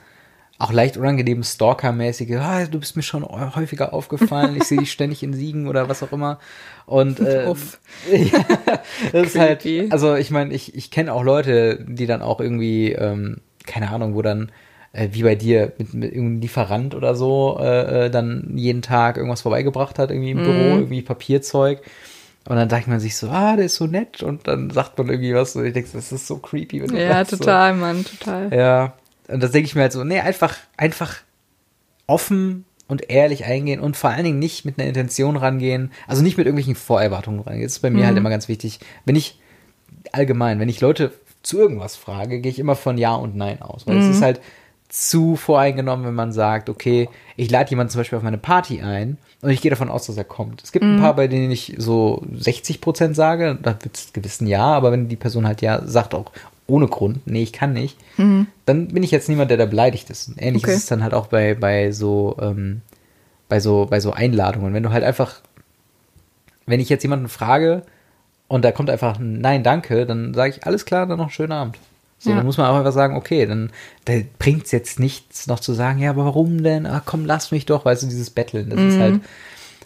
auch 0.59 0.71
leicht 0.73 0.97
unangenehm 0.97 1.43
Stalker-mäßige, 1.43 2.37
ah, 2.37 2.65
du 2.67 2.79
bist 2.79 2.95
mir 2.95 3.03
schon 3.03 3.25
häufiger 3.25 3.93
aufgefallen, 3.93 4.57
ich 4.57 4.65
sehe 4.65 4.79
dich 4.79 4.93
ständig 4.93 5.23
in 5.25 5.33
Siegen 5.33 5.67
oder 5.67 5.89
was 5.89 6.03
auch 6.03 6.13
immer. 6.13 6.39
Und 6.87 7.19
äh, 7.19 7.47
Uff. 7.49 7.81
ja, 8.13 8.45
das 9.13 9.29
ist 9.35 9.39
halt, 9.39 9.67
also 9.91 10.15
ich 10.15 10.31
meine, 10.31 10.55
ich, 10.55 10.75
ich 10.77 10.91
kenne 10.93 11.13
auch 11.13 11.25
Leute, 11.25 11.85
die 11.89 12.07
dann 12.07 12.23
auch 12.23 12.41
irgendwie, 12.41 12.93
ähm, 12.93 13.39
keine 13.67 13.91
Ahnung, 13.91 14.15
wo 14.15 14.23
dann, 14.23 14.53
äh, 14.95 15.09
wie 15.13 15.23
bei 15.23 15.35
dir, 15.35 15.73
mit, 15.77 15.93
mit 15.93 16.13
irgendeinem 16.13 16.41
Lieferant 16.41 16.95
oder 16.95 17.15
so, 17.15 17.59
äh, 17.61 18.07
äh, 18.07 18.11
dann 18.11 18.53
jeden 18.57 18.81
Tag 18.81 19.19
irgendwas 19.19 19.43
vorbeigebracht 19.43 19.99
hat, 19.99 20.11
irgendwie 20.11 20.31
im 20.31 20.39
Mhm. 20.39 20.43
Büro, 20.45 20.77
irgendwie 20.79 21.03
Papierzeug. 21.03 21.83
Und 22.49 22.57
dann 22.57 22.69
sagt 22.71 22.89
man 22.89 23.01
sich 23.01 23.17
so, 23.17 23.29
ah, 23.29 23.57
der 23.57 23.67
ist 23.67 23.77
so 23.77 23.87
nett. 23.87 24.23
Und 24.23 24.47
dann 24.49 24.71
sagt 24.71 24.97
man 24.99 25.09
irgendwie 25.09 25.35
was 25.35 25.57
und 25.57 25.65
ich 25.67 25.73
denke, 25.73 25.91
das 25.93 26.13
ist 26.13 26.27
so 26.27 26.39
creepy. 26.39 26.83
Wenn 26.83 26.91
du 26.91 27.01
Ja, 27.03 27.21
das 27.25 27.31
so- 27.31 27.37
total, 27.39 27.75
Mann, 27.75 28.05
total. 28.05 28.53
ja, 28.55 28.95
und 29.29 29.43
das 29.43 29.51
denke 29.53 29.67
ich 29.67 29.75
mir 29.75 29.83
halt 29.83 29.93
so, 29.93 30.05
nee, 30.05 30.21
einfach, 30.21 30.57
einfach 30.77 31.17
offen 32.07 32.65
und 32.87 33.11
ehrlich 33.11 33.45
eingehen 33.47 33.81
und 33.81 33.97
vor 33.97 34.11
allen 34.11 34.25
Dingen 34.25 34.39
nicht 34.39 34.65
mit 34.65 34.79
einer 34.79 34.87
Intention 34.89 35.37
rangehen, 35.37 35.91
also 36.07 36.23
nicht 36.23 36.37
mit 36.37 36.47
irgendwelchen 36.47 36.75
Vorerwartungen 36.75 37.41
rangehen. 37.41 37.63
Das 37.65 37.73
ist 37.73 37.79
bei 37.81 37.91
mir 37.91 38.07
halt 38.07 38.19
immer 38.19 38.29
ganz 38.31 38.49
wichtig. 38.49 38.81
Wenn 39.07 39.17
ich 39.17 39.41
allgemein, 40.13 40.61
wenn 40.61 40.69
ich 40.69 40.81
Leute 40.83 41.13
zu 41.43 41.59
irgendwas 41.59 41.97
frage, 41.97 42.41
gehe 42.41 42.53
ich 42.53 42.59
immer 42.59 42.77
von 42.77 42.99
Ja 42.99 43.15
und 43.15 43.37
Nein 43.37 43.63
aus, 43.63 43.87
weil 43.87 43.97
es 43.97 44.09
ist 44.09 44.21
halt 44.23 44.41
zu 44.95 45.35
voreingenommen, 45.35 46.07
wenn 46.07 46.15
man 46.15 46.33
sagt, 46.33 46.69
okay, 46.71 47.09
ich 47.35 47.51
lade 47.51 47.69
jemanden 47.71 47.91
zum 47.91 47.99
Beispiel 47.99 48.17
auf 48.17 48.23
meine 48.23 48.39
Party 48.39 48.81
ein 48.81 49.19
und 49.43 49.51
ich 49.51 49.61
gehe 49.61 49.71
davon 49.71 49.89
aus, 49.91 50.07
dass 50.07 50.17
er 50.17 50.23
kommt. 50.23 50.63
Es 50.63 50.71
gibt 50.71 50.85
ein 50.85 51.01
paar, 51.01 51.17
bei 51.17 51.27
denen 51.27 51.51
ich 51.51 51.75
so 51.79 52.23
60 52.33 52.81
Prozent 52.81 53.17
sage, 53.17 53.59
da 53.61 53.77
wird 53.83 53.97
es 53.97 54.13
gewissen 54.13 54.47
Ja, 54.47 54.67
aber 54.67 54.93
wenn 54.93 55.09
die 55.09 55.17
Person 55.17 55.49
halt 55.49 55.63
ja 55.63 55.83
sagt 55.85 56.15
auch 56.15 56.31
ohne 56.69 56.87
Grund, 56.87 57.27
nee, 57.27 57.43
ich 57.43 57.53
kann 57.53 57.73
nicht, 57.73 57.99
dann 58.67 58.89
bin 58.89 59.03
ich 59.03 59.11
jetzt 59.11 59.29
niemand, 59.29 59.51
der 59.51 59.57
da 59.59 59.67
beleidigt 59.67 60.11
ist. 60.11 60.29
Und 60.29 60.41
ähnlich 60.41 60.63
Okay. 60.63 60.73
ist 60.75 60.83
es 60.85 60.87
dann 60.87 61.03
halt 61.03 61.13
auch 61.13 61.27
bei, 61.27 61.55
bei 61.57 61.91
so, 61.91 62.37
ähm, 62.41 62.81
bei 63.49 63.59
so, 63.59 63.89
bei 63.91 63.99
so 63.99 64.13
Einladungen. 64.13 64.75
Wenn 64.75 64.85
du 64.85 64.93
halt 64.93 65.03
einfach, 65.03 65.41
wenn 66.67 66.79
ich 66.79 66.89
jetzt 66.89 67.03
jemanden 67.03 67.29
frage 67.29 67.83
und 68.47 68.65
da 68.65 68.71
kommt 68.71 68.91
einfach 68.91 69.19
ein 69.19 69.41
Nein, 69.41 69.65
danke, 69.65 70.07
dann 70.07 70.35
sage 70.35 70.51
ich, 70.57 70.67
alles 70.69 70.85
klar, 70.85 71.05
dann 71.07 71.19
noch 71.19 71.25
einen 71.25 71.33
schönen 71.33 71.53
Abend. 71.53 71.79
So, 72.19 72.31
Ja. 72.31 72.37
dann 72.37 72.47
muss 72.47 72.57
man 72.57 72.67
auch 72.69 72.77
einfach 72.77 72.93
sagen, 72.93 73.17
okay, 73.17 73.45
dann 73.47 73.71
da 74.05 74.15
bringt 74.39 74.65
es 74.67 74.73
jetzt 74.73 74.99
nichts, 74.99 75.47
noch 75.47 75.61
zu 75.61 75.73
sagen, 75.75 75.99
ja, 75.99 76.11
aber 76.11 76.25
warum 76.25 76.63
denn? 76.63 76.87
Ah, 76.87 77.03
komm, 77.05 77.25
lass 77.27 77.51
mich 77.51 77.67
doch, 77.67 77.85
weißt 77.85 78.03
du, 78.03 78.07
dieses 78.07 78.31
Betteln, 78.31 78.71
das 78.71 78.81
ist 78.81 78.99
halt, 78.99 79.21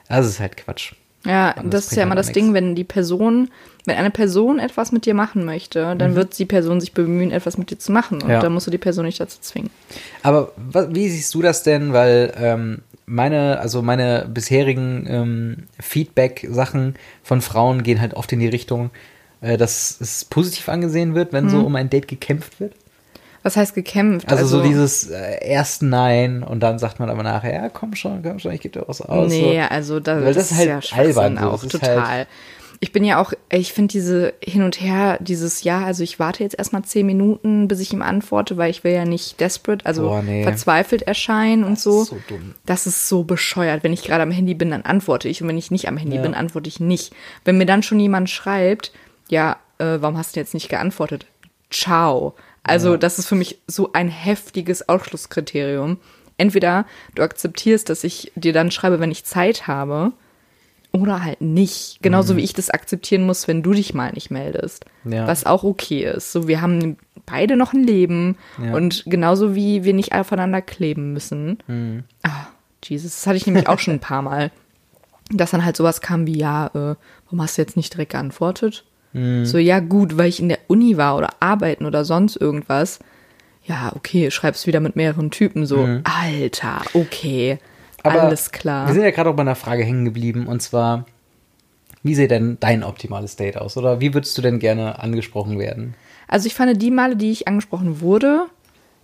das 0.09 0.27
ist 0.27 0.41
halt 0.41 0.57
Quatsch. 0.57 0.93
Ja, 1.27 1.53
das, 1.55 1.64
das 1.71 1.85
ist 1.87 1.91
ja 1.93 1.97
halt 1.97 2.07
immer 2.07 2.12
auch 2.12 2.17
das 2.17 2.27
nichts. 2.27 2.41
Ding, 2.41 2.55
wenn 2.55 2.75
die 2.77 2.85
Person, 2.85 3.51
wenn 3.85 3.97
eine 3.97 4.11
Person 4.11 4.61
etwas 4.61 4.93
mit 4.93 5.05
dir 5.05 5.14
machen 5.14 5.45
möchte, 5.45 5.97
dann 5.97 6.14
wird 6.14 6.38
die 6.38 6.47
Person 6.47 6.81
sich 6.81 6.93
bemühen, 6.93 7.33
etwas 7.33 7.59
mit 7.59 7.71
dir 7.71 7.79
zu 7.79 7.91
machen. 7.91 8.23
Und 8.23 8.31
Ja. 8.31 8.41
dann 8.41 8.53
musst 8.53 8.69
du 8.69 8.71
die 8.71 8.79
Person 8.79 9.05
nicht 9.05 9.19
dazu 9.19 9.38
zwingen. 9.41 9.71
Aber 10.23 10.53
wie 10.57 11.09
siehst 11.09 11.35
du 11.35 11.43
das 11.43 11.64
denn? 11.64 11.93
Weil 11.93 12.33
ähm, 12.38 12.83
meine, 13.07 13.59
also 13.59 13.83
meine 13.83 14.29
bisherigen 14.33 15.07
ähm, 15.09 15.57
Feedback-Sachen 15.81 16.95
von 17.25 17.41
Frauen 17.41 17.83
gehen 17.83 18.01
halt 18.01 18.14
oft 18.14 18.33
in 18.33 18.38
die 18.38 18.49
Richtung, 18.49 18.91
dass 19.40 20.01
es 20.01 20.24
positiv 20.24 20.68
angesehen 20.68 21.14
wird, 21.14 21.33
wenn 21.33 21.44
Mhm. 21.44 21.51
so 21.51 21.61
um 21.61 21.77
ein 21.77 21.90
Date 21.90 22.09
gekämpft 22.09 22.61
wird. 22.61 22.74
Was 23.44 23.57
heißt 23.57 23.74
gekämpft? 23.74 24.29
Also, 24.31 24.46
so 24.46 24.62
dieses 24.62 25.09
äh, 25.11 25.38
erst 25.46 25.83
Nein 25.83 26.42
und 26.42 26.61
dann 26.61 26.79
sagt 26.79 26.98
man 26.98 27.09
aber 27.09 27.22
nachher, 27.22 27.55
ja, 27.55 27.68
komm 27.68 27.94
schon, 27.94 28.22
komm 28.22 28.40
schon, 28.40 28.53
ich 28.53 28.61
gebe 28.61 28.79
dir 28.81 28.85
was 28.88 29.01
aus. 29.01 29.31
Nee, 29.31 29.61
so. 29.62 29.74
also 29.74 30.01
da, 30.01 30.16
Weil 30.16 30.35
das, 30.35 30.48
das 30.48 30.51
ist 30.53 30.59
halt 30.59 30.68
ja 30.68 30.96
albern, 30.98 31.38
so. 31.40 31.46
auch 31.46 31.53
Das 31.53 31.64
ist 31.64 31.70
total. 31.72 32.09
halt- 32.09 32.29
ich 32.81 32.92
bin 32.92 33.03
ja 33.05 33.20
auch, 33.20 33.33
ich 33.51 33.72
finde 33.72 33.90
diese 33.90 34.35
hin 34.40 34.62
und 34.62 34.81
her, 34.81 35.18
dieses 35.20 35.64
Ja, 35.64 35.85
also 35.85 36.05
ich 36.05 36.20
warte 36.20 36.44
jetzt 36.44 36.57
erstmal 36.59 36.83
zehn 36.85 37.07
Minuten, 37.07 37.66
bis 37.66 37.81
ich 37.81 37.92
ihm 37.92 38.03
antworte, 38.03 38.57
weil 38.57 38.70
ich 38.70 38.85
will 38.85 38.92
ja 38.92 39.05
nicht 39.05 39.40
desperate, 39.40 39.85
also 39.85 40.03
Boah, 40.03 40.22
nee. 40.22 40.44
verzweifelt 40.44 41.03
erscheinen 41.03 41.64
und 41.64 41.72
Das 41.77 41.83
so. 41.83 42.03
ist 42.03 42.09
so 42.11 42.18
dumm. 42.29 42.55
Das 42.66 42.87
ist 42.87 43.09
so 43.09 43.24
bescheuert. 43.24 43.83
Wenn 43.83 43.92
ich 43.92 44.03
gerade 44.05 44.22
am 44.22 44.31
Handy 44.31 44.55
bin, 44.55 44.70
dann 44.70 44.83
antworte 44.83 45.29
ich. 45.29 45.42
Und 45.42 45.48
wenn 45.48 45.59
ich 45.59 45.72
nicht 45.72 45.88
am 45.88 45.96
Handy 45.96 46.16
Ja. 46.16 46.22
bin, 46.22 46.35
antworte 46.35 46.68
ich 46.68 46.79
nicht. 46.79 47.12
Wenn 47.44 47.59
mir 47.59 47.66
dann 47.66 47.83
schon 47.83 47.98
jemand 47.98 48.31
schreibt, 48.31 48.92
ja, 49.29 49.57
äh, 49.79 49.99
warum 50.01 50.17
hast 50.19 50.37
du 50.37 50.41
jetzt 50.41 50.55
nicht 50.55 50.69
geantwortet? 50.69 51.27
Ciao. 51.71 52.35
Also, 52.62 52.97
das 52.97 53.19
ist 53.19 53.27
für 53.27 53.35
mich 53.35 53.59
so 53.67 53.93
ein 53.93 54.09
heftiges 54.09 54.88
Ausschlusskriterium. 54.88 55.99
Entweder 56.37 56.87
du 57.14 57.23
akzeptierst, 57.23 57.88
dass 57.88 58.05
ich 58.05 58.33
dir 58.37 58.53
dann 58.53 58.71
schreibe, 58.71 59.01
wenn 59.01 59.11
ich 59.11 59.25
Zeit 59.25 59.67
habe, 59.67 60.12
oder 60.93 61.23
halt 61.23 61.41
nicht. 61.41 61.99
Genauso 62.01 62.37
wie 62.37 62.43
ich 62.43 62.55
das 62.55 62.71
akzeptieren 62.71 63.27
muss, 63.27 63.47
wenn 63.47 63.62
du 63.62 63.73
dich 63.73 63.93
mal 63.95 64.12
nicht 64.12 64.31
meldest. 64.31 64.87
Ja. 65.05 65.27
Was 65.27 65.45
auch 65.47 65.62
okay 65.62 66.05
ist. 66.05 66.33
So, 66.33 66.49
wir 66.49 66.61
haben 66.62 66.97
beide 67.27 67.57
noch 67.57 67.73
ein 67.75 67.85
Leben 67.85 68.37
Ja. 68.62 68.75
und 68.75 69.05
genauso 69.07 69.55
wie 69.55 69.85
wir 69.85 69.93
nicht 69.93 70.12
aufeinander 70.14 70.62
kleben 70.62 71.12
müssen. 71.12 71.59
Ah, 72.23 72.47
Jesus, 72.85 73.12
das 73.12 73.27
hatte 73.27 73.37
ich 73.37 73.47
nämlich 73.47 73.69
auch 73.69 73.79
schon 73.79 73.95
ein 73.95 74.01
paar 74.01 74.23
Mal. 74.23 74.51
Dass 75.31 75.51
dann 75.51 75.62
halt 75.64 75.77
sowas 75.77 76.01
kam 76.01 76.27
wie, 76.27 76.38
ja, 76.38 76.69
äh, 76.69 76.97
warum 77.27 77.43
hast 77.43 77.59
du 77.59 77.62
jetzt 77.62 77.77
nicht 77.77 77.93
direkt 77.93 78.12
geantwortet? 78.12 78.85
So, 79.14 79.59
ja, 79.59 79.81
gut, 79.81 80.18
weil 80.18 80.29
ich 80.29 80.38
in 80.38 80.49
der 80.49 80.59
Uni 80.68 80.97
war 80.97 81.16
oder 81.16 81.31
arbeiten 81.40 81.87
oder 81.87 82.05
sonst 82.05 82.37
irgendwas. 82.37 82.99
Ja, 83.64 83.92
okay, 83.94 84.31
schreibst 84.31 84.66
wieder 84.66 84.81
mit 84.81 84.97
mehreren 84.97 85.31
Typen 85.31 85.66
so. 85.66 85.88
Alter, 86.05 86.83
okay. 86.94 87.59
Aber 88.03 88.23
alles 88.23 88.53
klar. 88.53 88.87
Wir 88.87 88.94
sind 88.94 89.03
ja 89.03 89.11
gerade 89.11 89.31
auch 89.31 89.35
bei 89.35 89.42
einer 89.42 89.55
Frage 89.55 89.85
hängen 89.85 90.05
geblieben 90.05 90.47
und 90.47 90.61
zwar, 90.61 91.07
wie 92.03 92.14
sieht 92.14 92.31
denn 92.31 92.59
dein 92.61 92.85
optimales 92.85 93.37
Date 93.37 93.57
aus? 93.57 93.77
Oder 93.77 94.01
wie 94.01 94.14
würdest 94.14 94.37
du 94.38 94.42
denn 94.42 94.59
gerne 94.59 94.99
angesprochen 95.01 95.59
werden? 95.59 95.94
Also 96.29 96.47
ich 96.47 96.55
fand 96.55 96.81
die 96.81 96.90
Male, 96.90 97.16
die 97.16 97.31
ich 97.31 97.49
angesprochen 97.49 98.01
wurde, 98.01 98.47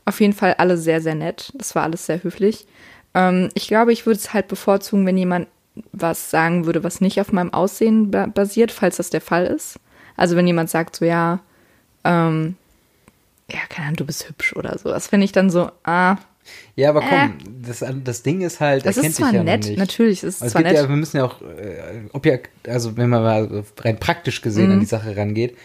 auf 0.05 0.21
jeden 0.21 0.35
Fall 0.35 0.55
alle 0.59 0.77
sehr, 0.77 1.01
sehr 1.01 1.15
nett. 1.15 1.53
Das 1.55 1.75
war 1.75 1.83
alles 1.83 2.07
sehr 2.07 2.23
höflich. 2.23 2.67
Ähm, 3.15 3.49
ich 3.55 3.67
glaube, 3.67 3.93
ich 3.93 4.07
würde 4.07 4.19
es 4.19 4.33
halt 4.33 4.49
bevorzugen, 4.49 5.07
wenn 5.07 5.17
jemand 5.17 5.49
was 5.93 6.31
sagen 6.31 6.67
würde, 6.67 6.85
was 6.85 7.01
nicht 7.01 7.21
auf 7.21 7.33
meinem 7.33 7.53
Aussehen 7.53 8.11
ba 8.11 8.27
basiert, 8.27 8.71
falls 8.71 8.99
das 8.99 9.11
der 9.11 9.21
Fall 9.21 9.47
ist. 9.47 9.81
Also 10.17 10.37
wenn 10.37 10.47
jemand 10.47 10.71
sagt 10.71 10.97
so, 10.97 11.05
ja, 11.05 11.41
ähm, 12.05 12.57
ja, 13.51 13.59
keine 13.69 13.87
Ahnung, 13.89 13.97
du 13.97 14.07
bist 14.07 14.29
hübsch 14.29 14.55
oder 14.57 14.79
so. 14.79 14.89
Das 14.89 15.09
finde 15.09 15.25
ich 15.25 15.33
dann 15.33 15.51
so, 15.51 15.71
ah, 15.85 16.17
Ja, 16.77 16.91
aber 16.91 17.01
komm, 17.01 17.35
das, 17.63 17.85
das 18.05 18.23
Ding 18.23 18.41
ist 18.43 18.61
halt, 18.61 18.85
das 18.87 18.97
er 18.97 19.01
ist 19.01 19.03
kennt 19.05 19.15
zwar 19.17 19.29
dich 19.31 19.37
ja 19.39 19.45
nett, 19.45 19.65
nicht. 19.67 19.79
natürlich 19.79 20.23
ist 20.23 20.37
es 20.37 20.43
Also 20.43 20.47
es 20.47 20.53
zwar 20.53 20.63
nett. 20.63 20.75
ja, 20.75 20.89
wir 20.89 20.97
müssen 20.97 21.17
ja 21.19 21.25
auch, 21.25 21.41
äh, 21.43 22.09
objekt, 22.13 22.51
also 22.69 22.97
wenn 22.97 23.11
man 23.11 23.23
mal 23.23 23.65
rein 23.81 23.99
praktisch 23.99 24.41
gesehen 24.43 24.67
Mhm. 24.67 24.73
an 24.73 24.81
die 24.81 24.87
Sache 24.87 25.17
rangeht, 25.17 25.57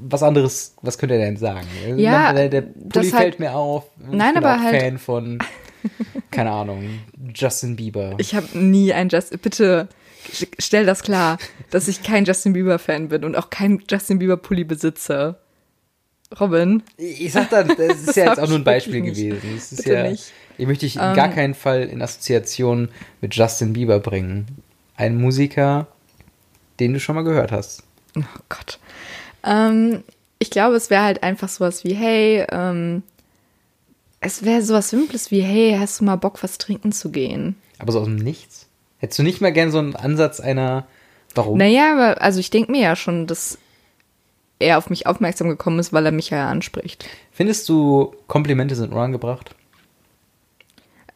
was 0.00 0.22
anderes, 0.22 0.74
was 0.82 0.96
könnte 0.96 1.16
er 1.16 1.20
denn 1.24 1.36
sagen? 1.36 1.66
Ja, 1.96 2.32
der, 2.32 2.48
der 2.48 2.60
Pulli 2.62 3.10
halt- 3.10 3.22
fällt 3.22 3.40
mir 3.40 3.52
auf. 3.54 3.84
Ich 3.98 4.16
Nein, 4.16 4.34
bin 4.34 4.44
aber 4.44 4.56
auch 4.60 4.64
halt- 4.64 4.80
Fan 4.80 4.98
von, 4.98 5.38
keine 6.30 6.50
Ahnung, 6.52 7.00
Justin 7.34 7.74
Bieber. 7.76 8.14
Ich 8.18 8.34
habe 8.34 8.46
nie 8.56 8.92
ein 8.92 9.08
Justin. 9.08 9.38
Bitte 9.40 9.88
stell 10.58 10.86
das 10.86 11.02
klar, 11.02 11.38
dass 11.70 11.88
ich 11.88 12.02
kein 12.02 12.24
Justin 12.24 12.52
Bieber 12.52 12.78
Fan 12.78 13.08
bin 13.08 13.24
und 13.24 13.36
auch 13.36 13.50
kein 13.50 13.82
Justin 13.90 14.18
Bieber 14.18 14.36
Pulli 14.36 14.64
besitze. 14.64 15.36
Robin, 16.38 16.82
Ich 16.98 17.32
sag 17.32 17.48
dann, 17.50 17.68
das 17.68 17.78
ist 17.98 18.08
Das 18.08 18.16
ja 18.16 18.26
jetzt 18.26 18.38
auch 18.40 18.48
nur 18.48 18.58
ein 18.58 18.64
Beispiel 18.64 19.00
gewesen. 19.00 19.40
Das 19.54 19.72
ist 19.72 19.78
Bitte 19.78 19.94
ja, 19.94 20.10
nicht. 20.10 20.32
Ich 20.58 20.66
möchte 20.66 20.84
dich 20.84 20.96
in 20.96 21.02
Ähm. 21.02 21.14
gar 21.14 21.28
keinen 21.28 21.54
Fall 21.54 21.84
in 21.84 22.02
Assoziation 22.02 22.90
mit 23.20 23.34
Justin 23.34 23.72
Bieber 23.72 23.98
bringen. 24.00 24.46
Ein 24.96 25.16
Musiker, 25.20 25.86
den 26.80 26.92
du 26.92 27.00
schon 27.00 27.14
mal 27.14 27.22
gehört 27.24 27.50
hast. 27.52 27.82
oh 28.16 28.22
Gott. 28.50 28.78
Ähm, 29.44 30.02
ich 30.38 30.50
glaube, 30.50 30.76
es 30.76 30.90
wäre 30.90 31.02
halt 31.02 31.22
einfach 31.22 31.48
sowas 31.48 31.84
wie, 31.84 31.94
hey, 31.94 32.44
ähm, 32.50 33.02
es 34.20 34.42
wäre 34.44 34.60
sowas 34.62 34.90
Simples 34.90 35.30
wie, 35.30 35.40
hey, 35.40 35.76
hast 35.78 36.00
du 36.00 36.04
mal 36.04 36.16
Bock, 36.16 36.42
was 36.42 36.58
trinken 36.58 36.92
zu 36.92 37.10
gehen? 37.10 37.56
Aber 37.78 37.92
so 37.92 38.00
aus 38.00 38.06
dem 38.06 38.16
Nichts. 38.16 38.66
Hättest 38.98 39.18
du 39.18 39.22
nicht 39.22 39.40
mal 39.40 39.52
gern 39.52 39.70
so 39.70 39.78
einen 39.78 39.96
Ansatz 39.96 40.40
einer, 40.40 40.86
warum? 41.34 41.58
Naja, 41.58 41.92
aber 41.92 42.22
also 42.22 42.40
ich 42.40 42.50
denke 42.50 42.72
mir 42.72 42.82
ja 42.82 42.96
schon, 42.96 43.26
dass 43.26 43.58
er 44.58 44.78
auf 44.78 44.90
mich 44.90 45.06
aufmerksam 45.06 45.48
gekommen 45.48 45.78
ist, 45.78 45.92
weil 45.92 46.04
er 46.04 46.12
mich 46.12 46.30
ja 46.30 46.48
anspricht. 46.48 47.08
Findest 47.32 47.68
du, 47.68 48.14
Komplimente 48.26 48.74
sind 48.74 48.92
unangebracht? 48.92 49.54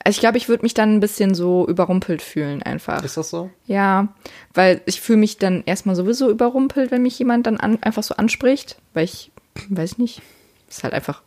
Also 0.05 0.17
ich 0.17 0.21
glaube, 0.21 0.37
ich 0.37 0.49
würde 0.49 0.63
mich 0.65 0.75
dann 0.75 0.97
ein 0.97 1.01
bisschen 1.01 1.35
so 1.35 1.67
überrumpelt 1.69 2.23
fühlen 2.23 2.63
einfach. 2.63 3.05
Ist 3.05 3.17
das 3.17 3.31
so? 3.31 3.51
Ja, 3.67 4.09
weil 4.55 4.81
ich 4.87 5.01
fühle 5.01 5.19
mich 5.19 5.39
dann 5.39 5.63
erstmal 5.65 5.95
sowieso 5.95 6.29
überrumpelt, 6.29 6.91
wenn 6.91 7.03
mich 7.03 7.19
jemand 7.19 7.47
dann 7.47 7.59
an, 7.59 7.81
einfach 7.83 8.03
so 8.03 8.17
anspricht, 8.17 8.77
weil 8.95 9.05
ich, 9.05 9.31
weiß 9.69 9.99
nicht, 9.99 10.21
es 10.69 10.83
halt 10.83 10.93
einfach 10.95 11.23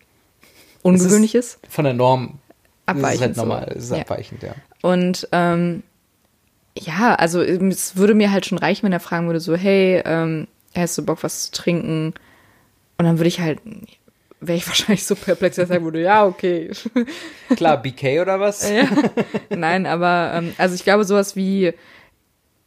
ungewöhnlich 0.81 1.35
ist. 1.35 1.59
Von 1.69 1.85
der 1.85 1.93
Norm 1.93 2.25
ist 2.25 2.95
Abweichend 2.97 3.21
halt 3.21 3.35
so. 3.35 3.41
normal, 3.43 3.73
es 3.77 3.85
ist 3.85 3.91
Ja. 3.91 3.97
abweichend, 3.99 4.43
ja. 4.43 4.55
Und 4.81 5.27
ähm, 5.31 5.83
ja, 6.77 7.15
also 7.15 7.41
es 7.41 7.95
würde 7.95 8.13
mir 8.13 8.31
halt 8.31 8.45
schon 8.45 8.57
reichen, 8.57 8.83
wenn 8.83 8.91
er 8.91 8.99
fragen 8.99 9.27
würde, 9.27 9.39
so, 9.39 9.55
hey, 9.55 10.01
ähm, 10.05 10.47
hast 10.75 10.97
du 10.97 11.05
Bock, 11.05 11.23
was 11.23 11.45
zu 11.45 11.51
trinken? 11.51 12.13
Und 12.97 13.05
dann 13.05 13.17
würde 13.17 13.27
ich 13.27 13.39
halt, 13.39 13.59
wäre 14.41 14.57
ich 14.57 14.67
wahrscheinlich 14.67 15.05
so 15.05 15.15
perplex, 15.15 15.55
dass 15.55 15.63
ich 15.63 15.69
sagen 15.69 15.85
würde, 15.85 16.01
ja, 16.01 16.25
okay. 16.25 16.71
Klar, 17.55 17.81
BK 17.81 18.21
oder 18.21 18.39
was? 18.39 18.69
ja. 18.69 18.87
Nein, 19.49 19.85
aber 19.85 20.31
ähm, 20.35 20.53
also 20.57 20.75
ich 20.75 20.83
glaube, 20.83 21.05
sowas 21.05 21.35
wie, 21.35 21.73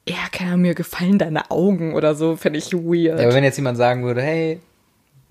ja, 0.09 0.17
keine 0.33 0.51
Ahnung, 0.51 0.63
mir 0.63 0.75
gefallen 0.75 1.19
deine 1.19 1.51
Augen 1.51 1.95
oder 1.95 2.15
so, 2.15 2.37
fände 2.37 2.59
ich 2.59 2.73
weird. 2.73 3.19
Ja, 3.19 3.27
aber 3.27 3.35
wenn 3.35 3.45
jetzt 3.45 3.57
jemand 3.57 3.77
sagen 3.77 4.05
würde, 4.05 4.23
hey, 4.23 4.61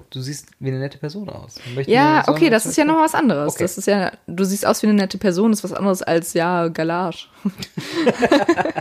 du 0.09 0.21
siehst 0.21 0.49
wie 0.59 0.69
eine 0.69 0.79
nette 0.79 0.97
Person 0.97 1.29
aus. 1.29 1.55
Ja, 1.85 2.23
okay, 2.27 2.49
das 2.49 2.65
ist 2.65 2.77
ja 2.77 2.85
noch 2.85 2.99
was 2.99 3.13
anderes. 3.13 3.53
Okay. 3.53 3.63
Das 3.63 3.77
ist 3.77 3.87
ja, 3.87 4.11
du 4.27 4.43
siehst 4.43 4.65
aus 4.65 4.81
wie 4.83 4.87
eine 4.87 4.95
nette 4.95 5.17
Person, 5.17 5.53
ist 5.53 5.63
was 5.63 5.73
anderes 5.73 6.01
als, 6.01 6.33
ja, 6.33 6.67
Galage. 6.67 7.25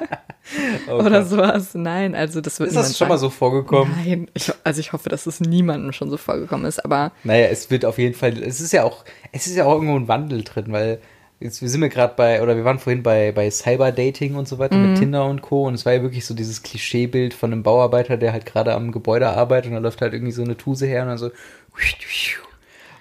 Oh 0.88 1.02
Oder 1.02 1.24
sowas. 1.24 1.74
Nein, 1.74 2.14
also 2.14 2.40
das 2.40 2.60
wird 2.60 2.68
Ist 2.68 2.76
das 2.76 2.96
schon 2.96 3.08
mal 3.08 3.18
sagen. 3.18 3.32
so 3.32 3.36
vorgekommen? 3.36 3.92
Nein, 3.96 4.30
ich, 4.32 4.52
also 4.62 4.80
ich 4.80 4.92
hoffe, 4.92 5.08
dass 5.08 5.26
es 5.26 5.40
niemandem 5.40 5.92
schon 5.92 6.08
so 6.08 6.16
vorgekommen 6.16 6.66
ist, 6.66 6.84
aber 6.84 7.10
Naja, 7.24 7.46
es 7.46 7.68
wird 7.70 7.84
auf 7.84 7.98
jeden 7.98 8.14
Fall, 8.14 8.40
es 8.42 8.60
ist 8.60 8.72
ja 8.72 8.84
auch, 8.84 9.04
es 9.32 9.48
ist 9.48 9.56
ja 9.56 9.64
auch 9.64 9.74
irgendwo 9.74 9.96
ein 9.96 10.06
Wandel 10.08 10.44
drin, 10.44 10.66
weil 10.68 11.00
jetzt 11.40 11.60
wir 11.62 11.68
sind 11.68 11.80
wir 11.80 11.88
gerade 11.88 12.14
bei, 12.16 12.42
oder 12.42 12.56
wir 12.56 12.64
waren 12.64 12.78
vorhin 12.78 13.02
bei, 13.02 13.32
bei 13.32 13.50
Cyberdating 13.50 14.34
und 14.36 14.48
so 14.48 14.58
weiter 14.58 14.76
Mhm. 14.76 14.90
mit 14.90 14.98
Tinder 14.98 15.26
und 15.26 15.42
Co. 15.42 15.66
Und 15.66 15.74
es 15.74 15.84
war 15.86 15.92
ja 15.92 16.02
wirklich 16.02 16.24
so 16.26 16.34
dieses 16.34 16.62
Klischeebild 16.62 17.34
von 17.34 17.52
einem 17.52 17.62
Bauarbeiter, 17.62 18.16
der 18.16 18.32
halt 18.32 18.46
gerade 18.46 18.72
am 18.74 18.92
Gebäude 18.92 19.28
arbeitet 19.28 19.68
und 19.68 19.74
da 19.74 19.80
läuft 19.80 20.00
halt 20.00 20.12
irgendwie 20.12 20.32
so 20.32 20.42
eine 20.42 20.56
Tuse 20.56 20.86
her 20.86 21.02
und 21.02 21.08
dann 21.08 21.18
so. 21.18 21.26
Und 21.26 21.32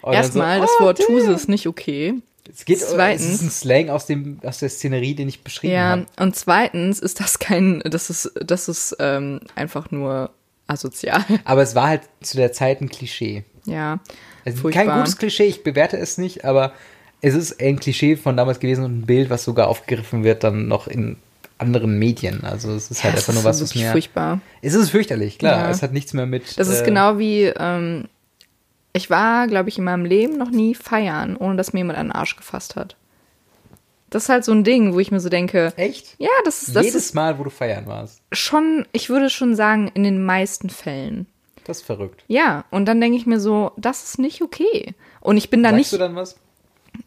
dann 0.03 0.13
erstmal, 0.13 0.57
so, 0.59 0.61
das 0.65 0.71
oh, 0.79 0.83
Wort 0.83 0.99
damn. 0.99 1.07
Tuse 1.07 1.31
ist 1.31 1.49
nicht 1.49 1.67
okay. 1.67 2.15
Es 2.51 2.63
geht, 2.65 2.79
Zweitens- 2.79 3.23
es 3.25 3.33
ist 3.35 3.41
ein 3.41 3.49
Slang 3.49 3.89
aus 3.89 4.05
dem, 4.05 4.39
aus 4.43 4.59
der 4.59 4.69
Szenerie, 4.69 5.15
den 5.15 5.27
ich 5.27 5.43
beschrieben 5.43 5.73
Ja, 5.73 5.89
habe. 5.89 6.05
und 6.19 6.35
zweitens 6.35 6.99
ist 6.99 7.19
das 7.19 7.39
kein, 7.39 7.79
das 7.85 8.09
ist, 8.11 8.31
das 8.39 8.67
ist 8.67 8.95
ähm, 8.99 9.39
einfach 9.55 9.89
nur 9.89 10.29
asozial. 10.67 11.23
Aber 11.45 11.63
es 11.63 11.73
war 11.73 11.87
halt 11.87 12.01
zu 12.21 12.37
der 12.37 12.51
Zeit 12.53 12.81
ein 12.81 12.89
Klischee. 12.89 13.45
Ja, 13.65 13.99
Also 14.45 14.59
furchtbar. 14.59 14.85
kein 14.85 14.97
gutes 14.99 15.17
Klischee, 15.17 15.45
ich 15.45 15.63
bewerte 15.63 15.97
es 15.97 16.19
nicht, 16.19 16.45
aber 16.45 16.73
es 17.25 17.33
ist 17.33 17.59
ein 17.61 17.79
Klischee 17.79 18.15
von 18.17 18.37
damals 18.37 18.59
gewesen 18.59 18.83
und 18.83 18.99
ein 18.99 19.05
Bild, 19.05 19.29
was 19.29 19.43
sogar 19.43 19.67
aufgegriffen 19.67 20.23
wird 20.23 20.43
dann 20.43 20.67
noch 20.67 20.87
in 20.87 21.17
anderen 21.57 21.97
Medien. 21.97 22.43
Also 22.43 22.71
es 22.73 22.91
ist 22.91 22.99
Ja, 22.99 23.05
halt 23.05 23.15
es 23.17 23.21
einfach 23.21 23.33
nur 23.33 23.43
was, 23.43 23.61
was 23.61 23.73
mir. 23.75 23.91
furchtbar. 23.91 24.41
Es 24.61 24.73
ist 24.73 24.89
fürchterlich, 24.91 25.39
klar. 25.39 25.63
Ja. 25.65 25.69
Es 25.71 25.81
hat 25.81 25.91
nichts 25.93 26.13
mehr 26.13 26.25
mit. 26.25 26.57
Das 26.59 26.67
ist 26.67 26.81
äh, 26.81 26.85
genau 26.85 27.17
wie, 27.17 27.43
ähm, 27.45 28.05
ich 28.93 29.09
war, 29.09 29.47
glaube 29.47 29.69
ich, 29.69 29.77
in 29.77 29.85
meinem 29.85 30.05
Leben 30.05 30.37
noch 30.37 30.51
nie 30.51 30.75
feiern, 30.75 31.35
ohne 31.37 31.55
dass 31.55 31.73
mir 31.73 31.79
jemand 31.79 31.97
an 31.97 32.07
den 32.07 32.11
Arsch 32.11 32.35
gefasst 32.35 32.75
hat. 32.75 32.95
Das 34.11 34.23
ist 34.23 34.29
halt 34.29 34.45
so 34.45 34.51
ein 34.51 34.63
Ding, 34.63 34.93
wo 34.93 34.99
ich 34.99 35.11
mir 35.11 35.19
so 35.19 35.29
denke, 35.29 35.73
Echt? 35.77 36.15
ja, 36.19 36.29
das 36.45 36.63
ist, 36.63 36.75
das 36.75 36.85
Jedes 36.85 37.05
ist 37.07 37.15
Mal, 37.15 37.39
wo 37.39 37.43
du 37.43 37.49
feiern 37.49 37.85
warst. 37.87 38.21
schon, 38.31 38.85
ich 38.91 39.09
würde 39.09 39.29
schon 39.29 39.55
sagen, 39.55 39.89
in 39.93 40.03
den 40.03 40.23
meisten 40.23 40.69
Fällen. 40.69 41.25
Das 41.65 41.77
ist 41.79 41.85
verrückt. 41.85 42.23
Ja, 42.27 42.63
und 42.69 42.85
dann 42.85 43.01
denke 43.01 43.17
ich 43.17 43.25
mir 43.25 43.39
so, 43.39 43.71
das 43.77 44.03
ist 44.03 44.19
nicht 44.19 44.41
okay. 44.43 44.93
Und 45.21 45.37
ich 45.37 45.49
bin 45.49 45.63
da 45.63 45.69
Sagst 45.69 45.77
nicht, 45.79 45.93
du 45.93 45.97
dann 45.97 46.15
was? 46.15 46.35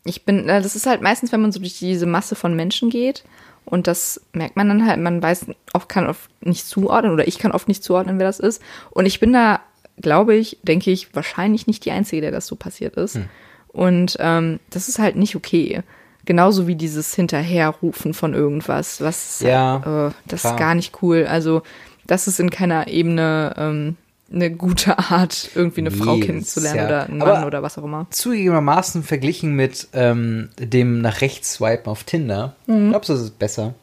Ich 0.05 0.24
bin, 0.24 0.46
das 0.46 0.77
ist 0.77 0.87
halt 0.87 1.03
meistens, 1.03 1.33
wenn 1.33 1.40
man 1.42 1.53
so 1.53 1.61
durch 1.61 1.79
diese 1.79 2.07
Masse 2.07 2.35
von 2.35 2.55
Menschen 2.55 2.90
geht 2.90 3.24
und 3.64 3.87
das 3.87 4.20
merkt 4.33 4.57
man 4.57 4.68
dann 4.68 4.87
halt, 4.87 4.98
man 4.98 5.22
weiß 5.22 5.46
oft, 5.74 5.88
kann 5.88 6.07
oft 6.07 6.31
nicht 6.40 6.66
zuordnen 6.66 7.12
oder 7.12 7.29
ich 7.29 7.38
kann 7.38 7.53
oft 7.53 7.68
nicht 7.68 7.85
zuordnen, 7.85 8.18
wer 8.18 8.27
das 8.27 8.40
ist. 8.40 8.62
Und 8.90 9.07
ich 9.07 9.20
bin 9.20 9.33
da, 9.33 9.61
glaube 10.01 10.35
ich, 10.35 10.59
denke 10.62 10.90
ich, 10.90 11.14
wahrscheinlich 11.14 11.66
nicht 11.66 11.85
die 11.85 11.90
Einzige, 11.90 12.22
der 12.22 12.31
das 12.31 12.46
so 12.46 12.57
passiert 12.57 12.96
ist. 12.96 13.16
Hm. 13.16 13.24
Und 13.68 14.16
ähm, 14.20 14.61
das 14.70 14.88
ist 14.88 14.98
halt 14.98 15.16
nicht 15.16 15.37
okay. 15.37 15.83
Genauso 16.24 16.66
wie 16.66 16.77
dieses 16.77 17.14
Hinterherrufen 17.14 18.14
von 18.14 18.35
irgendwas, 18.35 19.01
was 19.01 19.40
Ja, 19.40 20.09
äh, 20.09 20.12
das 20.27 20.42
klar. 20.42 20.55
ist 20.55 20.59
gar 20.59 20.74
nicht 20.74 21.03
cool. 21.03 21.27
Also, 21.29 21.62
das 22.07 22.27
ist 22.27 22.40
in 22.40 22.51
keiner 22.51 22.88
Ebene 22.88 23.55
ähm, 23.59 23.96
eine 24.31 24.51
gute 24.51 24.99
Art, 24.99 25.51
irgendwie 25.55 25.81
eine 25.81 25.91
Frau 25.91 26.17
Nee, 26.17 26.21
kennenzulernen 26.27 26.77
ja- 26.79 26.87
oder 26.87 27.03
einen 27.05 27.23
aber- 27.23 27.33
Mann 27.35 27.45
oder 27.45 27.62
was 27.62 27.79
auch 27.79 27.85
immer. 27.85 28.07
Zugegebenermaßen 28.11 29.03
verglichen 29.03 29.55
mit 29.55 29.88
ähm, 29.95 30.51
dem 30.59 31.01
nach 31.01 31.21
rechts 31.23 31.55
swipen 31.55 31.87
auf 31.91 32.05
Tinder, 32.05 32.55
Mhm. 32.67 32.91
glaubst 32.91 33.09
du, 33.09 33.14
das 33.14 33.23
ist 33.23 33.38
besser? 33.38 33.75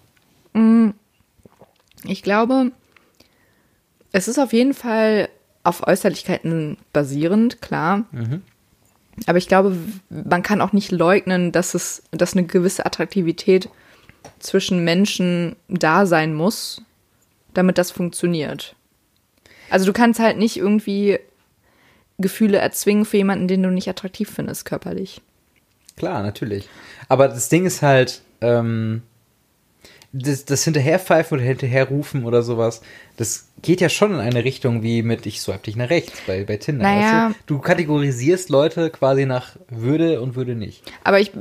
Ich 2.05 2.23
glaube, 2.23 2.71
es 4.11 4.27
ist 4.27 4.39
auf 4.39 4.53
jeden 4.53 4.73
Fall 4.73 5.29
auf 5.63 5.85
Äußerlichkeiten 5.87 6.77
basierend, 6.93 7.61
klar. 7.61 8.05
Aber 9.27 9.37
ich 9.37 9.47
glaube, 9.47 9.75
man 10.09 10.43
kann 10.43 10.61
auch 10.61 10.73
nicht 10.73 10.91
leugnen, 10.91 11.51
dass 11.51 11.73
es, 11.73 12.03
dass 12.11 12.33
eine 12.33 12.45
gewisse 12.45 12.85
Attraktivität 12.85 13.69
zwischen 14.39 14.83
Menschen 14.83 15.55
da 15.67 16.05
sein 16.05 16.33
muss, 16.33 16.81
damit 17.53 17.77
das 17.77 17.91
funktioniert. 17.91 18.75
Also 19.69 19.85
du 19.85 19.93
kannst 19.93 20.19
halt 20.19 20.37
nicht 20.37 20.57
irgendwie 20.57 21.19
Gefühle 22.17 22.57
erzwingen 22.57 23.05
für 23.05 23.17
jemanden, 23.17 23.47
den 23.47 23.63
du 23.63 23.69
nicht 23.69 23.89
attraktiv 23.89 24.29
findest, 24.29 24.65
körperlich. 24.65 25.21
Klar, 25.97 26.23
natürlich. 26.23 26.67
Aber 27.07 27.27
das 27.27 27.49
Ding 27.49 27.65
ist 27.65 27.81
halt, 27.81 28.21
ähm, 28.41 29.01
das, 30.13 30.45
das 30.45 30.63
Hinterherpfeifen 30.63 31.37
oder 31.37 31.45
Hinterherrufen 31.45 32.25
oder 32.25 32.41
sowas, 32.41 32.81
das 33.17 33.49
geht 33.61 33.81
ja 33.81 33.89
schon 33.89 34.13
in 34.13 34.19
eine 34.19 34.43
Richtung 34.43 34.81
wie 34.81 35.03
mit 35.03 35.25
ich 35.25 35.41
swipe 35.41 35.65
dich 35.65 35.75
nach 35.75 35.89
rechts 35.89 36.21
bei, 36.25 36.43
bei 36.45 36.57
Tinder. 36.57 36.83
Naja. 36.83 37.27
Weißt 37.27 37.39
du? 37.45 37.55
du 37.55 37.59
kategorisierst 37.61 38.49
Leute 38.49 38.89
quasi 38.89 39.25
nach 39.25 39.57
Würde 39.69 40.21
und 40.21 40.35
Würde 40.35 40.55
nicht. 40.55 40.83
Aber 41.03 41.19
ich, 41.19 41.31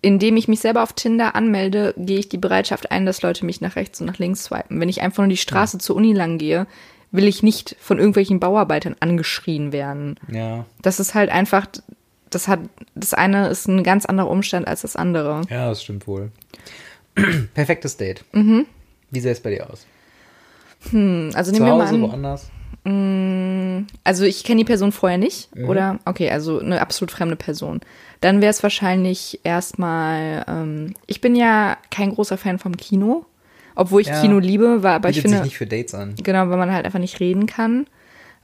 indem 0.00 0.36
ich 0.36 0.48
mich 0.48 0.60
selber 0.60 0.82
auf 0.82 0.94
Tinder 0.94 1.34
anmelde, 1.34 1.94
gehe 1.96 2.18
ich 2.18 2.28
die 2.28 2.38
Bereitschaft 2.38 2.90
ein, 2.90 3.04
dass 3.04 3.22
Leute 3.22 3.44
mich 3.44 3.60
nach 3.60 3.76
rechts 3.76 4.00
und 4.00 4.06
nach 4.06 4.18
links 4.18 4.44
swipen. 4.44 4.80
Wenn 4.80 4.88
ich 4.88 5.02
einfach 5.02 5.22
nur 5.22 5.28
die 5.28 5.36
Straße 5.36 5.78
zur 5.78 5.96
Uni 5.96 6.14
lang 6.14 6.38
gehe, 6.38 6.66
will 7.12 7.26
ich 7.26 7.42
nicht 7.42 7.76
von 7.80 7.98
irgendwelchen 7.98 8.40
Bauarbeitern 8.40 8.96
angeschrien 9.00 9.72
werden. 9.72 10.16
Ja. 10.30 10.64
Das 10.82 11.00
ist 11.00 11.14
halt 11.14 11.30
einfach, 11.30 11.66
das 12.30 12.46
hat, 12.48 12.60
das 12.94 13.14
eine 13.14 13.48
ist 13.48 13.66
ein 13.68 13.82
ganz 13.82 14.06
anderer 14.06 14.28
Umstand 14.30 14.68
als 14.68 14.82
das 14.82 14.96
andere. 14.96 15.42
Ja, 15.50 15.68
das 15.68 15.82
stimmt 15.82 16.06
wohl. 16.06 16.30
Perfektes 17.54 17.96
Date. 17.96 18.24
Mhm. 18.32 18.66
Wie 19.10 19.20
sähe 19.20 19.32
es 19.32 19.40
bei 19.40 19.50
dir 19.50 19.68
aus? 19.70 19.86
Also 20.92 20.94
Zu 20.94 21.52
nehmen 21.52 21.66
wir 21.66 21.76
mal 21.76 21.86
an, 21.86 22.02
woanders? 22.02 22.50
also 24.04 24.24
ich 24.24 24.42
kenne 24.42 24.58
die 24.60 24.64
Person 24.64 24.90
vorher 24.92 25.18
nicht, 25.18 25.54
Mhm. 25.54 25.68
oder? 25.68 25.98
Okay, 26.06 26.30
also 26.30 26.58
eine 26.60 26.80
absolut 26.80 27.10
fremde 27.10 27.36
Person. 27.36 27.80
Dann 28.22 28.40
wäre 28.40 28.50
es 28.50 28.62
wahrscheinlich 28.62 29.40
erstmal, 29.44 30.44
ähm, 30.48 30.94
ich 31.06 31.20
bin 31.20 31.36
ja 31.36 31.76
kein 31.90 32.14
großer 32.14 32.38
Fan 32.38 32.58
vom 32.58 32.76
Kino, 32.76 33.26
obwohl 33.80 34.02
ich 34.02 34.08
Ja. 34.08 34.20
Kino 34.20 34.38
liebe, 34.38 34.82
war, 34.82 34.94
aber 34.94 35.08
ich 35.10 35.20
finde, 35.22 35.38
sich 35.38 35.44
nicht 35.44 35.58
für 35.58 35.66
Dates 35.66 35.94
an. 35.94 36.14
Genau, 36.22 36.48
weil 36.50 36.58
man 36.58 36.72
halt 36.72 36.84
einfach 36.84 36.98
nicht 36.98 37.18
reden 37.20 37.46
kann. 37.46 37.86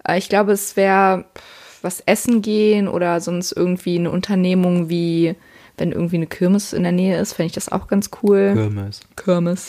Äh, 0.06 0.18
Ich 0.18 0.28
glaube, 0.28 0.52
es 0.52 0.76
wäre 0.76 1.24
was 1.82 2.00
essen 2.00 2.42
gehen 2.42 2.88
oder 2.88 3.20
sonst 3.20 3.52
irgendwie 3.52 3.98
eine 3.98 4.10
Unternehmung 4.10 4.88
wie, 4.88 5.34
wenn 5.78 5.92
irgendwie 5.92 6.16
eine 6.16 6.26
Kirmes 6.26 6.72
in 6.72 6.82
der 6.82 6.92
Nähe 6.92 7.20
ist, 7.20 7.34
fände 7.34 7.48
ich 7.48 7.52
das 7.52 7.70
auch 7.70 7.86
ganz 7.86 8.10
cool. 8.22 8.52
Kirmes. 8.54 9.00
Kirmes. 9.14 9.68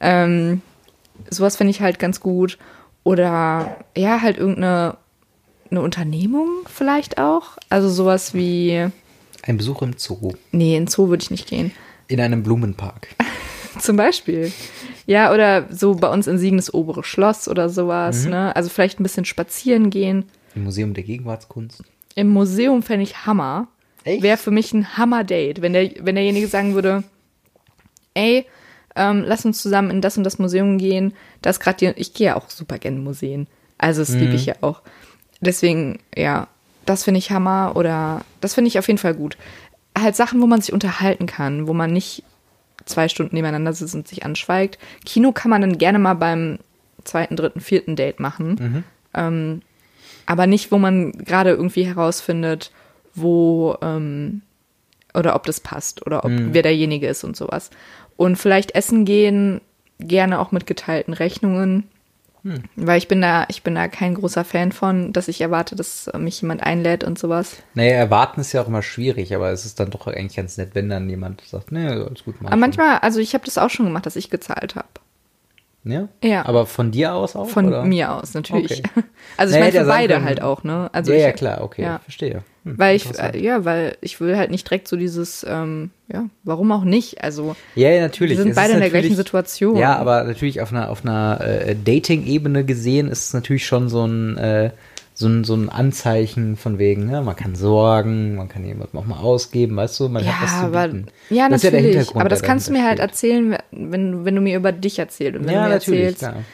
Ähm, 0.00 0.62
sowas 1.28 1.56
finde 1.56 1.72
ich 1.72 1.80
halt 1.80 1.98
ganz 1.98 2.20
gut. 2.20 2.58
Oder 3.04 3.76
ja, 3.96 4.20
halt 4.22 4.38
irgendeine 4.38 4.96
eine 5.70 5.82
Unternehmung 5.82 6.48
vielleicht 6.66 7.18
auch. 7.18 7.56
Also 7.68 7.88
sowas 7.88 8.34
wie, 8.34 8.88
Ein 9.42 9.56
Besuch 9.56 9.82
im 9.82 9.94
Zoo. 9.96 10.32
nee, 10.52 10.76
in 10.76 10.86
Zoo 10.88 11.08
würde 11.08 11.22
ich 11.22 11.30
nicht 11.30 11.46
gehen. 11.48 11.70
In 12.08 12.20
einem 12.20 12.42
Blumenpark. 12.42 13.08
Zum 13.78 13.96
Beispiel. 13.96 14.52
Ja, 15.06 15.32
oder 15.32 15.66
so 15.70 15.94
bei 15.94 16.08
uns 16.08 16.26
in 16.26 16.38
Siegen 16.38 16.58
das 16.58 16.72
obere 16.72 17.04
Schloss 17.04 17.48
oder 17.48 17.68
sowas. 17.68 18.24
Mhm. 18.24 18.30
Ne? 18.30 18.56
Also 18.56 18.68
vielleicht 18.68 19.00
ein 19.00 19.02
bisschen 19.02 19.24
spazieren 19.24 19.90
gehen. 19.90 20.24
Im 20.54 20.64
Museum 20.64 20.94
der 20.94 21.04
Gegenwartskunst. 21.04 21.82
Im 22.14 22.28
Museum 22.28 22.82
fände 22.82 23.04
ich 23.04 23.26
Hammer. 23.26 23.68
Wäre 24.04 24.38
für 24.38 24.50
mich 24.50 24.72
ein 24.72 24.96
Hammer-Date, 24.96 25.60
wenn, 25.60 25.74
der, 25.74 25.90
wenn 26.00 26.14
derjenige 26.14 26.48
sagen 26.48 26.74
würde, 26.74 27.04
ey, 28.14 28.46
ähm, 28.96 29.24
lass 29.26 29.44
uns 29.44 29.60
zusammen 29.60 29.90
in 29.90 30.00
das 30.00 30.16
und 30.16 30.24
das 30.24 30.38
Museum 30.38 30.78
gehen. 30.78 31.12
Das 31.42 31.60
gerade 31.60 31.92
ich 31.96 32.14
gehe 32.14 32.28
ja 32.28 32.36
auch 32.36 32.48
super 32.50 32.78
gerne 32.78 32.96
in 32.96 33.04
Museen. 33.04 33.46
Also 33.78 34.00
das 34.02 34.14
liebe 34.14 34.34
ich 34.34 34.46
ja 34.46 34.54
auch. 34.62 34.82
Deswegen, 35.40 36.00
ja, 36.16 36.48
das 36.86 37.04
finde 37.04 37.18
ich 37.18 37.30
Hammer 37.30 37.72
oder 37.76 38.24
das 38.40 38.54
finde 38.54 38.68
ich 38.68 38.78
auf 38.78 38.88
jeden 38.88 38.98
Fall 38.98 39.14
gut. 39.14 39.36
Halt 39.96 40.16
Sachen, 40.16 40.40
wo 40.40 40.46
man 40.46 40.60
sich 40.60 40.72
unterhalten 40.72 41.26
kann, 41.26 41.66
wo 41.66 41.72
man 41.72 41.92
nicht 41.92 42.24
zwei 42.90 43.08
Stunden 43.08 43.34
nebeneinander 43.34 43.72
sitzt 43.72 43.94
und 43.94 44.06
sich 44.06 44.24
anschweigt. 44.24 44.78
Kino 45.04 45.32
kann 45.32 45.50
man 45.50 45.60
dann 45.62 45.78
gerne 45.78 45.98
mal 45.98 46.14
beim 46.14 46.58
zweiten, 47.04 47.36
dritten, 47.36 47.60
vierten 47.60 47.96
Date 47.96 48.20
machen. 48.20 48.56
Ähm, 49.14 49.62
aber 50.26 50.46
nicht, 50.46 50.70
wo 50.70 50.78
man 50.78 51.12
gerade 51.12 51.50
irgendwie 51.50 51.84
herausfindet, 51.84 52.70
wo, 53.14 53.76
ähm, 53.82 54.42
oder 55.14 55.34
ob 55.34 55.44
das 55.44 55.60
passt 55.60 56.06
oder 56.06 56.24
ob 56.24 56.30
wer 56.52 56.62
derjenige 56.62 57.08
ist 57.08 57.24
und 57.24 57.36
sowas. 57.36 57.70
Und 58.16 58.36
vielleicht 58.36 58.74
essen 58.74 59.04
gehen, 59.04 59.60
gerne 59.98 60.38
auch 60.38 60.52
mit 60.52 60.66
geteilten 60.66 61.14
Rechnungen. 61.14 61.88
Weil 62.76 62.98
ich 62.98 63.06
bin 63.08 63.20
da, 63.20 63.44
ich 63.48 63.62
bin 63.62 63.74
da 63.74 63.88
kein 63.88 64.14
großer 64.14 64.44
Fan 64.44 64.72
von, 64.72 65.12
dass 65.12 65.28
ich 65.28 65.40
erwarte, 65.40 65.76
dass 65.76 66.10
mich 66.18 66.40
jemand 66.40 66.62
einlädt 66.62 67.04
und 67.04 67.18
sowas. 67.18 67.56
Naja, 67.74 67.92
erwarten 67.94 68.40
ist 68.40 68.52
ja 68.52 68.62
auch 68.62 68.68
immer 68.68 68.82
schwierig, 68.82 69.34
aber 69.34 69.50
es 69.50 69.64
ist 69.66 69.78
dann 69.80 69.90
doch 69.90 70.06
eigentlich 70.06 70.36
ganz 70.36 70.56
nett, 70.56 70.70
wenn 70.74 70.88
dann 70.88 71.08
jemand 71.10 71.42
sagt, 71.42 71.70
nee, 71.72 71.86
alles 71.86 72.24
gut, 72.24 72.36
mach 72.40 72.46
Aber 72.46 72.52
schon. 72.52 72.60
manchmal, 72.60 72.98
also 72.98 73.20
ich 73.20 73.34
habe 73.34 73.44
das 73.44 73.58
auch 73.58 73.70
schon 73.70 73.86
gemacht, 73.86 74.06
dass 74.06 74.16
ich 74.16 74.30
gezahlt 74.30 74.74
habe. 74.74 74.88
Ja? 75.84 76.08
Ja. 76.22 76.44
Aber 76.46 76.66
von 76.66 76.90
dir 76.90 77.14
aus 77.14 77.34
auch? 77.36 77.48
Von 77.48 77.66
oder? 77.68 77.84
mir 77.84 78.12
aus, 78.12 78.34
natürlich. 78.34 78.82
Okay. 78.84 79.04
Also 79.36 79.54
ich 79.54 79.60
Naja, 79.60 79.72
meine 79.72 79.84
für 79.84 79.90
beide 79.90 80.14
können- 80.14 80.24
halt 80.26 80.42
auch, 80.42 80.64
ne? 80.64 80.90
Also 80.92 81.12
ja, 81.12 81.18
ich, 81.18 81.24
ja, 81.24 81.32
klar, 81.32 81.60
okay, 81.62 81.82
ja. 81.82 81.98
verstehe. 82.00 82.42
Hm, 82.64 82.78
Weil 82.78 82.96
ich, 82.96 83.06
äh, 83.18 83.38
ja, 83.42 83.64
weil 83.64 83.96
ich 84.02 84.20
will 84.20 84.36
halt 84.36 84.50
nicht 84.50 84.68
direkt 84.68 84.86
so 84.86 84.96
dieses, 84.96 85.46
ähm, 85.48 85.90
ja, 86.12 86.26
warum 86.44 86.72
auch 86.72 86.84
nicht? 86.84 87.24
Also 87.24 87.56
Ja, 87.74 87.90
ja, 87.90 88.02
natürlich. 88.02 88.36
wir 88.36 88.42
sind 88.42 88.50
Es 88.50 88.56
beide 88.56 88.74
in 88.74 88.80
der 88.80 88.90
gleichen 88.90 89.16
Situation. 89.16 89.76
Ja, 89.76 89.96
aber 89.96 90.24
natürlich 90.24 90.60
auf 90.60 90.72
einer, 90.72 90.90
auf 90.90 91.02
einer 91.04 91.40
äh, 91.40 91.74
Dating-Ebene 91.74 92.64
gesehen 92.64 93.08
ist 93.08 93.26
es 93.28 93.32
natürlich 93.34 93.64
schon 93.66 93.88
so 93.88 94.04
ein, 94.04 94.36
äh, 94.36 94.70
so 95.14 95.26
ein, 95.28 95.44
so 95.44 95.54
ein 95.54 95.68
Anzeichen 95.68 96.56
von 96.56 96.78
wegen, 96.78 97.06
ne? 97.06 97.20
man 97.22 97.36
kann 97.36 97.54
sorgen, 97.54 98.36
man 98.36 98.48
kann 98.48 98.64
jemandem 98.64 98.98
auch 99.00 99.06
mal 99.06 99.18
ausgeben, 99.18 99.76
weißt 99.76 100.00
du, 100.00 100.08
man 100.08 100.24
hat 100.26 100.34
was 100.42 100.50
Ja, 100.50 100.60
zu 100.60 100.66
aber, 100.66 100.88
bieten. 100.88 101.06
ja, 101.28 101.48
Das 101.48 101.62
ja 101.62 101.70
natürlich. 101.70 102.16
Aber 102.16 102.28
das 102.28 102.42
kannst 102.42 102.68
du 102.68 102.72
mir 102.72 102.84
halt 102.84 103.00
erzählen, 103.00 103.56
wenn, 103.70 104.24
wenn 104.24 104.34
du 104.34 104.40
mir 104.40 104.56
über 104.56 104.72
dich 104.72 104.98
erzählst. 104.98 105.38
Und 105.38 105.46
wenn 105.46 105.52
Ja, 105.54 105.62
du 105.62 105.68
mir 105.68 105.74
natürlich, 105.74 106.00
erzählst, 106.00 106.18
klar. 106.20 106.44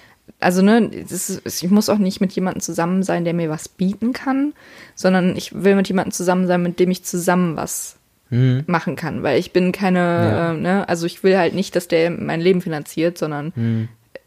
Also 0.41 0.63
ne, 0.63 0.87
ist, 0.87 1.43
ich 1.63 1.71
muss 1.71 1.89
auch 1.89 1.99
nicht 1.99 2.21
mit 2.21 2.33
jemandem 2.33 2.61
zusammen 2.61 3.03
sein, 3.03 3.25
der 3.25 3.35
mir 3.35 3.49
was 3.51 3.69
bieten 3.69 4.13
kann, 4.13 4.53
sondern 4.95 5.37
ich 5.37 5.63
will 5.63 5.75
mit 5.77 5.89
jemandem 5.89 6.13
zusammen 6.13 6.47
sein, 6.47 6.63
mit 6.63 6.79
dem 6.81 6.91
ich 6.91 7.05
zusammen 7.05 7.57
was 7.57 7.97
Mhm. 8.29 8.65
machen 8.67 8.97
kann, 8.97 9.23
weil 9.23 9.39
ich 9.39 9.53
bin 9.53 9.71
keine, 9.71 9.99
Ja. 10.01 10.51
äh, 10.53 10.57
ne, 10.57 10.89
also 10.89 11.07
ich 11.07 11.23
will 11.23 11.39
halt 11.39 11.55
nicht, 11.55 11.77
dass 11.77 11.87
der 11.87 12.11
mein 12.11 12.41
Leben 12.41 12.61
finanziert, 12.61 13.17
sondern 13.19 13.53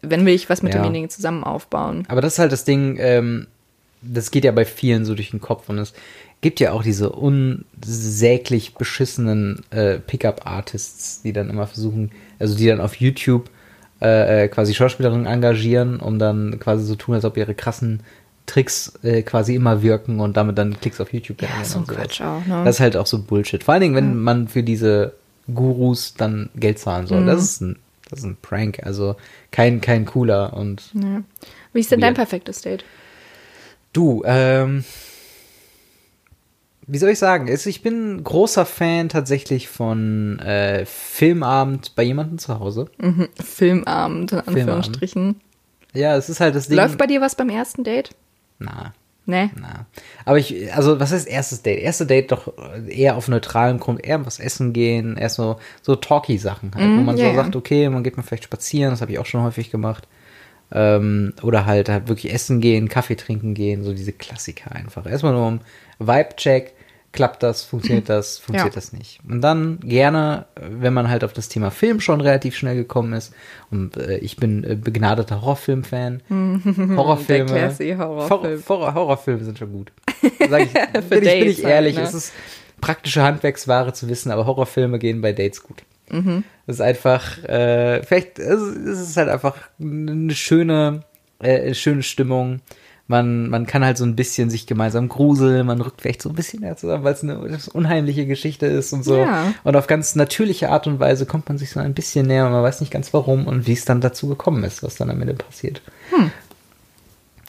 wenn 0.01 0.25
will 0.25 0.33
ich 0.33 0.49
was 0.49 0.63
mit 0.63 0.71
Mhm. 0.71 0.77
Ja. 0.77 0.83
demjenigen 0.83 1.09
zusammen 1.09 1.43
aufbauen. 1.43 2.05
Aber 2.07 2.21
das 2.21 2.33
ist 2.33 2.39
halt 2.39 2.53
das 2.53 2.63
Ding, 2.63 2.95
ähm, 2.97 3.47
das 4.01 4.31
geht 4.31 4.45
ja 4.45 4.53
bei 4.53 4.63
vielen 4.63 5.03
so 5.03 5.15
durch 5.15 5.31
den 5.31 5.41
Kopf 5.41 5.67
und 5.67 5.77
es 5.79 5.93
gibt 6.39 6.61
ja 6.61 6.71
auch 6.71 6.83
diese 6.83 7.09
unsäglich 7.09 8.75
beschissenen 8.75 9.63
äh, 9.71 9.99
Pickup-Artists, 9.99 11.21
die 11.23 11.33
dann 11.33 11.49
immer 11.49 11.67
versuchen, 11.67 12.11
also 12.39 12.55
die 12.55 12.67
dann 12.67 12.79
auf 12.81 12.95
YouTube 12.95 13.49
äh, 14.01 14.45
äh, 14.45 14.47
quasi 14.47 14.73
Schauspielerinnen 14.73 15.25
engagieren, 15.25 15.99
um 15.99 16.19
dann 16.19 16.59
quasi 16.59 16.85
so 16.85 16.95
tun, 16.95 17.15
als 17.15 17.25
ob 17.25 17.37
ihre 17.37 17.53
krassen 17.53 18.01
Tricks 18.45 18.93
äh, 19.03 19.21
quasi 19.21 19.55
immer 19.55 19.81
wirken 19.81 20.19
und 20.19 20.37
damit 20.37 20.57
dann 20.57 20.79
Klicks 20.79 20.99
auf 20.99 21.13
YouTube 21.13 21.41
Ja, 21.41 21.47
generieren 21.49 21.69
so 21.69 21.79
ein. 21.79 21.87
Quatsch 21.87 22.21
auch, 22.21 22.45
ne? 22.45 22.63
Das 22.65 22.75
ist 22.77 22.79
halt 22.79 22.97
auch 22.97 23.05
so 23.05 23.21
Bullshit. 23.21 23.63
Vor 23.63 23.73
allen 23.73 23.81
Dingen, 23.81 23.95
wenn 23.95 24.17
man 24.17 24.47
für 24.47 24.63
diese 24.63 25.13
Gurus 25.53 26.13
dann 26.15 26.49
Geld 26.55 26.79
zahlen 26.79 27.07
soll. 27.07 27.21
Mhm. 27.21 27.27
Das 27.27 27.41
ist 27.43 27.61
ein 27.61 27.75
das 28.09 28.19
ist 28.19 28.25
ein 28.25 28.37
Prank, 28.41 28.79
also 28.83 29.15
kein, 29.51 29.81
kein 29.81 30.05
cooler 30.05 30.53
und 30.53 30.81
Ja. 30.93 31.21
Wie 31.73 31.79
ist 31.79 31.91
denn 31.91 31.99
dein 31.99 32.09
Weird. 32.09 32.15
perfektes 32.17 32.61
Date? 32.61 32.83
Du, 33.93 34.23
ähm, 34.25 34.83
wie 36.91 36.97
soll 36.97 37.09
ich 37.11 37.19
sagen? 37.19 37.47
Ich 37.47 37.81
bin 37.81 38.23
großer 38.23 38.65
Fan 38.65 39.09
tatsächlich 39.09 39.67
von 39.69 40.39
äh, 40.39 40.85
Filmabend 40.85 41.95
bei 41.95 42.03
jemandem 42.03 42.37
zu 42.39 42.59
Hause. 42.59 42.85
Mhm. 42.97 43.27
Filmabend, 43.43 44.31
in 44.31 44.37
Filmabend. 44.39 44.47
Anführungsstrichen. 44.59 45.35
Ja, 45.93 46.15
es 46.17 46.29
ist 46.29 46.39
halt 46.39 46.55
das 46.55 46.67
Ding. 46.67 46.77
Läuft 46.77 46.97
bei 46.97 47.07
dir 47.07 47.21
was 47.21 47.35
beim 47.35 47.49
ersten 47.49 47.83
Date? 47.83 48.09
Na, 48.59 48.93
Nee. 49.25 49.51
na. 49.59 49.85
Aber 50.25 50.39
ich, 50.39 50.73
also 50.73 50.99
was 50.99 51.11
heißt 51.11 51.27
erstes 51.27 51.61
Date? 51.61 51.79
Erste 51.81 52.07
Date 52.07 52.31
doch 52.31 52.51
eher 52.87 53.15
auf 53.15 53.27
neutralem 53.27 53.79
Grund, 53.79 54.03
eher 54.03 54.25
was 54.25 54.39
essen 54.39 54.73
gehen, 54.73 55.17
eher 55.17 55.29
so, 55.29 55.57
so 55.83 55.95
talky 55.95 56.39
Sachen 56.39 56.71
halt, 56.73 56.97
wo 56.97 57.01
man 57.01 57.15
ja, 57.15 57.29
so 57.29 57.35
sagt, 57.35 57.55
okay, 57.55 57.87
man 57.89 58.03
geht 58.03 58.17
mal 58.17 58.23
vielleicht 58.23 58.45
spazieren, 58.45 58.89
das 58.91 59.01
habe 59.01 59.11
ich 59.11 59.19
auch 59.19 59.27
schon 59.27 59.43
häufig 59.43 59.69
gemacht. 59.69 60.07
Ähm, 60.71 61.33
oder 61.43 61.65
halt, 61.67 61.89
halt 61.89 62.07
wirklich 62.07 62.33
essen 62.33 62.59
gehen, 62.59 62.89
Kaffee 62.89 63.15
trinken 63.15 63.53
gehen, 63.53 63.83
so 63.83 63.93
diese 63.93 64.13
Klassiker 64.13 64.71
einfach. 64.71 65.05
Erstmal 65.05 65.33
nur 65.33 65.47
um 65.47 65.59
Vibe-Check, 65.99 66.73
klappt 67.11 67.41
das, 67.43 67.63
funktioniert 67.63 68.07
das, 68.07 68.37
funktioniert 68.37 68.75
Ja. 68.75 68.79
das 68.79 68.93
nicht. 68.93 69.19
Und 69.27 69.41
dann 69.41 69.79
gerne, 69.79 70.45
wenn 70.55 70.93
man 70.93 71.09
halt 71.09 71.23
auf 71.23 71.33
das 71.33 71.49
Thema 71.49 71.71
Film 71.71 71.99
schon 72.01 72.21
relativ 72.21 72.55
schnell 72.55 72.75
gekommen 72.75 73.13
ist, 73.13 73.33
und 73.71 73.97
äh, 73.97 74.17
ich 74.19 74.37
bin 74.37 74.63
äh, 74.63 74.75
begnadeter 74.75 75.41
Horrorfilm-Fan, 75.41 76.21
Horrorfilme, 76.95 77.73
Der 77.79 77.97
Horrorfilm. 77.97 77.99
Horror, 77.99 78.59
Horror, 78.69 78.93
Horrorfilme 78.93 79.43
sind 79.43 79.57
schon 79.57 79.71
gut. 79.71 79.91
Sag 80.49 80.61
ich, 80.63 80.73
bin, 81.09 81.23
ich, 81.23 81.39
bin 81.39 81.47
ich 81.47 81.63
halt, 81.63 81.73
ehrlich, 81.73 81.95
ne? 81.95 82.03
es 82.03 82.13
ist 82.13 82.33
praktische 82.81 83.23
Handwerksware 83.23 83.93
zu 83.93 84.07
wissen, 84.09 84.31
aber 84.31 84.45
Horrorfilme 84.45 84.99
gehen 84.99 85.21
bei 85.21 85.33
Dates 85.33 85.63
gut. 85.63 85.83
Mhm. 86.11 86.43
Das 86.65 86.77
ist 86.77 86.81
einfach, 86.81 87.43
äh, 87.43 88.03
vielleicht, 88.03 88.39
es 88.39 88.61
es 88.61 88.99
ist 89.01 89.17
halt 89.17 89.29
einfach 89.29 89.55
eine 89.79 90.33
schöne, 90.33 91.01
äh, 91.41 91.59
eine 91.61 91.75
schöne 91.75 92.03
Stimmung. 92.03 92.61
Man, 93.09 93.49
man 93.49 93.65
kann 93.65 93.83
halt 93.83 93.97
so 93.97 94.05
ein 94.05 94.15
bisschen 94.15 94.51
sich 94.51 94.67
gemeinsam 94.67 95.09
gruseln, 95.09 95.65
man 95.65 95.81
rückt 95.81 96.01
vielleicht 96.01 96.21
so 96.21 96.29
ein 96.29 96.35
bisschen 96.35 96.59
näher 96.59 96.77
zusammen, 96.77 97.03
weil 97.03 97.13
es 97.13 97.23
eine 97.23 97.39
unheimliche 97.73 98.27
Geschichte 98.27 98.67
ist 98.67 98.93
und 98.93 99.03
so. 99.03 99.17
Ja. 99.17 99.51
Und 99.63 99.75
auf 99.75 99.87
ganz 99.87 100.13
natürliche 100.13 100.69
Art 100.69 100.85
und 100.85 100.99
Weise 100.99 101.25
kommt 101.25 101.49
man 101.49 101.57
sich 101.57 101.71
so 101.71 101.79
ein 101.79 101.95
bisschen 101.95 102.27
näher 102.27 102.45
und 102.45 102.51
man 102.51 102.61
weiß 102.61 102.81
nicht 102.81 102.91
ganz 102.91 103.11
warum 103.11 103.47
und 103.47 103.65
wie 103.65 103.73
es 103.73 103.83
dann 103.83 103.99
dazu 103.99 104.27
gekommen 104.27 104.63
ist, 104.63 104.83
was 104.83 104.95
dann 104.95 105.09
am 105.09 105.19
Ende 105.19 105.33
passiert. 105.33 105.81
Hm. 106.11 106.29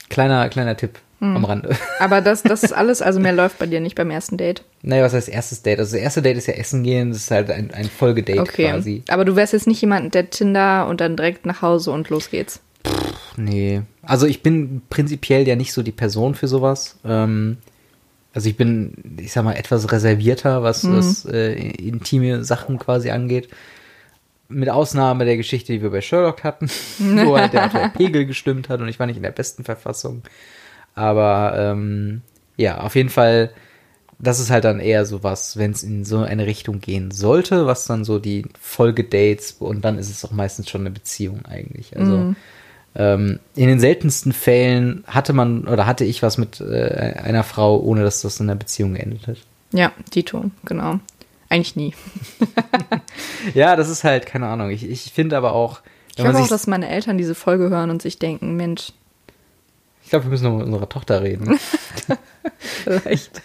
Kleiner, 0.09 0.49
kleiner 0.49 0.79
Tipp 0.79 0.99
am 1.21 1.45
Rande. 1.45 1.77
Aber 1.99 2.23
das, 2.23 2.43
das 2.43 2.63
ist 2.63 2.73
alles, 2.73 3.03
also 3.03 3.21
mehr 3.21 3.35
läuft 3.35 3.59
bei 3.59 3.67
dir 3.67 3.81
nicht 3.81 3.97
beim 3.97 4.11
ersten 4.11 4.39
Date. 4.39 4.65
Naja, 4.81 5.05
was 5.05 5.13
heißt 5.13 5.29
erstes 5.29 5.61
Date? 5.61 5.79
Also 5.79 5.95
das 5.95 6.03
erste 6.03 6.23
Date 6.23 6.39
ist 6.39 6.47
ja 6.47 6.55
Essen 6.55 6.83
gehen, 6.83 7.11
das 7.11 7.19
ist 7.19 7.31
halt 7.31 7.51
ein, 7.51 7.71
ein 7.75 7.85
Folgedate 7.91 8.41
Okay. 8.41 8.71
quasi. 8.71 9.03
Aber 9.09 9.27
du 9.27 9.37
wärst 9.37 9.53
jetzt 9.53 9.67
nicht 9.67 9.83
jemand, 9.83 10.15
der 10.15 10.31
Tinder 10.31 10.89
und 10.89 11.03
dann 11.03 11.17
direkt 11.17 11.45
nach 11.45 11.61
Hause 11.61 11.91
und 11.91 12.09
los 12.09 12.31
geht's. 12.31 12.61
Nee. 13.37 13.83
Also 14.03 14.27
ich 14.27 14.43
bin 14.43 14.83
prinzipiell 14.91 15.47
ja 15.47 15.57
nicht 15.57 15.73
so 15.73 15.83
die 15.83 15.93
Person 15.93 16.35
für 16.35 16.49
sowas. 16.49 16.99
Ähm, 17.05 17.59
also 18.33 18.49
ich 18.49 18.57
bin, 18.57 19.19
ich 19.19 19.33
sag 19.33 19.45
mal, 19.45 19.55
etwas 19.55 19.91
reservierter, 19.91 20.63
was, 20.63 20.89
was 20.89 21.25
äh, 21.25 21.53
intime 21.55 22.45
Sachen 22.45 22.79
quasi 22.79 23.11
angeht. 23.11 23.49
Mit 24.49 24.69
Ausnahme 24.69 25.25
der 25.25 25.37
Geschichte, 25.37 25.73
die 25.73 25.83
wir 25.83 25.91
bei 25.91 26.01
Sherlock 26.01 26.45
hatten, 26.45 26.69
wo 26.99 27.37
halt 27.37 27.53
der, 27.53 27.69
der 27.69 27.89
Pegel 27.97 28.27
gestimmt 28.27 28.69
hat 28.69 28.81
und 28.81 28.89
ich 28.89 28.99
war 28.99 29.07
nicht 29.07 29.17
in 29.17 29.23
der 29.23 29.31
besten 29.31 29.65
Verfassung. 29.65 30.23
Aber 30.95 31.55
ähm, 31.57 32.23
ja, 32.57 32.79
auf 32.79 32.95
jeden 32.95 33.09
Fall, 33.09 33.51
das 34.19 34.39
ist 34.39 34.51
halt 34.51 34.65
dann 34.65 34.81
eher 34.81 35.07
sowas, 35.07 35.57
wenn 35.57 35.73
es 35.73 35.83
in 35.83 36.05
so 36.05 36.19
eine 36.19 36.47
Richtung 36.47 36.81
gehen 36.81 37.11
sollte, 37.11 37.67
was 37.67 37.87
dann 37.87 38.05
so 38.05 38.19
die 38.19 38.45
Folgedates 38.61 39.53
und 39.59 39.85
dann 39.85 39.99
ist 39.99 40.11
es 40.11 40.25
auch 40.25 40.33
meistens 40.33 40.69
schon 40.69 40.83
eine 40.83 40.91
Beziehung 40.91 41.45
eigentlich. 41.47 41.97
Also 41.97 42.15
ähm, 42.15 42.37
in 42.93 43.39
den 43.55 43.79
seltensten 43.79 44.33
Fällen 44.33 45.05
hatte 45.07 45.33
man 45.33 45.69
oder 45.69 45.87
hatte 45.87 46.05
ich 46.05 46.23
was 46.23 46.39
mit 46.39 46.61
äh, 46.61 47.15
einer 47.23 47.45
Frau, 47.45 47.79
ohne 47.79 48.03
dass 48.03 48.23
das 48.23 48.41
in 48.41 48.51
einer 48.51 48.59
Beziehung 48.59 48.95
geendet 48.95 49.29
hat. 49.29 49.37
Ja, 49.73 49.93
Dito, 50.13 50.51
genau. 50.65 50.99
Eigentlich 51.49 51.77
nie. 51.77 51.95
Ja, 53.55 53.75
das 53.75 53.89
ist 53.89 54.05
halt, 54.05 54.27
keine 54.27 54.49
Ahnung. 54.49 54.71
Ich, 54.71 54.89
ich 54.89 55.13
finde 55.13 55.37
aber 55.37 55.53
auch, 55.55 55.81
Ich 56.11 56.17
glaube 56.17 56.39
auch, 56.39 56.49
dass 56.49 56.67
meine 56.67 56.89
Eltern 56.89 57.17
diese 57.17 57.35
Folge 57.35 57.71
hören 57.71 57.89
und 57.91 58.03
sich 58.03 58.19
denken, 58.19 58.55
Mensch, 58.57 58.93
ich 60.05 60.11
glaube, 60.11 60.27
wir 60.27 60.31
müssen 60.31 60.45
noch 60.45 60.59
mit 60.59 60.67
unserer 60.67 60.89
Tochter 60.89 61.23
reden. 61.23 61.59
vielleicht, 62.59 63.41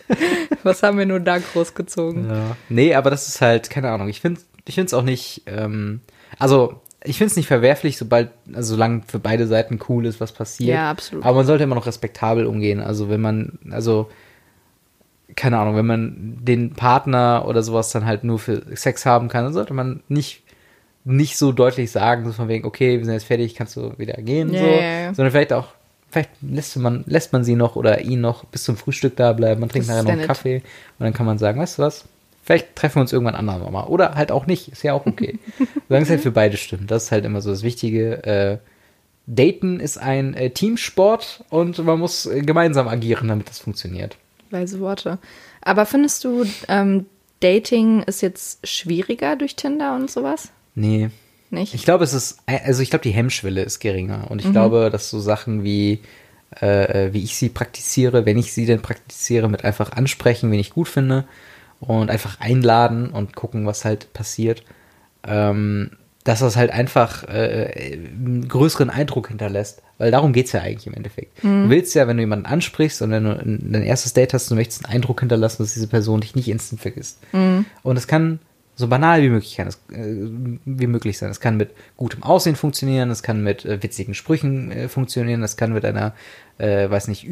was 0.64 0.84
haben 0.84 0.98
wir 0.98 1.06
nur 1.06 1.20
da 1.20 1.38
großgezogen? 1.38 2.28
Ja. 2.30 2.58
Nee, 2.68 2.96
aber 2.96 3.10
das 3.10 3.28
ist 3.30 3.39
halt, 3.39 3.70
keine 3.70 3.89
Ahnung. 3.89 4.10
Ich 4.10 4.20
finde 4.20 4.41
ich 4.68 4.76
finde 4.76 4.88
es 4.88 4.93
auch 4.93 5.04
nicht, 5.04 5.43
ähm, 5.46 6.02
also 6.39 6.82
ich 7.06 7.18
finde 7.18 7.32
es 7.32 7.38
nicht 7.38 7.47
verwerflich, 7.47 7.97
sobald, 7.97 8.30
also 8.53 8.76
solange 8.76 9.03
für 9.08 9.20
beide 9.20 9.47
Seiten 9.47 9.80
cool 9.89 10.06
ist, 10.06 10.20
was 10.20 10.32
passiert. 10.32 10.76
Ja, 10.76 10.91
absolut. 10.91 11.24
Aber 11.26 11.38
man 11.38 11.45
sollte 11.45 11.64
immer 11.64 11.76
noch 11.76 11.86
respektabel 11.86 12.45
umgehen. 12.45 12.80
Also 12.80 13.10
wenn 13.10 13.22
man, 13.22 13.60
also 13.72 14.10
keine 15.36 15.58
Ahnung, 15.60 15.76
wenn 15.76 15.86
man 15.86 16.38
den 16.41 16.74
Partner 16.74 17.45
oder 17.47 17.64
sowas 17.64 17.89
dann 17.91 18.06
halt 18.06 18.24
nur 18.24 18.39
für 18.39 18.62
Sex 18.76 19.06
haben 19.06 19.28
kann, 19.28 19.43
dann 19.43 19.53
sollte 19.53 19.74
man 19.74 20.01
nicht 20.08 20.41
nicht 21.06 21.38
so 21.38 21.51
deutlich 21.51 21.91
sagen, 21.91 22.26
so 22.26 22.32
von 22.32 22.47
wegen, 22.47 22.66
okay, 22.66 22.97
wir 22.97 23.06
sind 23.06 23.14
jetzt 23.14 23.26
fertig, 23.26 23.53
kannst 23.56 23.76
du 23.76 23.93
wieder 23.97 24.16
gehen, 24.16 24.51
Ja, 24.51 25.10
so, 25.10 25.16
sondern 25.16 25.32
vielleicht 25.32 25.53
auch, 25.53 25.68
vielleicht 26.10 26.32
lässt 26.41 26.76
man, 26.78 27.03
lässt 27.06 27.32
man 27.32 27.43
sie 27.43 27.56
noch 27.56 27.76
oder 27.76 28.01
ihn 28.01 28.22
noch 28.22 28.43
bis 28.45 28.64
zum 28.64 28.76
Frühstück 28.76 29.16
da 29.16 29.32
bleiben, 29.34 29.60
man 29.60 29.70
trinkt 29.70 29.88
Das 29.88 29.95
nachher 29.95 30.03
noch 30.03 30.12
einen. 30.20 30.28
Kaffee 30.28 30.58
und 30.97 31.03
dann 31.03 31.14
kann 31.14 31.28
man 31.28 31.38
sagen, 31.38 31.60
weißt 31.60 31.78
du 31.78 31.84
was, 31.84 32.06
vielleicht 32.46 32.76
treffen 32.76 32.98
wir 32.98 33.02
uns 33.02 33.12
irgendwann 33.12 33.36
andermal 33.36 33.72
mal 33.72 33.86
oder 33.86 34.16
halt 34.16 34.32
auch 34.32 34.46
nicht, 34.46 34.70
ist 34.70 34.84
ja 34.84 34.93
auch 34.93 35.06
okay. 35.06 35.39
Solange 35.89 36.04
es 36.04 36.10
halt 36.10 36.22
für 36.22 36.32
beide 36.32 36.56
stimmt, 36.58 36.91
das 36.91 37.06
ist 37.06 37.12
halt 37.12 37.26
immer 37.26 37.41
so 37.41 37.50
das 37.50 37.64
Wichtige. 37.64 38.24
Äh, 38.24 38.58
Daten 39.28 39.80
ist 39.80 39.98
ein 39.98 40.36
äh, 40.36 40.52
Teamsport 40.52 41.43
und 41.50 41.84
man 41.84 42.00
muss 42.00 42.28
äh, 42.28 42.41
gemeinsam 42.41 42.88
agieren, 42.88 43.28
damit 43.28 43.50
das 43.50 43.58
funktioniert. 43.58 44.18
Weise 44.52 44.80
Worte. 44.80 45.18
Aber 45.62 45.88
findest 45.88 46.24
du, 46.24 46.46
ähm, 46.68 47.08
Dating 47.39 48.04
ist 48.04 48.22
jetzt 48.22 48.66
schwieriger 48.66 49.36
durch 49.36 49.56
Tinder 49.56 49.96
und 49.96 50.12
sowas? 50.12 50.52
Nee, 50.76 51.10
Nicht? 51.50 51.74
Ich 51.74 51.84
glaube, 51.84 52.04
es 52.04 52.14
ist, 52.14 52.38
also 52.46 52.84
ich 52.84 52.91
glaube, 52.91 53.04
die 53.04 53.12
Hemmschwelle 53.12 53.64
ist 53.64 53.80
geringer. 53.80 54.30
Und 54.30 54.46
ich 54.46 54.52
glaube, 54.52 54.89
dass 54.91 55.10
so 55.10 55.20
Sachen 55.20 55.64
wie, 55.64 56.02
äh, 56.60 57.12
wie 57.12 57.24
ich 57.24 57.36
sie 57.36 57.50
praktiziere, 57.50 58.28
wenn 58.28 58.38
ich 58.38 58.54
sie 58.54 58.68
denn 58.68 58.82
praktiziere, 58.82 59.50
mit 59.50 59.66
einfach 59.66 59.91
ansprechen, 59.93 60.52
wen 60.52 60.60
ich 60.60 60.70
gut 60.70 60.88
finde 60.88 61.26
und 61.80 62.09
einfach 62.09 62.39
einladen 62.39 63.09
und 63.09 63.36
gucken, 63.36 63.65
was 63.65 63.86
halt 63.86 64.11
passiert. 64.13 64.63
Ähm, 65.28 65.91
dass 66.23 66.39
das 66.39 66.55
halt 66.55 66.71
einfach 66.71 67.23
äh, 67.28 67.99
einen 68.13 68.47
größeren 68.47 68.89
Eindruck 68.89 69.28
hinterlässt. 69.28 69.84
Weil 69.99 70.09
darum 70.11 70.34
geht's 70.34 70.51
ja 70.53 70.61
eigentlich 70.61 70.88
im 70.88 70.93
Endeffekt. 70.95 71.41
Du 71.65 71.69
willst 71.69 71.93
ja, 71.95 72.07
wenn 72.07 72.17
du 72.17 72.23
jemanden 72.23 72.47
ansprichst 72.47 73.01
und 73.03 73.11
wenn 73.11 73.23
du 73.26 73.32
ein- 73.39 73.69
dein 73.71 73.84
erstes 73.84 74.13
Date 74.13 74.34
hast, 74.34 74.49
du 74.49 74.55
möchtest 74.55 74.86
einen 74.86 74.93
Eindruck 74.95 75.19
hinterlassen, 75.19 75.61
dass 75.63 75.73
diese 75.76 75.88
Person 75.88 76.21
dich 76.21 76.34
nicht 76.36 76.47
instant 76.49 76.82
vergisst. 76.82 77.19
Und 77.84 77.95
es 77.97 78.07
kann 78.07 78.39
so 78.76 78.88
banal 78.88 79.21
wie 79.21 79.30
möglich, 79.30 79.55
kann 79.55 79.67
es, 79.67 79.76
äh, 79.93 80.15
wie 80.65 80.88
möglich 80.88 81.17
sein. 81.17 81.30
Es 81.30 81.39
kann 81.39 81.57
mit 81.57 81.69
gutem 81.95 82.23
Aussehen 82.23 82.55
funktionieren, 82.55 83.09
es 83.11 83.21
kann 83.23 83.41
mit 83.43 83.63
äh, 83.63 83.82
witzigen 83.84 84.15
Sprüchen 84.15 84.71
äh, 84.71 84.89
funktionieren, 84.89 85.43
es 85.43 85.55
kann 85.57 85.73
mit 85.73 85.86
einer, 85.86 86.13
äh, 86.57 86.89
weiß 86.89 87.07
nicht, 87.07 87.23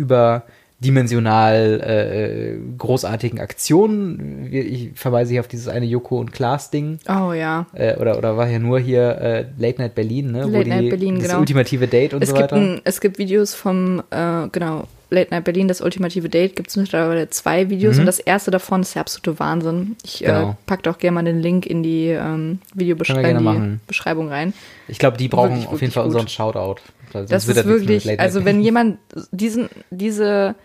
überdimensional 0.84 1.82
äh, 1.82 2.58
großartigen 2.78 3.40
Aktion. 3.40 4.48
Wir- 4.50 4.66
Ich 4.66 4.92
verweise 4.96 5.32
hier 5.32 5.40
auf 5.42 5.48
dieses 5.48 5.68
eine 5.68 5.86
Joko 5.86 6.20
und 6.20 6.32
Klaas 6.32 6.70
Ding. 6.72 7.00
Oh 7.08 7.34
ja. 7.34 7.66
Äh, 7.74 7.96
oder, 7.98 8.18
oder 8.18 8.38
war 8.38 8.48
ja 8.50 8.60
nur 8.60 8.80
hier 8.80 9.18
äh, 9.20 9.46
Late 9.58 9.82
Night 9.82 9.96
Berlin, 9.96 10.32
ne? 10.32 10.46
Late 10.46 10.70
Night 10.70 10.90
Berlin, 10.90 11.16
das 11.16 11.28
genau. 11.28 11.40
ultimative 11.40 11.88
Date 11.88 12.14
und 12.14 12.22
Es 12.22 12.30
so 12.30 12.36
gibt, 12.36 12.52
weiter. 12.52 12.56
ein, 12.62 12.82
es 12.84 13.02
gibt 13.02 13.18
Videos 13.18 13.54
vom, 13.54 14.02
äh, 14.12 14.48
genau, 14.52 14.88
Late 15.10 15.30
Night 15.32 15.44
Berlin, 15.44 15.68
das 15.68 15.82
ultimative 15.82 16.28
Date, 16.28 16.56
gibt 16.56 16.70
es 16.70 16.76
mittlerweile 16.76 17.30
zwei 17.30 17.70
Videos 17.70 18.00
und 18.00 18.06
das 18.08 18.20
erste 18.20 18.50
davon 18.50 18.82
ist 18.82 18.96
der 18.96 19.02
absolute 19.02 19.40
Wahnsinn. 19.40 19.96
Ich 20.04 20.24
äh, 20.26 20.32
Mhm. 20.32 20.34
Genau. 20.34 20.58
pack 20.66 20.88
auch 20.88 20.98
gerne 20.98 21.16
mal 21.16 21.24
den 21.24 21.40
Link 21.40 21.66
in 21.68 21.84
die 21.84 22.08
ähm, 22.08 22.60
Videobeschreibung 22.74 23.54
die. 23.74 23.80
Beschreibung 23.88 24.30
rein. 24.30 24.54
Ich 24.88 24.98
glaube, 24.98 25.18
die 25.18 25.28
brauchen 25.28 25.52
wirklich, 25.52 25.68
auf 25.68 25.82
jeden 25.82 25.94
Fall 25.94 26.04
gut. 26.04 26.14
unseren 26.14 26.28
Shoutout. 26.28 26.82
Sonst 27.12 27.32
Das 27.32 27.48
ist 27.48 27.66
wirklich, 27.66 28.20
also 28.20 28.44
wenn 28.44 28.60
jemand 28.62 28.98
diesen, 29.32 29.70
diese, 29.92 30.56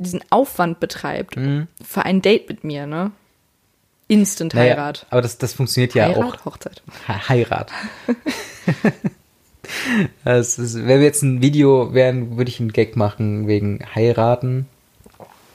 diesen 0.00 0.20
Aufwand 0.30 0.80
betreibt 0.80 1.36
Mhm. 1.36 1.68
für 1.86 2.04
ein 2.04 2.22
Date 2.22 2.48
mit 2.48 2.64
mir, 2.64 2.86
ne? 2.86 3.12
Instant 4.08 4.54
Naja, 4.54 4.72
Heirat. 4.74 5.06
aber 5.10 5.22
das, 5.22 5.38
das 5.38 5.52
funktioniert 5.52 5.94
ja 5.94 6.08
auch. 6.08 6.16
Heirat, 6.16 6.44
Hochzeit. 6.44 6.82
He- 7.06 7.12
Heirat. 7.28 7.70
ist, 10.24 10.58
wenn 10.76 10.86
wir 10.98 11.02
jetzt 11.02 11.22
ein 11.22 11.42
Video 11.42 11.94
wären, 11.94 12.36
würde 12.36 12.48
ich 12.50 12.60
einen 12.60 12.72
Gag 12.72 12.96
machen 12.96 13.46
wegen 13.46 13.80
heiraten. 13.94 14.66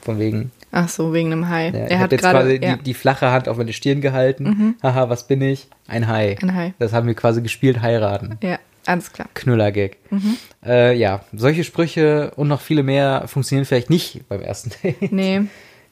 Von 0.02 0.18
wegen. 0.18 0.52
Ach 0.70 0.88
so, 0.88 1.12
wegen 1.12 1.32
einem 1.32 1.48
Hai. 1.48 1.70
Ja, 1.70 1.78
er 1.86 1.98
hat 1.98 2.12
jetzt 2.12 2.20
gerade 2.20 2.38
quasi 2.38 2.60
ja, 2.62 2.72
Mhm. 2.74 2.78
die, 2.78 2.84
die 2.84 2.94
flache 2.94 3.30
Hand 3.30 3.48
auf 3.48 3.56
meine 3.56 3.72
Stirn 3.72 4.00
gehalten. 4.00 4.76
Haha, 4.82 5.08
was 5.08 5.26
bin 5.26 5.42
ich? 5.42 5.66
Ein 5.88 6.06
Hai. 6.06 6.36
ein 6.40 6.54
Hai. 6.54 6.74
Das 6.78 6.92
haben 6.92 7.06
wir 7.08 7.14
quasi 7.14 7.42
gespielt, 7.42 7.82
heiraten. 7.82 8.38
Ja, 8.42 8.58
alles 8.86 9.12
klar. 9.12 9.28
Knüller-Gag. 9.34 9.96
Mhm. 10.10 10.36
Äh, 10.64 10.94
ja, 10.96 11.20
solche 11.32 11.64
Sprüche 11.64 12.32
und 12.36 12.48
noch 12.48 12.60
viele 12.60 12.82
mehr 12.82 13.24
funktionieren 13.26 13.64
vielleicht 13.66 13.90
nicht 13.90 14.28
beim 14.28 14.40
ersten 14.42 14.70
Date. 14.82 15.12
Nee. 15.12 15.42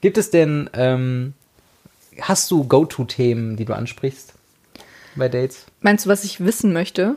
Gibt 0.00 0.18
es 0.18 0.30
denn, 0.30 0.68
ähm, 0.74 1.34
hast 2.20 2.50
du 2.50 2.64
Go-To-Themen, 2.64 3.56
die 3.56 3.64
du 3.64 3.72
ansprichst 3.74 4.34
bei 5.16 5.28
Dates? 5.28 5.66
Meinst 5.80 6.06
du, 6.06 6.10
was 6.10 6.24
ich 6.24 6.44
wissen 6.44 6.72
möchte? 6.72 7.16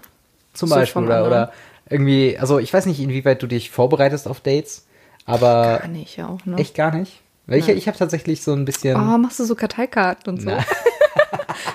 Zum 0.54 0.70
So 0.70 0.76
Beispiel 0.76 1.04
oder, 1.04 1.16
anderen? 1.18 1.28
oder 1.32 1.54
irgendwie, 1.90 2.38
also 2.38 2.60
ich 2.60 2.74
weiß 2.74 2.86
nicht, 2.86 3.00
inwieweit 3.00 3.42
du 3.42 3.48
dich 3.48 3.70
vorbereitest 3.70 4.28
auf 4.28 4.40
Dates, 4.42 4.86
aber 5.26 5.80
Kann 5.82 5.96
ich 5.96 6.18
ja 6.18 6.28
auch, 6.28 6.46
ne? 6.46 6.58
echt 6.58 6.76
gar 6.76 6.94
nicht. 6.96 7.22
Weil 7.46 7.60
ich, 7.60 7.68
Nein. 7.68 7.78
ich 7.78 7.88
habe 7.88 7.98
tatsächlich 7.98 8.42
so 8.44 8.54
ein 8.54 8.66
bisschen, 8.66 8.96
Oh, 8.98 9.18
machst 9.18 9.40
du 9.40 9.46
so 9.46 9.56
Karteikarten 9.56 10.34
und 10.34 10.42
so? 10.42 10.50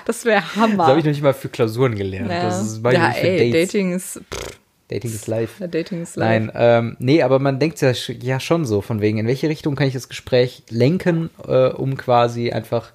Das 0.05 0.25
wäre 0.25 0.41
das 0.41 0.55
Hammer. 0.55 0.87
habe 0.87 0.99
ich 0.99 1.05
noch 1.05 1.11
nicht 1.11 1.21
mal 1.23 1.33
für 1.33 1.49
Klausuren 1.49 1.95
gelernt. 1.95 2.29
ja, 2.31 2.43
Das 2.43 2.61
ist 2.61 2.83
meine 2.83 2.97
ja 2.99 3.11
für 3.11 3.27
ey, 3.27 3.51
Dates. 3.51 3.67
Dating 3.71 3.93
ist, 3.93 4.21
pff, 4.33 4.59
Dating 4.89 5.11
ist 5.11 5.27
live. 5.27 5.59
ja, 5.59 5.67
Dating 5.67 6.01
ist 6.03 6.15
live. 6.17 6.27
Nein, 6.45 6.51
ähm, 6.55 6.95
nee, 6.99 7.21
aber 7.23 7.39
man 7.39 7.59
denkt 7.59 7.81
ja, 7.81 7.91
ja 8.21 8.39
schon 8.39 8.65
so, 8.65 8.81
von 8.81 9.01
wegen, 9.01 9.17
in 9.17 9.27
welche 9.27 9.49
Richtung 9.49 9.75
kann 9.75 9.87
ich 9.87 9.93
das 9.93 10.09
Gespräch 10.09 10.63
lenken, 10.69 11.29
äh, 11.47 11.67
um 11.69 11.97
quasi 11.97 12.51
einfach, 12.51 12.91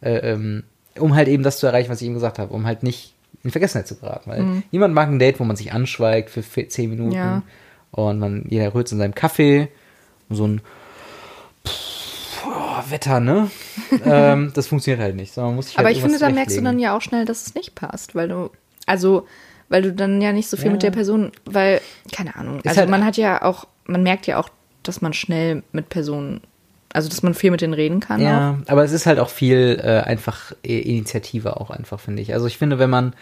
äh, 0.00 0.16
ähm, 0.32 0.64
um 0.98 1.14
halt 1.14 1.28
eben 1.28 1.42
das 1.42 1.58
zu 1.58 1.66
erreichen, 1.66 1.90
was 1.90 2.00
ich 2.00 2.06
eben 2.06 2.14
gesagt 2.14 2.38
habe, 2.38 2.52
um 2.54 2.66
halt 2.66 2.82
nicht 2.82 3.14
in 3.44 3.50
Vergessenheit 3.50 3.88
zu 3.88 3.96
geraten. 3.96 4.30
Weil 4.30 4.62
niemand 4.70 4.94
mag 4.94 5.08
ein 5.08 5.18
Date, 5.18 5.40
wo 5.40 5.44
man 5.44 5.56
sich 5.56 5.72
anschweigt 5.72 6.30
für 6.30 6.42
zehn 6.68 6.90
Minuten 6.90 7.10
Mhm. 7.10 7.14
Ja. 7.16 7.42
und 7.90 8.18
man, 8.18 8.46
jeder 8.48 8.72
rührt 8.74 8.90
in 8.92 8.98
seinem 8.98 9.14
Kaffee 9.14 9.68
und 10.28 10.36
so 10.36 10.46
ein 10.46 10.60
pff, 11.66 11.91
oh, 12.46 12.90
Wetter, 12.90 13.20
ne? 13.20 13.50
ähm, 14.04 14.52
das 14.54 14.66
funktioniert 14.66 15.00
halt 15.02 15.16
nicht. 15.16 15.32
sondern 15.34 15.56
muss 15.56 15.66
sich 15.68 15.78
Aber 15.78 15.86
halt 15.86 15.96
ich 15.96 16.02
finde, 16.02 16.18
da 16.18 16.28
merkst 16.30 16.56
du 16.56 16.62
dann 16.62 16.78
ja 16.78 16.96
auch 16.96 17.02
schnell, 17.02 17.24
dass 17.24 17.46
es 17.46 17.54
nicht 17.54 17.74
passt, 17.74 18.14
weil 18.14 18.28
du, 18.28 18.50
also, 18.86 19.26
weil 19.68 19.82
du 19.82 19.92
dann 19.92 20.20
ja 20.20 20.32
nicht 20.32 20.48
so 20.48 20.56
viel 20.56 20.66
Ja. 20.66 20.72
mit 20.72 20.82
der 20.82 20.90
Person, 20.90 21.32
weil, 21.44 21.80
keine 22.12 22.36
Ahnung, 22.36 22.58
Ist 22.58 22.66
also 22.68 22.80
halt- 22.80 22.90
man 22.90 23.04
hat 23.04 23.16
ja 23.16 23.42
auch, 23.42 23.66
man 23.86 24.02
merkt 24.02 24.26
ja 24.26 24.38
auch, 24.38 24.48
dass 24.82 25.00
man 25.00 25.12
schnell 25.12 25.62
mit 25.72 25.88
Personen, 25.88 26.40
also 26.92 27.08
dass 27.08 27.22
man 27.22 27.34
viel 27.34 27.50
mit 27.50 27.60
denen 27.60 27.72
reden 27.74 28.00
kann. 28.00 28.20
Auch. 28.20 28.24
Ja, 28.24 28.58
aber 28.66 28.84
es 28.84 28.92
ist 28.92 29.06
halt 29.06 29.18
auch 29.18 29.30
viel 29.30 29.80
äh, 29.82 30.00
einfach 30.00 30.52
Initiative 30.62 31.58
auch 31.60 31.70
einfach, 31.70 32.00
finde 32.00 32.20
ich. 32.22 32.34
Also 32.34 32.46
ich 32.46 32.58
finde, 32.58 32.78
wenn 32.78 32.90
man, 32.90 33.14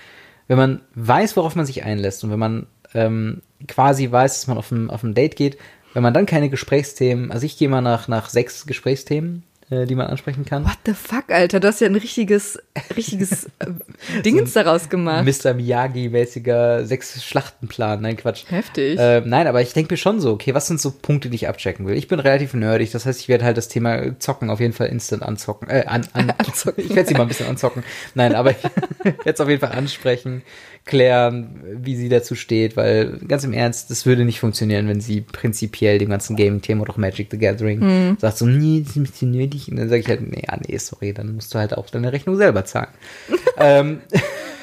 wenn 0.48 0.56
man 0.56 0.80
weiß, 0.94 1.36
worauf 1.36 1.54
man 1.56 1.66
sich 1.66 1.84
einlässt 1.84 2.24
und 2.24 2.30
wenn 2.30 2.38
man 2.38 2.66
ähm, 2.94 3.42
quasi 3.68 4.10
weiß, 4.10 4.34
dass 4.40 4.46
man 4.48 4.58
auf 4.58 4.72
ein, 4.72 4.90
auf 4.90 5.02
ein 5.04 5.14
Date 5.14 5.36
geht, 5.36 5.58
wenn 5.94 6.02
man 6.02 6.14
dann 6.14 6.26
keine 6.26 6.48
Gesprächsthemen, 6.48 7.32
also 7.32 7.46
ich 7.46 7.58
gehe 7.58 7.68
mal 7.68 7.80
nach, 7.80 8.08
nach 8.08 8.28
sechs 8.28 8.66
Gesprächsthemen, 8.66 9.44
äh, 9.70 9.86
die 9.86 9.94
man 9.94 10.08
ansprechen 10.08 10.44
kann. 10.44 10.64
What 10.64 10.78
the 10.84 10.94
fuck, 10.94 11.30
Alter? 11.30 11.60
Du 11.60 11.68
hast 11.68 11.80
ja 11.80 11.86
ein 11.86 11.94
richtiges, 11.94 12.58
richtiges 12.96 13.44
äh, 13.60 14.22
Dingens 14.24 14.52
daraus 14.52 14.88
gemacht. 14.88 15.24
Mr. 15.24 15.54
Miyagi-mäßiger 15.54 16.84
sechs 16.84 17.22
Schlachtenplan, 17.24 18.00
nein 18.00 18.16
Quatsch. 18.16 18.44
Heftig. 18.48 18.98
Ähm, 19.00 19.28
nein, 19.28 19.46
aber 19.46 19.62
ich 19.62 19.72
denke 19.72 19.92
mir 19.94 19.98
schon 19.98 20.20
so, 20.20 20.32
okay, 20.32 20.54
was 20.54 20.66
sind 20.66 20.80
so 20.80 20.90
Punkte, 20.90 21.30
die 21.30 21.36
ich 21.36 21.48
abchecken 21.48 21.86
will? 21.86 21.96
Ich 21.96 22.08
bin 22.08 22.18
relativ 22.18 22.52
nerdig, 22.54 22.90
das 22.90 23.06
heißt, 23.06 23.20
ich 23.20 23.28
werde 23.28 23.44
halt 23.44 23.56
das 23.56 23.68
Thema 23.68 24.18
Zocken 24.18 24.50
auf 24.50 24.58
jeden 24.58 24.72
Fall 24.72 24.88
instant 24.88 25.22
anzocken. 25.22 25.68
Äh, 25.68 25.84
an, 25.86 26.06
an, 26.14 26.30
Anzocken. 26.38 26.84
Ich 26.84 26.94
werde 26.94 27.08
sie 27.08 27.14
mal 27.14 27.22
ein 27.22 27.28
bisschen 27.28 27.48
anzocken. 27.48 27.84
Nein, 28.14 28.34
aber 28.34 28.50
ich 28.50 28.62
werde 29.04 29.30
es 29.32 29.40
auf 29.40 29.48
jeden 29.48 29.60
Fall 29.60 29.72
ansprechen, 29.72 30.42
klären, 30.84 31.60
wie 31.82 31.96
sie 31.96 32.08
dazu 32.08 32.34
steht, 32.34 32.76
weil 32.76 33.18
ganz 33.28 33.44
im 33.44 33.52
Ernst, 33.52 33.90
das 33.90 34.06
würde 34.06 34.24
nicht 34.24 34.40
funktionieren, 34.40 34.88
wenn 34.88 35.00
sie 35.00 35.20
prinzipiell 35.20 35.98
dem 35.98 36.10
ganzen 36.10 36.36
Gaming-Thema 36.36 36.82
oder 36.82 36.92
auch 36.92 36.96
Magic 36.96 37.28
the 37.30 37.38
Gathering 37.38 38.16
sagt 38.18 38.38
so, 38.38 38.46
nee, 38.46 38.80
das 38.80 38.90
ist 38.90 38.96
ein 38.96 39.04
bisschen 39.04 39.30
nötig. 39.30 39.70
Und 39.70 39.76
dann 39.76 39.88
sage 39.88 40.00
ich 40.00 40.08
halt, 40.08 40.22
nee, 40.22 40.42
ja, 40.46 40.58
nee, 40.66 40.76
sorry, 40.78 41.12
dann 41.12 41.34
musst 41.34 41.54
du 41.54 41.58
halt 41.58 41.76
auch 41.76 41.88
deine 41.90 42.12
Rechnung 42.12 42.36
selber 42.36 42.64
zahlen. 42.64 42.88
ähm, 43.58 44.00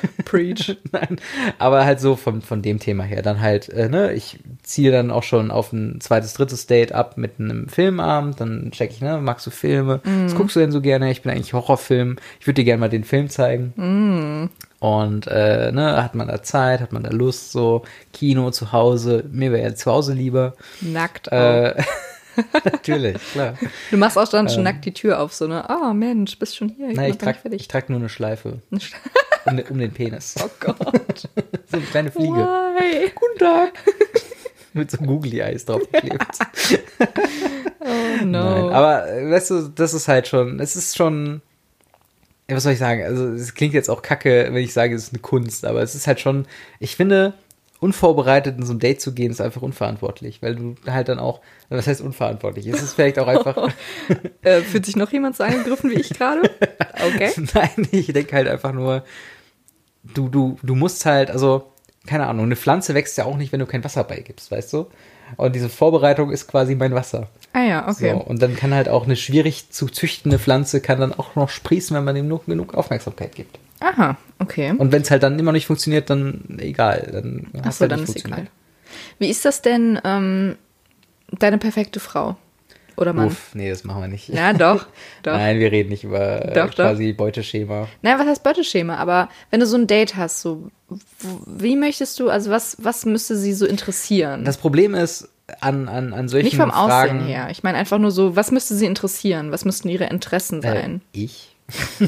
Preach. 0.25 0.77
Nein, 0.91 1.17
aber 1.57 1.85
halt 1.85 1.99
so 1.99 2.15
von, 2.15 2.41
von 2.41 2.61
dem 2.61 2.79
Thema 2.79 3.03
her. 3.03 3.21
Dann 3.21 3.41
halt, 3.41 3.69
äh, 3.69 3.89
ne, 3.89 4.13
ich 4.13 4.39
ziehe 4.63 4.91
dann 4.91 5.11
auch 5.11 5.23
schon 5.23 5.51
auf 5.51 5.73
ein 5.73 5.99
zweites, 6.01 6.33
drittes 6.33 6.67
Date 6.67 6.91
ab 6.91 7.17
mit 7.17 7.39
einem 7.39 7.67
Filmabend. 7.67 8.39
Dann 8.39 8.71
check 8.71 8.91
ich, 8.91 9.01
ne, 9.01 9.19
magst 9.21 9.45
du 9.47 9.51
Filme? 9.51 10.01
Was 10.03 10.35
guckst 10.35 10.55
du 10.55 10.59
denn 10.59 10.71
so 10.71 10.81
gerne? 10.81 11.11
Ich 11.11 11.21
bin 11.21 11.31
eigentlich 11.31 11.53
Horrorfilm. 11.53 12.17
Ich 12.39 12.47
würde 12.47 12.61
dir 12.61 12.65
gerne 12.65 12.79
mal 12.79 12.89
den 12.89 13.03
Film 13.03 13.29
zeigen. 13.29 13.73
Und, 14.79 15.25
äh, 15.27 15.71
ne, 15.71 16.03
hat 16.03 16.13
man 16.13 16.27
da 16.27 16.43
Zeit, 16.43 16.81
hat 16.81 16.91
man 16.93 17.01
da 17.03 17.09
Lust, 17.09 17.51
so 17.51 17.83
Kino 18.13 18.51
zu 18.51 18.71
Hause. 18.71 19.23
Mir 19.31 19.51
wäre 19.51 19.69
ja 19.69 19.75
zu 19.75 19.91
Hause 19.91 20.13
lieber. 20.13 20.53
Nackt. 20.81 21.31
Auch. 21.31 21.35
Äh, 21.35 21.83
natürlich, 22.63 23.17
klar. 23.31 23.55
Du 23.89 23.97
machst 23.97 24.17
auch 24.19 24.27
dann 24.27 24.47
schon 24.49 24.61
nackt 24.63 24.85
die 24.85 24.93
Tür 24.93 25.19
auf, 25.19 25.33
so, 25.33 25.47
ne? 25.47 25.67
Ah, 25.67 25.93
Mensch, 25.93 26.37
bist 26.37 26.55
schon 26.55 26.69
hier. 26.69 26.89
Nein, 26.93 27.09
ich 27.11 27.19
noch 27.19 27.25
gar 27.25 27.33
trage 27.41 27.55
ich 27.55 27.67
trag 27.67 27.89
nur 27.89 27.97
eine 27.97 28.09
Schleife 28.09 28.59
fertig. 28.69 28.93
um, 29.45 29.57
den- 29.57 29.67
um 29.67 29.77
den 29.79 29.91
Penis. 29.91 30.35
Oh 30.43 30.49
Gott. 30.59 31.27
So 31.69 31.75
eine 31.77 31.85
kleine 31.87 32.11
Fliege. 32.11 32.31
Why? 32.33 33.11
Guten 33.13 33.39
Tag. 33.39 33.73
Mit 34.71 34.89
so 34.89 34.97
Googly 34.99 35.39
Eyes 35.41 35.65
draufgeklebt. 35.65 36.25
Oh 37.81 38.23
no. 38.25 38.43
Nein, 38.65 38.73
aber 38.73 39.07
äh, 39.11 39.29
weißt 39.31 39.49
du, 39.51 39.67
das 39.69 39.93
ist 39.93 40.07
halt 40.07 40.27
schon, 40.29 40.59
es 40.61 40.75
ist 40.77 40.95
schon, 40.95 41.41
was 42.47 42.63
soll 42.63 42.73
ich 42.73 42.79
sagen? 42.79 43.03
Also 43.03 43.27
es 43.27 43.53
klingt 43.53 43.73
jetzt 43.73 43.89
auch 43.89 44.01
kacke, 44.01 44.47
wenn 44.51 44.63
ich 44.63 44.73
sage, 44.73 44.95
es 44.95 45.03
ist 45.03 45.13
eine 45.13 45.21
Kunst, 45.21 45.65
aber 45.65 45.81
es 45.81 45.95
ist 45.95 46.07
halt 46.07 46.19
schon, 46.19 46.45
ich 46.79 46.95
finde, 46.95 47.33
unvorbereitet 47.79 48.57
in 48.57 48.65
so 48.65 48.73
ein 48.73 48.79
Date 48.79 49.01
zu 49.01 49.13
gehen, 49.13 49.31
ist 49.31 49.41
einfach 49.41 49.61
unverantwortlich, 49.61 50.41
weil 50.41 50.55
du 50.55 50.75
halt 50.87 51.09
dann 51.09 51.19
auch, 51.19 51.41
was 51.69 51.87
heißt 51.87 52.01
unverantwortlich? 52.01 52.67
Es 52.67 52.81
ist 52.81 52.93
vielleicht 52.93 53.19
auch 53.19 53.27
einfach, 53.27 53.71
äh, 54.41 54.61
fühlt 54.61 54.85
sich 54.85 54.95
noch 54.95 55.11
jemand 55.11 55.35
so 55.35 55.43
angegriffen 55.43 55.91
wie 55.91 55.99
ich 55.99 56.09
gerade? 56.09 56.49
Okay. 57.13 57.31
nein, 57.53 57.87
ich 57.91 58.07
denke 58.07 58.35
halt 58.35 58.47
einfach 58.47 58.71
nur, 58.71 59.03
du, 60.03 60.29
du, 60.29 60.57
du 60.63 60.75
musst 60.75 61.05
halt, 61.05 61.29
also, 61.29 61.71
keine 62.07 62.27
Ahnung, 62.27 62.45
eine 62.45 62.55
Pflanze 62.55 62.95
wächst 62.95 63.17
ja 63.17 63.25
auch 63.25 63.37
nicht, 63.37 63.51
wenn 63.51 63.59
du 63.59 63.65
kein 63.65 63.83
Wasser 63.83 64.03
beigibst, 64.03 64.49
weißt 64.49 64.73
du? 64.73 64.87
Und 65.35 65.55
diese 65.55 65.69
Vorbereitung 65.69 66.31
ist 66.31 66.47
quasi 66.47 66.75
mein 66.75 66.95
Wasser. 66.95 67.27
Ah 67.53 67.63
ja, 67.63 67.87
okay. 67.87 68.11
So, 68.11 68.17
und 68.17 68.41
dann 68.41 68.55
kann 68.55 68.73
halt 68.73 68.89
auch 68.89 69.05
eine 69.05 69.15
schwierig 69.15 69.69
zu 69.71 69.87
züchtende 69.87 70.37
Pflanze 70.37 70.81
kann 70.81 70.99
dann 70.99 71.13
auch 71.13 71.35
noch 71.35 71.49
sprießen, 71.49 71.95
wenn 71.95 72.03
man 72.03 72.15
ihm 72.15 72.27
nur 72.27 72.43
genug 72.45 72.73
Aufmerksamkeit 72.75 73.35
gibt. 73.35 73.57
Aha, 73.79 74.17
okay. 74.39 74.73
Und 74.77 74.91
wenn 74.91 75.01
es 75.01 75.11
halt 75.11 75.23
dann 75.23 75.37
immer 75.37 75.51
nicht 75.51 75.67
funktioniert, 75.67 76.09
dann 76.09 76.57
egal. 76.59 77.09
Dann 77.11 77.47
Achso, 77.63 77.81
halt 77.81 77.91
dann 77.91 78.03
ist 78.03 78.15
egal. 78.15 78.47
Wie 79.19 79.29
ist 79.29 79.45
das 79.45 79.61
denn, 79.61 79.99
ähm, 80.03 80.55
deine 81.31 81.57
perfekte 81.57 81.99
Frau? 81.99 82.37
Oder 82.95 83.13
Mann? 83.13 83.27
Uff, 83.27 83.53
nee, 83.53 83.69
das 83.69 83.83
machen 83.83 84.01
wir 84.01 84.07
nicht. 84.07 84.27
Ja, 84.29 84.53
doch. 84.53 84.87
doch. 85.23 85.33
Nein, 85.33 85.59
wir 85.59 85.71
reden 85.71 85.89
nicht 85.89 86.03
über 86.03 86.43
äh, 86.43 86.53
Doch, 86.55 86.73
doch. 86.73 86.85
quasi 86.85 87.13
Beuteschema. 87.13 87.87
Naja, 88.01 88.17
was 88.17 88.27
heißt 88.27 88.43
Beuteschema? 88.43 88.95
Aber 88.95 89.29
wenn 89.51 89.59
du 89.59 89.67
so 89.67 89.77
ein 89.77 89.85
Date 89.85 90.15
hast, 90.15 90.41
so, 90.41 90.71
wie 91.45 91.75
möchtest 91.75 92.19
du, 92.19 92.29
also 92.29 92.49
was, 92.49 92.77
was 92.79 93.05
müsste 93.05 93.37
sie 93.37 93.53
so 93.53 93.67
interessieren? 93.67 94.45
Das 94.45 94.57
Problem 94.57 94.95
ist, 94.95 95.29
an, 95.61 95.87
an, 95.87 96.13
an 96.13 96.27
solchen 96.27 96.45
Nicht 96.45 96.57
vom 96.57 96.71
Fragen, 96.71 97.17
Aussehen 97.17 97.27
her. 97.27 97.47
Ich 97.51 97.63
meine 97.63 97.77
einfach 97.77 97.99
nur 97.99 98.11
so, 98.11 98.35
was 98.35 98.51
müsste 98.51 98.75
sie 98.75 98.85
interessieren? 98.85 99.51
Was 99.51 99.65
müsten 99.65 99.89
ihre 99.89 100.05
Interessen 100.05 100.61
Äh, 100.63 100.73
sein? 100.73 101.01
ich? 101.13 101.53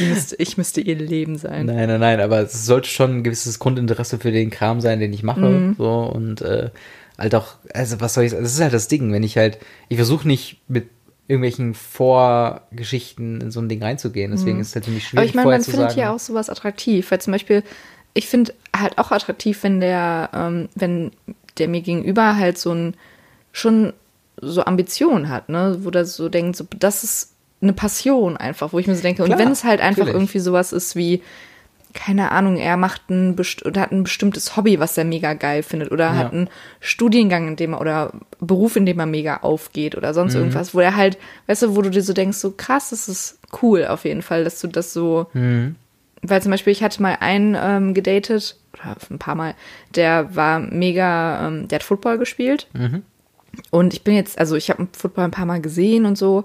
müsste, 0.00 0.36
ich 0.36 0.56
müsste 0.56 0.80
ihr 0.80 0.96
Leben 0.96 1.38
sein. 1.38 1.66
Nein, 1.66 1.88
nein, 1.88 2.00
nein, 2.00 2.20
aber 2.20 2.40
es 2.40 2.66
sollte 2.66 2.88
schon 2.88 3.18
ein 3.18 3.24
gewisses 3.24 3.60
Grundinteresse 3.60 4.18
für 4.18 4.32
den 4.32 4.50
Kram 4.50 4.80
sein, 4.80 4.98
den 4.98 5.12
ich 5.12 5.22
mache. 5.22 5.40
Mhm. 5.40 5.76
So 5.78 6.00
und 6.02 6.40
äh, 6.40 6.70
halt 7.16 7.34
auch, 7.34 7.54
also 7.72 8.00
was 8.00 8.14
soll 8.14 8.24
ich 8.24 8.32
sagen, 8.32 8.42
das 8.42 8.54
ist 8.54 8.60
halt 8.60 8.72
das 8.74 8.88
Ding, 8.88 9.12
wenn 9.12 9.22
ich 9.22 9.36
halt, 9.36 9.58
ich 9.88 9.96
versuche 9.96 10.26
nicht 10.26 10.60
mit 10.68 10.88
irgendwelchen 11.28 11.74
Vorgeschichten 11.74 13.40
in 13.40 13.50
so 13.50 13.60
ein 13.60 13.68
Ding 13.68 13.82
reinzugehen. 13.82 14.30
Deswegen 14.32 14.56
mhm. 14.56 14.62
ist 14.62 14.68
es 14.68 14.74
halt 14.74 14.84
ziemlich 14.84 15.06
schwierig. 15.06 15.18
Aber 15.18 15.28
ich 15.28 15.34
meine, 15.34 15.50
man 15.50 15.62
findet 15.62 15.96
ja 15.96 16.12
auch 16.12 16.18
sowas 16.18 16.50
attraktiv, 16.50 17.10
weil 17.10 17.20
zum 17.20 17.32
Beispiel, 17.32 17.62
ich 18.14 18.28
finde 18.28 18.52
halt 18.76 18.98
auch 18.98 19.10
attraktiv, 19.10 19.62
wenn 19.62 19.80
der, 19.80 20.30
ähm, 20.32 20.68
wenn 20.74 21.10
der 21.58 21.68
mir 21.68 21.80
gegenüber 21.80 22.36
halt 22.36 22.58
so 22.58 22.72
ein 22.72 22.94
schon 23.52 23.92
so 24.40 24.64
Ambitionen 24.64 25.28
hat, 25.28 25.48
ne, 25.48 25.78
wo 25.80 25.90
der 25.90 26.04
so 26.04 26.28
denkt, 26.28 26.56
so, 26.56 26.66
das 26.78 27.04
ist 27.04 27.32
eine 27.62 27.72
Passion 27.72 28.36
einfach, 28.36 28.72
wo 28.72 28.78
ich 28.78 28.86
mir 28.86 28.94
so 28.94 29.02
denke, 29.02 29.24
Klar, 29.24 29.38
und 29.38 29.42
wenn 29.42 29.52
es 29.52 29.64
halt 29.64 29.80
einfach 29.80 30.00
natürlich. 30.00 30.14
irgendwie 30.14 30.38
sowas 30.40 30.72
ist 30.72 30.94
wie, 30.94 31.22
keine 31.94 32.30
Ahnung, 32.32 32.58
er 32.58 32.76
macht 32.76 33.08
ein 33.08 33.34
oder 33.64 33.80
hat 33.80 33.92
ein 33.92 34.04
bestimmtes 34.04 34.56
Hobby, 34.56 34.78
was 34.78 34.98
er 34.98 35.04
mega 35.04 35.32
geil 35.32 35.62
findet, 35.62 35.90
oder 35.90 36.04
ja. 36.04 36.14
hat 36.14 36.32
einen 36.32 36.50
Studiengang, 36.80 37.48
in 37.48 37.56
dem 37.56 37.72
er 37.72 37.80
oder 37.80 38.12
Beruf, 38.38 38.76
in 38.76 38.84
dem 38.84 39.00
er 39.00 39.06
mega 39.06 39.38
aufgeht 39.38 39.96
oder 39.96 40.12
sonst 40.12 40.34
mhm. 40.34 40.40
irgendwas, 40.40 40.74
wo 40.74 40.80
er 40.80 40.94
halt, 40.94 41.16
weißt 41.46 41.62
du, 41.62 41.76
wo 41.76 41.82
du 41.82 41.90
dir 41.90 42.02
so 42.02 42.12
denkst, 42.12 42.36
so 42.36 42.52
krass, 42.52 42.90
das 42.90 43.08
ist 43.08 43.38
cool 43.62 43.86
auf 43.86 44.04
jeden 44.04 44.22
Fall, 44.22 44.44
dass 44.44 44.60
du 44.60 44.68
das 44.68 44.92
so, 44.92 45.28
mhm. 45.32 45.76
Weil 46.22 46.42
zum 46.42 46.50
Beispiel 46.50 46.72
ich 46.72 46.82
hatte 46.82 47.02
mal 47.02 47.16
einen 47.20 47.56
ähm, 47.58 47.94
gedatet, 47.94 48.56
oder 48.74 48.96
ein 49.10 49.18
paar 49.18 49.34
Mal, 49.34 49.54
der 49.94 50.34
war 50.34 50.60
mega, 50.60 51.46
ähm, 51.46 51.68
der 51.68 51.76
hat 51.76 51.82
Football 51.82 52.18
gespielt. 52.18 52.68
Mhm. 52.72 53.02
Und 53.70 53.94
ich 53.94 54.04
bin 54.04 54.14
jetzt, 54.14 54.38
also 54.38 54.56
ich 54.56 54.70
habe 54.70 54.88
Football 54.92 55.24
ein 55.24 55.30
paar 55.30 55.46
Mal 55.46 55.60
gesehen 55.60 56.04
und 56.04 56.18
so, 56.18 56.44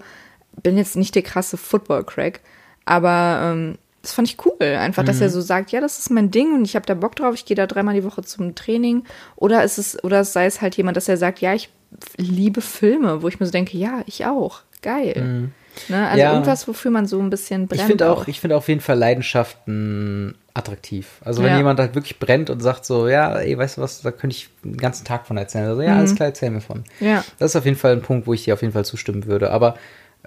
bin 0.64 0.78
jetzt 0.78 0.96
nicht 0.96 1.16
der 1.16 1.24
krasse 1.24 1.58
Football-Crack, 1.58 2.40
aber 2.86 3.42
ähm, 3.44 3.78
das 4.02 4.14
fand 4.14 4.28
ich 4.28 4.38
cool, 4.46 4.56
einfach, 4.62 5.04
dass 5.04 5.18
mhm. 5.18 5.24
er 5.24 5.30
so 5.30 5.42
sagt, 5.42 5.72
ja, 5.72 5.80
das 5.80 6.00
ist 6.00 6.10
mein 6.10 6.32
Ding 6.32 6.54
und 6.54 6.66
ich 6.66 6.76
habe 6.76 6.86
da 6.86 6.96
Bock 6.96 7.16
drauf, 7.16 7.36
ich 7.36 7.46
gehe 7.46 7.56
da 7.56 7.68
dreimal 7.68 7.94
die 7.94 8.04
Woche 8.04 8.24
zum 8.24 8.56
Training. 8.56 9.04
Oder 9.36 9.64
ist 9.64 9.78
es, 9.78 10.04
oder 10.04 10.24
sei 10.24 10.46
es 10.46 10.62
halt 10.62 10.76
jemand, 10.76 10.98
dass 10.98 11.08
er 11.08 11.18
sagt, 11.18 11.40
ja, 11.40 11.54
ich 11.54 11.70
liebe 12.18 12.62
Filme, 12.62 13.22
wo 13.22 13.28
ich 13.28 13.40
mir 13.40 13.46
so 13.46 13.52
denke, 13.52 13.78
ja, 13.78 14.02
ich 14.08 14.26
auch, 14.26 14.62
geil. 14.82 15.22
Mhm. 15.24 15.52
Ne? 15.88 16.08
Also 16.08 16.20
ja. 16.20 16.34
irgendwas, 16.34 16.68
wofür 16.68 16.92
man 16.92 17.06
so 17.06 17.20
ein 17.20 17.30
bisschen 17.30 17.68
brennt. 17.68 17.82
Ich 17.82 17.88
finde 17.88 18.12
auch, 18.12 18.24
auch, 18.24 18.28
ich 18.28 18.40
finde 18.40 18.56
auf 18.56 18.68
jeden 18.68 18.82
Fall 18.82 18.98
Leidenschaften 18.98 20.36
attraktiv. 20.54 21.08
Also 21.24 21.42
wenn 21.44 21.52
ja. 21.52 21.58
jemand 21.58 21.80
halt 21.80 21.96
wirklich 21.96 22.20
brennt 22.20 22.50
und 22.50 22.60
sagt 22.60 22.86
so, 22.86 23.08
ja, 23.08 23.38
ey, 23.38 23.58
weißt 23.58 23.78
du 23.78 23.82
was, 23.82 24.02
da 24.02 24.12
könnte 24.12 24.36
ich 24.36 24.50
den 24.64 24.78
ganzen 24.78 25.06
Tag 25.06 25.26
von 25.28 25.38
erzählen. 25.38 25.68
Also 25.68 25.82
ja, 25.82 25.94
mhm. 25.94 26.00
alles 26.00 26.16
klar, 26.16 26.30
erzähl 26.30 26.50
mir 26.50 26.62
von. 26.62 26.84
Ja. 27.00 27.24
Das 27.40 27.52
ist 27.52 27.56
auf 27.56 27.66
jeden 27.66 27.78
Fall 27.78 27.94
ein 27.94 28.02
Punkt, 28.02 28.28
wo 28.28 28.34
ich 28.34 28.44
dir 28.44 28.54
auf 28.54 28.62
jeden 28.62 28.74
Fall 28.74 28.86
zustimmen 28.86 29.26
würde. 29.26 29.52
Aber 29.52 29.76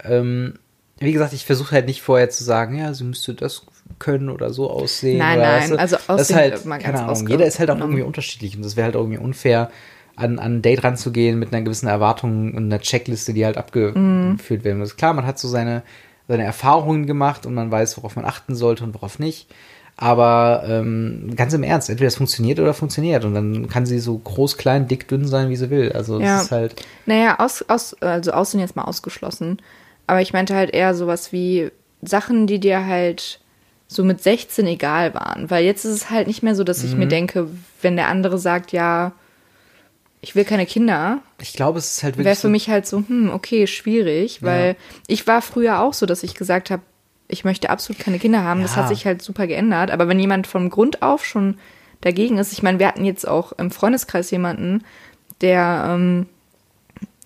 ähm, 0.02 0.54
wie 0.98 1.12
gesagt, 1.12 1.32
ich 1.32 1.44
versuche 1.44 1.72
halt 1.72 1.86
nicht 1.86 2.02
vorher 2.02 2.30
zu 2.30 2.44
sagen, 2.44 2.78
ja, 2.78 2.94
sie 2.94 3.04
müsste 3.04 3.34
das 3.34 3.66
können 3.98 4.30
oder 4.30 4.52
so 4.52 4.70
aussehen. 4.70 5.18
Nein, 5.18 5.38
oder, 5.38 5.46
nein, 5.46 5.60
weißt 5.60 5.72
du, 5.72 5.78
also 5.78 5.96
aussehen 5.96 6.16
das 6.16 6.30
ist 6.30 6.36
halt, 6.36 6.82
keine 6.82 7.02
Ahnung, 7.02 7.26
jeder 7.28 7.46
ist 7.46 7.58
halt 7.58 7.70
auch 7.70 7.78
irgendwie 7.78 8.02
unterschiedlich 8.02 8.56
und 8.56 8.64
das 8.64 8.76
wäre 8.76 8.86
halt 8.86 8.94
irgendwie 8.94 9.18
unfair, 9.18 9.70
an, 10.16 10.38
an 10.38 10.56
ein 10.56 10.62
Date 10.62 10.84
ranzugehen 10.84 11.38
mit 11.38 11.52
einer 11.52 11.62
gewissen 11.62 11.88
Erwartung 11.88 12.54
und 12.54 12.64
einer 12.64 12.80
Checkliste, 12.80 13.34
die 13.34 13.44
halt 13.44 13.56
abgeführt 13.56 13.96
mm. 13.96 14.64
werden 14.64 14.78
muss. 14.78 14.96
Klar, 14.96 15.14
man 15.14 15.26
hat 15.26 15.38
so 15.38 15.48
seine, 15.48 15.82
seine 16.28 16.44
Erfahrungen 16.44 17.06
gemacht 17.06 17.46
und 17.46 17.54
man 17.54 17.70
weiß, 17.70 17.96
worauf 17.96 18.16
man 18.16 18.24
achten 18.24 18.54
sollte 18.54 18.84
und 18.84 18.94
worauf 18.94 19.18
nicht. 19.18 19.48
Aber 19.96 20.64
ähm, 20.66 21.32
ganz 21.36 21.52
im 21.52 21.62
Ernst, 21.62 21.88
entweder 21.88 22.08
es 22.08 22.16
funktioniert 22.16 22.58
oder 22.58 22.74
funktioniert. 22.74 23.24
Und 23.24 23.34
dann 23.34 23.68
kann 23.68 23.86
sie 23.86 24.00
so 24.00 24.18
groß, 24.18 24.56
klein, 24.56 24.88
dick, 24.88 25.06
dünn 25.06 25.26
sein, 25.26 25.50
wie 25.50 25.56
sie 25.56 25.70
will. 25.70 25.92
Also 25.92 26.20
ja. 26.20 26.38
es 26.38 26.44
ist 26.44 26.50
halt. 26.50 26.74
Naja, 27.06 27.38
aus, 27.38 27.64
aus, 27.68 27.94
also 28.02 28.32
Aussehen 28.32 28.60
jetzt 28.60 28.74
mal 28.74 28.82
ausgeschlossen. 28.82 29.58
Aber 30.06 30.20
ich 30.20 30.32
meinte 30.32 30.54
halt 30.54 30.74
eher 30.74 30.94
sowas 30.94 31.32
wie 31.32 31.70
Sachen, 32.02 32.46
die 32.46 32.58
dir 32.58 32.84
halt 32.86 33.40
so 33.86 34.02
mit 34.02 34.20
16 34.20 34.66
egal 34.66 35.14
waren. 35.14 35.48
Weil 35.50 35.64
jetzt 35.64 35.84
ist 35.84 35.92
es 35.92 36.10
halt 36.10 36.26
nicht 36.26 36.42
mehr 36.42 36.56
so, 36.56 36.64
dass 36.64 36.82
ich 36.82 36.92
mhm. 36.92 37.00
mir 37.00 37.08
denke, 37.08 37.48
wenn 37.80 37.94
der 37.94 38.08
andere 38.08 38.38
sagt, 38.38 38.72
ja, 38.72 39.12
ich 40.24 40.34
will 40.34 40.44
keine 40.44 40.64
Kinder. 40.64 41.20
Ich 41.38 41.52
glaube, 41.52 41.78
es 41.78 41.96
ist 41.96 42.02
halt 42.02 42.14
wirklich. 42.14 42.24
Wäre 42.24 42.36
für 42.36 42.48
mich 42.48 42.70
halt 42.70 42.86
so, 42.86 43.04
hm, 43.06 43.30
okay, 43.30 43.66
schwierig, 43.66 44.42
weil 44.42 44.68
ja. 44.68 44.74
ich 45.06 45.26
war 45.26 45.42
früher 45.42 45.80
auch 45.80 45.92
so, 45.92 46.06
dass 46.06 46.22
ich 46.22 46.34
gesagt 46.34 46.70
habe, 46.70 46.82
ich 47.28 47.44
möchte 47.44 47.68
absolut 47.68 48.00
keine 48.00 48.18
Kinder 48.18 48.42
haben. 48.42 48.60
Ja. 48.60 48.66
Das 48.66 48.76
hat 48.76 48.88
sich 48.88 49.04
halt 49.04 49.20
super 49.20 49.46
geändert. 49.46 49.90
Aber 49.90 50.08
wenn 50.08 50.18
jemand 50.18 50.46
von 50.46 50.70
Grund 50.70 51.02
auf 51.02 51.26
schon 51.26 51.58
dagegen 52.00 52.38
ist, 52.38 52.52
ich 52.52 52.62
meine, 52.62 52.78
wir 52.78 52.88
hatten 52.88 53.04
jetzt 53.04 53.28
auch 53.28 53.52
im 53.52 53.70
Freundeskreis 53.70 54.30
jemanden, 54.30 54.82
der 55.42 55.84
ähm, 55.90 56.26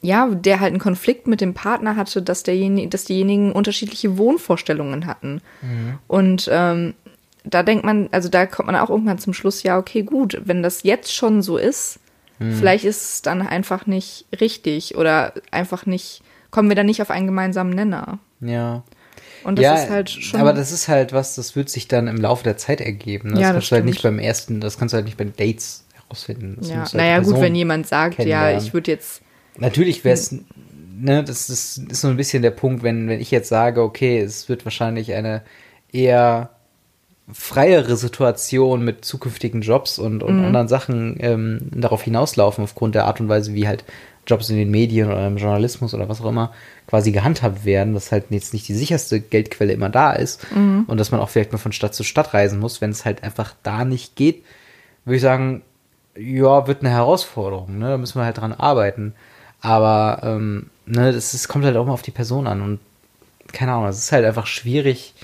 ja, 0.01 0.29
der 0.29 0.61
halt 0.61 0.73
einen 0.73 0.81
Konflikt 0.81 1.27
mit 1.29 1.41
dem 1.41 1.55
Partner 1.55 1.95
hatte, 1.95 2.21
dass, 2.23 2.43
derjenige, 2.43 2.89
dass 2.89 3.05
diejenigen 3.05 3.53
unterschiedliche 3.53 4.19
Wohnvorstellungen 4.19 5.07
hatten. 5.07 5.41
Mhm. 5.63 5.99
Und 6.09 6.49
ähm, 6.53 6.95
da 7.45 7.63
denkt 7.63 7.85
man, 7.85 8.09
also 8.11 8.29
da 8.29 8.47
kommt 8.47 8.67
man 8.67 8.77
auch 8.77 8.91
irgendwann 8.91 9.19
zum 9.19 9.35
Schluss, 9.35 9.63
ja, 9.63 9.79
okay, 9.79 10.03
gut, 10.03 10.41
wenn 10.45 10.63
das 10.63 10.83
jetzt 10.83 11.15
schon 11.15 11.43
so 11.43 11.57
ist, 11.59 12.01
mhm. 12.39 12.55
vielleicht 12.55 12.85
ist 12.85 13.15
es 13.15 13.23
dann 13.23 13.43
einfach 13.43 13.87
nicht 13.87 14.27
richtig 14.41 14.97
oder 14.97 15.33
einfach 15.51 15.87
nicht, 15.87 16.23
kommen 16.51 16.69
wir 16.69 16.77
dann 16.77 16.87
nicht 16.87 17.03
auf 17.03 17.11
einen 17.11 17.27
gemeinsamen 17.27 17.71
Nenner. 17.71 18.19
Ja. 18.41 18.83
Und 19.45 19.59
das 19.59 19.65
ja, 19.65 19.75
ist 19.75 19.91
halt 19.91 20.11
schon. 20.11 20.41
Aber 20.41 20.53
das 20.53 20.73
ist 20.73 20.89
halt 20.89 21.13
was, 21.13 21.35
das 21.37 21.55
wird 21.55 21.71
sich 21.71 21.89
dann 21.89 22.09
im 22.09 22.17
Laufe 22.17 22.45
der 22.45 22.57
Zeit 22.57 22.81
ergeben. 22.81 23.31
Das, 23.31 23.41
ja, 23.41 23.47
das 23.47 23.55
kannst 23.55 23.71
du 23.71 23.75
halt 23.77 23.85
nicht 23.85 24.03
beim 24.03 24.19
ersten, 24.19 24.61
das 24.61 24.79
kannst 24.79 24.93
du 24.93 24.97
halt 24.97 25.07
nicht 25.07 25.17
bei 25.17 25.25
Dates 25.25 25.85
herausfinden. 25.95 26.57
Das 26.59 26.69
ja, 26.69 26.77
halt 26.77 26.95
naja, 26.95 27.21
gut, 27.21 27.41
wenn 27.41 27.55
jemand 27.55 27.87
sagt, 27.87 28.25
ja, 28.25 28.57
ich 28.57 28.75
würde 28.75 28.91
jetzt 28.91 29.23
Natürlich 29.59 30.05
wäre 30.05 30.15
es, 30.15 30.33
ne, 30.33 31.25
das, 31.25 31.49
das 31.49 31.79
ist 31.79 32.01
so 32.01 32.09
ein 32.09 32.17
bisschen 32.17 32.43
der 32.43 32.53
Punkt, 32.53 32.83
wenn, 32.83 33.09
wenn 33.09 33.21
ich 33.21 33.31
jetzt 33.31 33.49
sage, 33.49 33.83
okay, 33.83 34.21
es 34.21 34.49
wird 34.49 34.65
wahrscheinlich 34.65 35.13
eine 35.13 35.43
eher 35.93 36.51
freiere 37.33 37.97
Situation 37.97 38.85
mit 38.85 39.05
zukünftigen 39.05 39.61
Jobs 39.61 39.99
und, 39.99 40.23
und 40.23 40.39
mhm. 40.39 40.47
anderen 40.47 40.69
Sachen 40.69 41.17
ähm, 41.21 41.61
darauf 41.71 42.03
hinauslaufen, 42.03 42.65
aufgrund 42.65 42.95
der 42.95 43.05
Art 43.05 43.21
und 43.21 43.29
Weise, 43.29 43.55
wie 43.55 43.69
halt 43.69 43.85
Jobs 44.27 44.51
in 44.51 44.57
den 44.57 44.71
Medien 44.71 45.09
oder 45.09 45.27
im 45.27 45.37
Journalismus 45.37 45.95
oder 45.95 46.09
was 46.09 46.21
auch 46.21 46.29
immer 46.29 46.53
quasi 46.87 47.13
gehandhabt 47.13 47.65
werden, 47.65 47.95
dass 47.95 48.13
halt 48.13 48.27
jetzt 48.31 48.53
nicht 48.53 48.69
die 48.69 48.75
sicherste 48.75 49.21
Geldquelle 49.21 49.73
immer 49.73 49.89
da 49.89 50.13
ist 50.13 50.47
mhm. 50.55 50.85
und 50.87 50.99
dass 50.99 51.11
man 51.11 51.21
auch 51.21 51.29
vielleicht 51.29 51.53
mal 51.53 51.59
von 51.59 51.73
Stadt 51.73 51.95
zu 51.95 52.05
Stadt 52.05 52.35
reisen 52.35 52.59
muss, 52.59 52.81
wenn 52.81 52.91
es 52.91 53.05
halt 53.05 53.23
einfach 53.23 53.55
da 53.63 53.85
nicht 53.85 54.17
geht, 54.17 54.45
würde 55.05 55.17
ich 55.17 55.23
sagen, 55.23 55.63
ja, 56.17 56.67
wird 56.67 56.81
eine 56.81 56.91
Herausforderung, 56.91 57.79
ne? 57.79 57.91
Da 57.91 57.97
müssen 57.97 58.19
wir 58.19 58.25
halt 58.25 58.39
dran 58.39 58.53
arbeiten. 58.53 59.15
Aber 59.61 60.21
ähm, 60.23 60.71
ne, 60.87 61.13
das 61.13 61.35
ist, 61.35 61.49
kommt 61.49 61.65
halt 61.65 61.77
auch 61.77 61.87
mal 61.87 61.93
auf 61.93 62.03
die 62.03 62.11
Person 62.11 62.47
an 62.47 62.61
und 62.61 62.81
keine 63.53 63.73
Ahnung, 63.73 63.87
es 63.87 63.99
ist 63.99 64.13
halt 64.13 64.25
einfach 64.25 64.47
schwierig, 64.47 65.15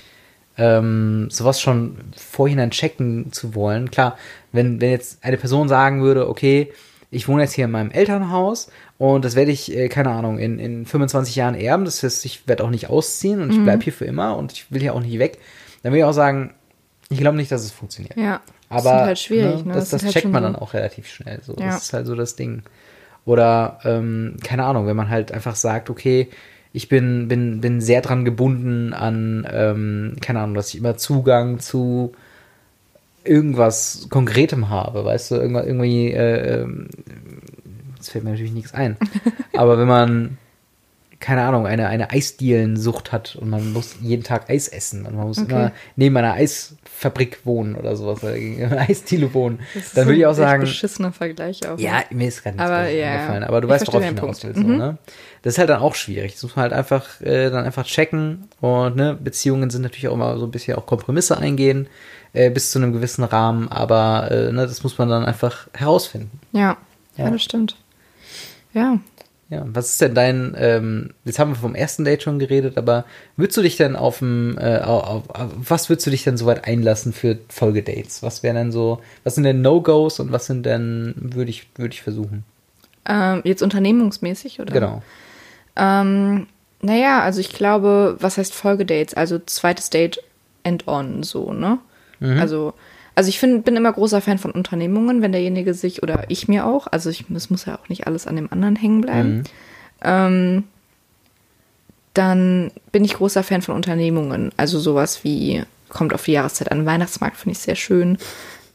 ähm, 0.57 1.27
sowas 1.29 1.61
schon 1.61 1.97
vorhinein 2.15 2.71
checken 2.71 3.31
zu 3.31 3.55
wollen. 3.55 3.91
Klar, 3.91 4.17
wenn, 4.51 4.81
wenn 4.81 4.91
jetzt 4.91 5.23
eine 5.23 5.37
Person 5.37 5.67
sagen 5.67 6.01
würde, 6.01 6.29
okay, 6.29 6.71
ich 7.11 7.27
wohne 7.27 7.43
jetzt 7.43 7.53
hier 7.53 7.65
in 7.65 7.71
meinem 7.71 7.91
Elternhaus 7.91 8.69
und 8.97 9.25
das 9.25 9.35
werde 9.35 9.51
ich, 9.51 9.75
äh, 9.75 9.89
keine 9.89 10.11
Ahnung, 10.11 10.39
in, 10.39 10.59
in 10.59 10.85
25 10.85 11.35
Jahren 11.35 11.55
erben, 11.55 11.85
das 11.85 12.03
heißt, 12.03 12.25
ich 12.25 12.47
werde 12.47 12.63
auch 12.63 12.69
nicht 12.69 12.89
ausziehen 12.89 13.41
und 13.41 13.49
mhm. 13.49 13.53
ich 13.53 13.63
bleibe 13.63 13.83
hier 13.83 13.93
für 13.93 14.05
immer 14.05 14.37
und 14.37 14.53
ich 14.53 14.71
will 14.71 14.81
hier 14.81 14.93
auch 14.93 15.01
nicht 15.01 15.19
weg, 15.19 15.39
dann 15.83 15.91
will 15.91 15.99
ich 15.99 16.05
auch 16.05 16.13
sagen, 16.13 16.53
ich 17.09 17.19
glaube 17.19 17.37
nicht, 17.37 17.51
dass 17.51 17.63
es 17.63 17.71
funktioniert. 17.71 18.17
Ja. 18.17 18.41
Aber 18.69 18.83
das 18.83 19.01
ist 19.01 19.05
halt 19.05 19.19
schwierig, 19.19 19.57
ne, 19.57 19.67
ne? 19.67 19.73
das, 19.73 19.89
das, 19.89 19.89
das 19.89 20.03
halt 20.03 20.13
checkt 20.13 20.31
man 20.31 20.43
dann 20.43 20.55
auch 20.55 20.73
relativ 20.73 21.07
schnell. 21.07 21.39
So. 21.43 21.53
Ja. 21.53 21.67
Das 21.67 21.83
ist 21.83 21.93
halt 21.93 22.07
so 22.07 22.15
das 22.15 22.35
Ding. 22.35 22.63
Oder, 23.25 23.79
ähm, 23.83 24.37
keine 24.43 24.65
Ahnung, 24.65 24.87
wenn 24.87 24.95
man 24.95 25.09
halt 25.09 25.31
einfach 25.31 25.55
sagt, 25.55 25.89
okay, 25.89 26.29
ich 26.75 26.89
bin, 26.89 27.29
bin, 27.29 27.61
bin 27.61 27.79
sehr 27.79 28.01
dran 28.01 28.25
gebunden 28.25 28.91
an, 28.91 29.47
ähm, 29.49 30.17
keine 30.19 30.41
Ahnung, 30.41 30.55
dass 30.55 30.73
ich 30.73 30.79
immer 30.79 30.97
Zugang 30.97 31.59
zu 31.59 32.11
irgendwas 33.23 34.07
Konkretem 34.09 34.69
habe, 34.69 35.05
weißt 35.05 35.31
du, 35.31 35.35
irgendwie, 35.35 36.11
äh, 36.11 36.63
ähm, 36.63 36.89
jetzt 37.95 38.11
fällt 38.11 38.25
mir 38.25 38.31
natürlich 38.31 38.51
nichts 38.51 38.73
ein. 38.73 38.97
Aber 39.53 39.79
wenn 39.79 39.87
man, 39.87 40.37
keine 41.25 41.41
Ahnung, 41.41 41.65
eine, 41.65 41.87
eine 41.87 42.11
Eisdielensucht 42.11 43.11
hat 43.11 43.35
und 43.35 43.49
man 43.49 43.73
muss 43.73 43.95
jeden 43.99 44.21
Tag 44.21 44.47
Eis 44.47 44.67
essen 44.67 45.07
und 45.07 45.15
man 45.15 45.25
muss 45.25 45.39
okay. 45.39 45.51
immer 45.51 45.71
neben 45.95 46.15
einer 46.17 46.33
Eisfabrik 46.33 47.39
wohnen 47.45 47.75
oder 47.75 47.95
sowas, 47.95 48.23
oder 48.23 48.33
eine 48.33 48.77
Eisdiele 48.87 49.33
wohnen, 49.33 49.59
dann 49.95 50.05
würde 50.05 50.19
ich 50.19 50.25
auch 50.27 50.35
sagen. 50.35 50.61
Ein 50.61 50.67
beschissener 50.67 51.11
Vergleich 51.11 51.67
auch. 51.67 51.79
Ja, 51.79 52.03
mir 52.11 52.27
ist 52.27 52.43
gerade 52.43 52.57
nichts 52.57 52.71
aber, 52.71 52.89
ja, 52.89 53.21
gefallen, 53.21 53.43
aber 53.43 53.61
du 53.61 53.67
weißt, 53.67 53.87
worauf 53.87 54.03
ich 54.03 54.07
hinaus 54.09 54.43
will. 54.43 54.53
So, 54.53 54.61
mhm. 54.61 54.77
ne? 54.77 54.97
Das 55.41 55.55
ist 55.55 55.57
halt 55.57 55.69
dann 55.69 55.81
auch 55.81 55.95
schwierig. 55.95 56.33
Das 56.33 56.43
muss 56.43 56.55
man 56.55 56.61
halt 56.61 56.73
einfach, 56.73 57.19
äh, 57.21 57.49
dann 57.49 57.65
einfach 57.65 57.87
checken 57.87 58.47
und 58.61 58.95
ne, 58.95 59.17
Beziehungen 59.19 59.71
sind 59.71 59.81
natürlich 59.81 60.07
auch 60.09 60.13
immer 60.13 60.37
so 60.37 60.45
ein 60.45 60.51
bisschen 60.51 60.77
auch 60.77 60.85
Kompromisse 60.85 61.39
eingehen 61.39 61.87
äh, 62.33 62.51
bis 62.51 62.69
zu 62.69 62.77
einem 62.77 62.93
gewissen 62.93 63.23
Rahmen, 63.23 63.67
aber 63.69 64.29
äh, 64.29 64.51
ne, 64.51 64.67
das 64.67 64.83
muss 64.83 64.99
man 64.99 65.09
dann 65.09 65.25
einfach 65.25 65.69
herausfinden. 65.73 66.39
Ja, 66.51 66.77
ja, 67.17 67.25
ja 67.25 67.31
das 67.31 67.41
stimmt. 67.41 67.77
Ja, 68.73 68.99
ja, 69.49 69.63
was 69.67 69.91
ist 69.91 70.01
denn 70.01 70.15
dein, 70.15 70.55
ähm, 70.57 71.11
jetzt 71.23 71.37
haben 71.39 71.51
wir 71.51 71.55
vom 71.55 71.75
ersten 71.75 72.03
Date 72.03 72.23
schon 72.23 72.39
geredet, 72.39 72.77
aber 72.77 73.05
würdest 73.37 73.57
du 73.57 73.61
dich 73.61 73.77
denn 73.77 73.95
auf 73.95 74.19
dem, 74.19 74.57
äh, 74.57 74.79
auf, 74.79 75.29
auf, 75.29 75.51
was 75.55 75.89
würdest 75.89 76.07
du 76.07 76.11
dich 76.11 76.23
denn 76.23 76.37
soweit 76.37 76.67
einlassen 76.67 77.13
für 77.13 77.37
Folgedates? 77.49 78.23
Was 78.23 78.41
wären 78.41 78.55
denn 78.55 78.71
so, 78.71 79.01
was 79.23 79.35
sind 79.35 79.43
denn 79.43 79.61
No-Gos 79.61 80.19
und 80.19 80.31
was 80.31 80.47
sind 80.47 80.65
denn, 80.65 81.13
würde 81.17 81.51
ich, 81.51 81.67
würde 81.75 81.93
ich 81.93 82.01
versuchen? 82.01 82.43
Ähm, 83.07 83.41
jetzt 83.43 83.61
unternehmungsmäßig, 83.61 84.59
oder? 84.59 84.73
Genau. 84.73 85.03
Ähm, 85.75 86.47
Naja, 86.81 87.21
also 87.21 87.39
ich 87.39 87.49
glaube, 87.49 88.17
was 88.19 88.37
heißt 88.37 88.53
Folgedates? 88.53 89.13
Also 89.13 89.39
zweites 89.39 89.89
Date 89.89 90.19
end 90.63 90.87
on, 90.87 91.23
so, 91.23 91.53
ne? 91.53 91.79
Also, 92.39 92.73
also 93.15 93.29
ich 93.29 93.39
find, 93.39 93.63
bin 93.63 93.75
immer 93.75 93.93
großer 93.93 94.21
Fan 94.21 94.37
von 94.37 94.51
Unternehmungen, 94.51 95.21
wenn 95.21 95.31
derjenige 95.31 95.73
sich, 95.73 96.03
oder 96.03 96.25
ich 96.27 96.47
mir 96.47 96.65
auch, 96.65 96.87
also 96.87 97.09
ich, 97.09 97.25
es 97.33 97.49
muss 97.49 97.65
ja 97.65 97.79
auch 97.79 97.89
nicht 97.89 98.07
alles 98.07 98.27
an 98.27 98.35
dem 98.35 98.51
anderen 98.51 98.75
hängen 98.75 99.01
bleiben. 99.01 99.43
Ähm, 100.03 100.63
dann 102.13 102.71
bin 102.91 103.03
ich 103.05 103.15
großer 103.15 103.43
Fan 103.43 103.61
von 103.61 103.75
Unternehmungen. 103.75 104.51
Also 104.57 104.79
sowas 104.79 105.23
wie, 105.23 105.63
kommt 105.89 106.13
auf 106.13 106.25
die 106.25 106.33
Jahreszeit 106.33 106.71
an, 106.71 106.85
Weihnachtsmarkt 106.85 107.37
finde 107.37 107.53
ich 107.53 107.59
sehr 107.59 107.75
schön. 107.75 108.17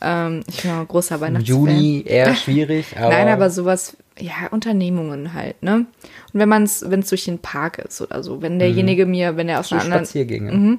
Ähm, 0.00 0.42
ich 0.46 0.62
bin 0.62 0.70
auch 0.70 0.80
ein 0.80 0.88
großer 0.88 1.20
Weihnachtsfan. 1.20 1.56
Juni 1.56 2.02
eher 2.06 2.34
schwierig, 2.36 2.96
aber. 2.96 3.10
Nein, 3.10 3.28
aber 3.28 3.50
sowas, 3.50 3.96
ja, 4.18 4.48
Unternehmungen 4.50 5.34
halt, 5.34 5.62
ne? 5.62 5.86
Und 6.32 6.40
wenn 6.40 6.48
man 6.48 6.62
es, 6.62 6.88
wenn 6.88 7.00
es 7.00 7.08
durch 7.08 7.24
den 7.24 7.38
Park 7.38 7.78
ist 7.78 8.00
oder 8.00 8.22
so, 8.22 8.40
wenn 8.40 8.58
derjenige 8.58 9.04
mir, 9.04 9.36
wenn 9.36 9.48
er 9.48 9.60
aus 9.60 9.72
einer 9.72 9.82
anderen, 9.82 10.04
Spaziergänge. 10.04 10.78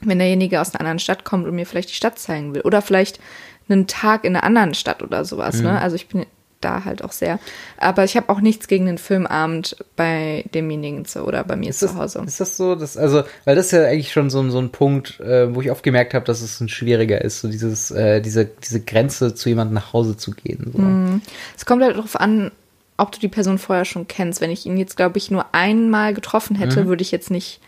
Wenn 0.00 0.18
derjenige 0.18 0.60
aus 0.60 0.70
einer 0.74 0.80
anderen 0.80 0.98
Stadt 0.98 1.24
kommt 1.24 1.46
und 1.46 1.54
mir 1.54 1.66
vielleicht 1.66 1.90
die 1.90 1.94
Stadt 1.94 2.18
zeigen 2.18 2.54
will 2.54 2.62
oder 2.62 2.82
vielleicht 2.82 3.20
einen 3.68 3.86
Tag 3.86 4.24
in 4.24 4.34
einer 4.34 4.44
anderen 4.44 4.74
Stadt 4.74 5.02
oder 5.02 5.24
sowas, 5.24 5.56
Mhm. 5.56 5.64
ne? 5.64 5.80
Also 5.80 5.96
ich 5.96 6.08
bin 6.08 6.26
da 6.60 6.84
halt 6.84 7.02
auch 7.02 7.12
sehr. 7.12 7.38
Aber 7.78 8.04
ich 8.04 8.16
habe 8.18 8.28
auch 8.28 8.40
nichts 8.42 8.68
gegen 8.68 8.84
den 8.84 8.98
Filmabend 8.98 9.76
bei 9.96 10.44
demjenigen 10.54 11.06
zu 11.06 11.24
oder 11.24 11.42
bei 11.44 11.56
mir 11.56 11.70
Ist 11.70 11.78
zu 11.78 11.86
das, 11.86 11.94
Hause. 11.94 12.22
ist 12.26 12.38
das 12.40 12.56
so? 12.58 12.74
Das, 12.74 12.98
also, 12.98 13.22
weil 13.46 13.56
das 13.56 13.66
ist 13.66 13.72
ja 13.72 13.84
eigentlich 13.86 14.12
schon 14.12 14.28
so, 14.28 14.40
ein- 14.40 14.50
so 14.50 14.58
ein 14.58 14.70
Punkt, 14.70 15.20
äh, 15.20 15.54
wo 15.54 15.62
ich 15.62 15.70
oft 15.70 15.82
gemerkt 15.82 16.12
habe, 16.12 16.26
dass 16.26 16.42
es 16.42 16.60
ein 16.60 16.68
schwieriger 16.68 17.22
ist, 17.22 17.40
so 17.40 17.48
dieses, 17.48 17.90
äh, 17.92 18.20
diese, 18.20 18.44
diese 18.44 18.80
Grenze 18.80 19.34
zu 19.34 19.48
jemandem 19.48 19.74
nach 19.74 19.94
Hause 19.94 20.18
zu 20.18 20.32
gehen. 20.32 20.70
So. 20.74 20.78
Mhm. 20.82 21.22
Es 21.56 21.64
kommt 21.64 21.82
halt 21.82 21.96
darauf 21.96 22.20
an, 22.20 22.50
ob 22.98 23.12
du 23.12 23.20
die 23.20 23.28
Person 23.28 23.56
vorher 23.56 23.86
schon 23.86 24.06
kennst. 24.06 24.42
Wenn 24.42 24.50
ich 24.50 24.66
ihn 24.66 24.76
jetzt, 24.76 24.98
glaube 24.98 25.16
ich, 25.16 25.30
nur 25.30 25.46
einmal 25.54 26.12
getroffen 26.12 26.56
Mhm. 26.58 26.60
hätte, 26.60 26.86
würde 26.86 27.00
ich 27.02 27.10
jetzt 27.10 27.30
nicht 27.30 27.60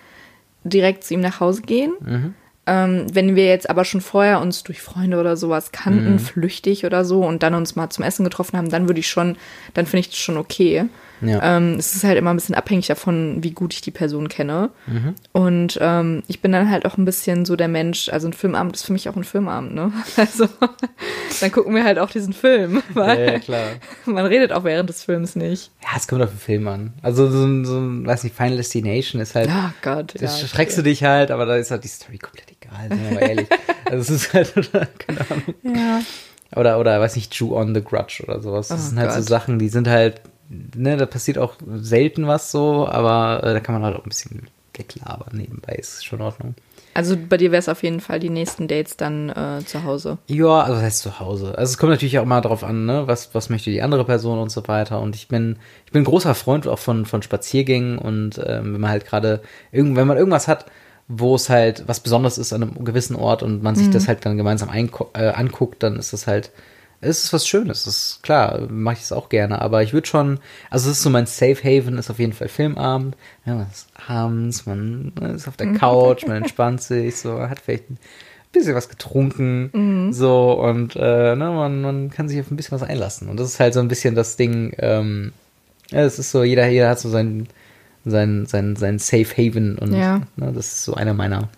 direkt 0.65 1.05
zu 1.05 1.15
ihm 1.15 1.21
nach 1.21 1.41
Hause 1.41 1.63
gehen. 1.63 1.93
Mhm. 2.01 2.35
Ähm, 2.65 3.07
wenn 3.13 3.35
wir 3.35 3.47
jetzt 3.47 3.69
aber 3.69 3.85
schon 3.85 4.01
vorher 4.01 4.41
uns 4.41 4.63
durch 4.63 4.81
Freunde 4.83 5.19
oder 5.19 5.37
sowas 5.37 5.73
kannten, 5.73 6.13
Mhm. 6.15 6.19
flüchtig 6.21 6.87
oder 6.87 7.05
so, 7.05 7.25
und 7.25 7.43
dann 7.43 7.55
uns 7.55 7.75
mal 7.75 7.91
zum 7.91 8.05
Essen 8.05 8.23
getroffen 8.25 8.57
haben, 8.57 8.71
dann 8.71 8.89
würde 8.89 9.01
ich 9.01 9.09
schon, 9.09 9.37
dann 9.75 9.87
finde 9.87 10.01
ich 10.01 10.11
das 10.11 10.19
schon 10.19 10.37
okay. 10.37 10.85
Ja. 11.23 11.57
Ähm, 11.57 11.75
es 11.79 11.95
ist 11.95 12.05
halt 12.05 12.19
immer 12.19 12.31
ein 12.31 12.37
bisschen 12.37 12.55
abhängig 12.55 12.87
davon, 12.89 13.43
wie 13.43 13.53
gut 13.53 13.73
ich 13.75 13.81
die 13.81 13.91
Person 13.91 14.29
kenne. 14.29 14.71
Mhm. 14.87 15.15
Und 15.33 15.79
ähm, 15.81 16.23
ich 16.27 16.41
bin 16.43 16.53
dann 16.53 16.71
halt 16.71 16.85
auch 16.85 16.99
ein 16.99 17.05
bisschen 17.05 17.45
so 17.45 17.57
der 17.57 17.69
Mensch, 17.69 18.09
also 18.09 18.29
ein 18.29 18.33
Filmabend 18.33 18.75
ist 18.77 18.85
für 18.85 18.93
mich 18.93 19.09
auch 19.09 19.17
ein 19.17 19.25
Filmabend, 19.25 19.75
ne? 19.75 19.93
Also 20.17 20.49
dann 21.41 21.53
gucken 21.53 21.75
wir 21.75 21.85
halt 21.85 21.99
auch 21.99 22.11
diesen 22.11 22.33
Film, 22.33 22.83
weil 22.95 23.19
ja, 23.19 23.33
ja, 23.33 23.39
klar. 23.39 23.65
man 24.05 24.27
redet 24.27 24.53
auch 24.53 24.65
während 24.65 24.89
des 24.89 25.05
Films 25.05 25.37
nicht. 25.37 25.71
Ja, 25.83 25.91
es 25.97 26.07
kommt 26.09 26.23
auf 26.23 26.31
den 26.31 26.39
Film 26.39 26.69
an. 26.69 26.93
Also 27.03 27.31
so 27.31 27.45
ein, 27.45 27.65
so 27.65 27.81
weiß 28.07 28.25
nicht, 28.25 28.37
Final 28.37 28.57
Destination 28.57 29.21
ist 29.21 29.35
halt, 29.35 29.49
Ah 29.51 29.73
Gott, 29.83 30.15
ja. 30.21 30.29
schreckst 30.29 30.77
du 30.79 30.83
dich 30.83 31.05
halt, 31.05 31.31
aber 31.31 31.47
da 31.47 31.57
ist 31.57 31.71
halt 31.71 31.85
die 31.85 31.89
Story 31.89 32.19
komplett 32.19 32.51
egal, 32.51 32.89
sind 32.89 33.03
wir 33.05 33.15
mal 33.15 33.29
ehrlich. 33.29 33.49
also 33.85 33.99
es 34.01 34.11
ist 34.11 34.33
halt, 34.35 34.53
keine 34.99 35.21
Ahnung. 35.31 35.55
Ja. 35.63 36.01
Oder, 36.55 36.79
oder, 36.79 37.01
weiß 37.01 37.17
nicht, 37.17 37.35
Jew 37.35 37.57
on 37.57 37.75
the 37.75 37.83
Grudge 37.83 38.23
oder 38.27 38.41
sowas. 38.43 38.69
Das 38.69 38.81
Oh 38.81 38.89
sind 38.91 38.99
halt 38.99 39.13
so 39.13 39.19
Gott. 39.21 39.29
Sachen, 39.29 39.59
die 39.59 39.69
sind 39.71 39.89
halt, 39.89 40.21
ne, 40.75 40.97
da 40.97 41.07
passiert 41.07 41.39
auch 41.39 41.55
selten 41.77 42.27
was 42.27 42.51
so, 42.51 42.87
aber 42.87 43.43
äh, 43.45 43.53
da 43.55 43.61
kann 43.61 43.75
man 43.75 43.85
halt 43.85 43.97
auch 43.97 44.05
ein 44.05 44.09
bisschen 44.09 44.49
weglabern 44.75 45.37
nebenbei, 45.37 45.75
ist 45.75 46.05
schon 46.05 46.21
in 46.21 46.25
Ordnung. 46.25 46.55
Also 46.95 47.17
bei 47.17 47.39
dir 47.39 47.53
wäre 47.53 47.61
es 47.61 47.71
auf 47.71 47.83
jeden 47.83 48.01
Fall 48.01 48.21
die 48.21 48.29
nächsten 48.29 48.69
Dates 48.69 48.99
dann 48.99 49.31
äh, 49.31 49.65
zu 49.65 49.85
Hause. 49.85 50.19
Ja, 50.27 50.61
also 50.61 50.75
das 50.75 50.83
heißt 50.83 50.99
zu 51.01 51.21
Hause. 51.21 51.57
Also 51.57 51.71
es 51.71 51.79
kommt 51.79 51.91
natürlich 51.91 52.19
auch 52.19 52.27
mal 52.27 52.43
drauf 52.43 52.65
an, 52.65 52.85
ne, 52.85 53.07
was, 53.07 53.35
was 53.35 53.49
möchte 53.49 53.71
die 53.71 53.81
andere 53.81 54.05
Person 54.05 54.39
und 54.39 54.51
so 54.51 54.67
weiter. 54.69 55.01
Und 55.01 55.17
ich 55.17 55.29
bin, 55.29 55.57
ich 55.87 55.93
bin 55.93 56.03
ein 56.03 56.07
großer 56.07 56.35
Freund 56.35 56.67
auch 56.69 56.79
von, 56.79 57.07
von 57.07 57.23
Spaziergängen 57.23 57.99
und 57.99 58.39
ähm, 58.45 58.75
wenn 58.75 58.81
man 58.81 58.91
halt 58.91 59.07
gerade, 59.07 59.41
irgend, 59.71 59.97
wenn 59.97 60.07
man 60.07 60.19
irgendwas 60.19 60.49
hat, 60.49 60.67
wo 61.09 61.35
es 61.35 61.49
halt 61.49 61.85
was 61.87 62.01
Besonderes 62.01 62.39
ist 62.39 62.53
an 62.53 62.63
einem 62.63 62.85
gewissen 62.85 63.17
Ort 63.17 63.43
und 63.43 63.63
man 63.63 63.75
sich 63.75 63.91
das 63.91 64.07
halt 64.09 64.25
dann 64.25 64.37
gemeinsam 64.37 64.71
äh, 64.71 65.29
anguckt, 65.29 65.83
dann 65.83 65.97
ist 65.97 66.13
das 66.13 66.27
halt, 66.27 66.53
es 67.03 67.25
ist 67.25 67.33
was 67.33 67.47
Schönes. 67.47 67.85
Das 67.85 67.95
ist 67.95 68.23
klar, 68.23 68.61
mache 68.71 68.95
ich 68.97 69.03
es 69.03 69.13
auch 69.13 69.29
gerne. 69.29 69.61
Aber 69.61 69.83
ich 69.83 69.93
würde 69.93 70.07
schon, 70.07 70.39
also 70.71 70.89
es 70.89 70.97
ist 70.99 71.03
so 71.03 71.11
mein 71.11 71.27
Safe 71.27 71.57
Haven, 71.63 71.99
ist 71.99 72.11
auf 72.11 72.19
jeden 72.19 72.33
Fall 72.33 72.49
Filmabend. 72.49 73.17
Ja, 73.45 73.57
man 73.57 73.67
ist 73.71 73.89
abends, 74.09 74.65
man 74.67 75.13
ist 75.35 75.49
auf 75.49 75.57
der 75.57 75.73
Couch, 75.75 76.27
man 76.27 76.37
entspannt 76.43 76.81
sich, 76.83 77.17
so, 77.17 77.41
hat 77.41 77.61
vielleicht 77.61 77.91
ein 77.91 77.99
bisschen 78.53 78.75
was 78.75 78.89
getrunken, 78.89 80.13
so 80.13 80.53
und 80.53 80.95
äh, 80.97 81.35
ne, 81.37 81.51
man, 81.51 81.83
man 81.83 82.11
kann 82.11 82.29
sich 82.29 82.39
auf 82.41 82.51
ein 82.51 82.57
bisschen 82.57 82.81
was 82.81 82.89
einlassen. 82.89 83.29
Und 83.29 83.39
das 83.39 83.49
ist 83.49 83.61
halt 83.61 83.75
so 83.75 83.81
ein 83.81 83.89
bisschen 83.89 84.15
das 84.15 84.37
Ding, 84.37 84.75
ähm, 84.79 85.33
ja, 85.91 86.01
es 86.03 86.19
ist 86.19 86.31
so, 86.31 86.43
jeder, 86.45 86.69
jeder 86.69 86.89
hat 86.91 87.01
so 87.01 87.09
sein, 87.09 87.49
sein, 88.05 88.47
sein, 88.47 88.77
sein 88.77 88.99
Safe 88.99 89.27
Haven 89.37 89.77
und 89.79 89.93
Ja. 89.95 90.21
ne, 90.37 90.53
das 90.55 90.67
ist 90.73 90.85
so 90.85 90.95
einer 90.95 91.15
meiner. 91.15 91.49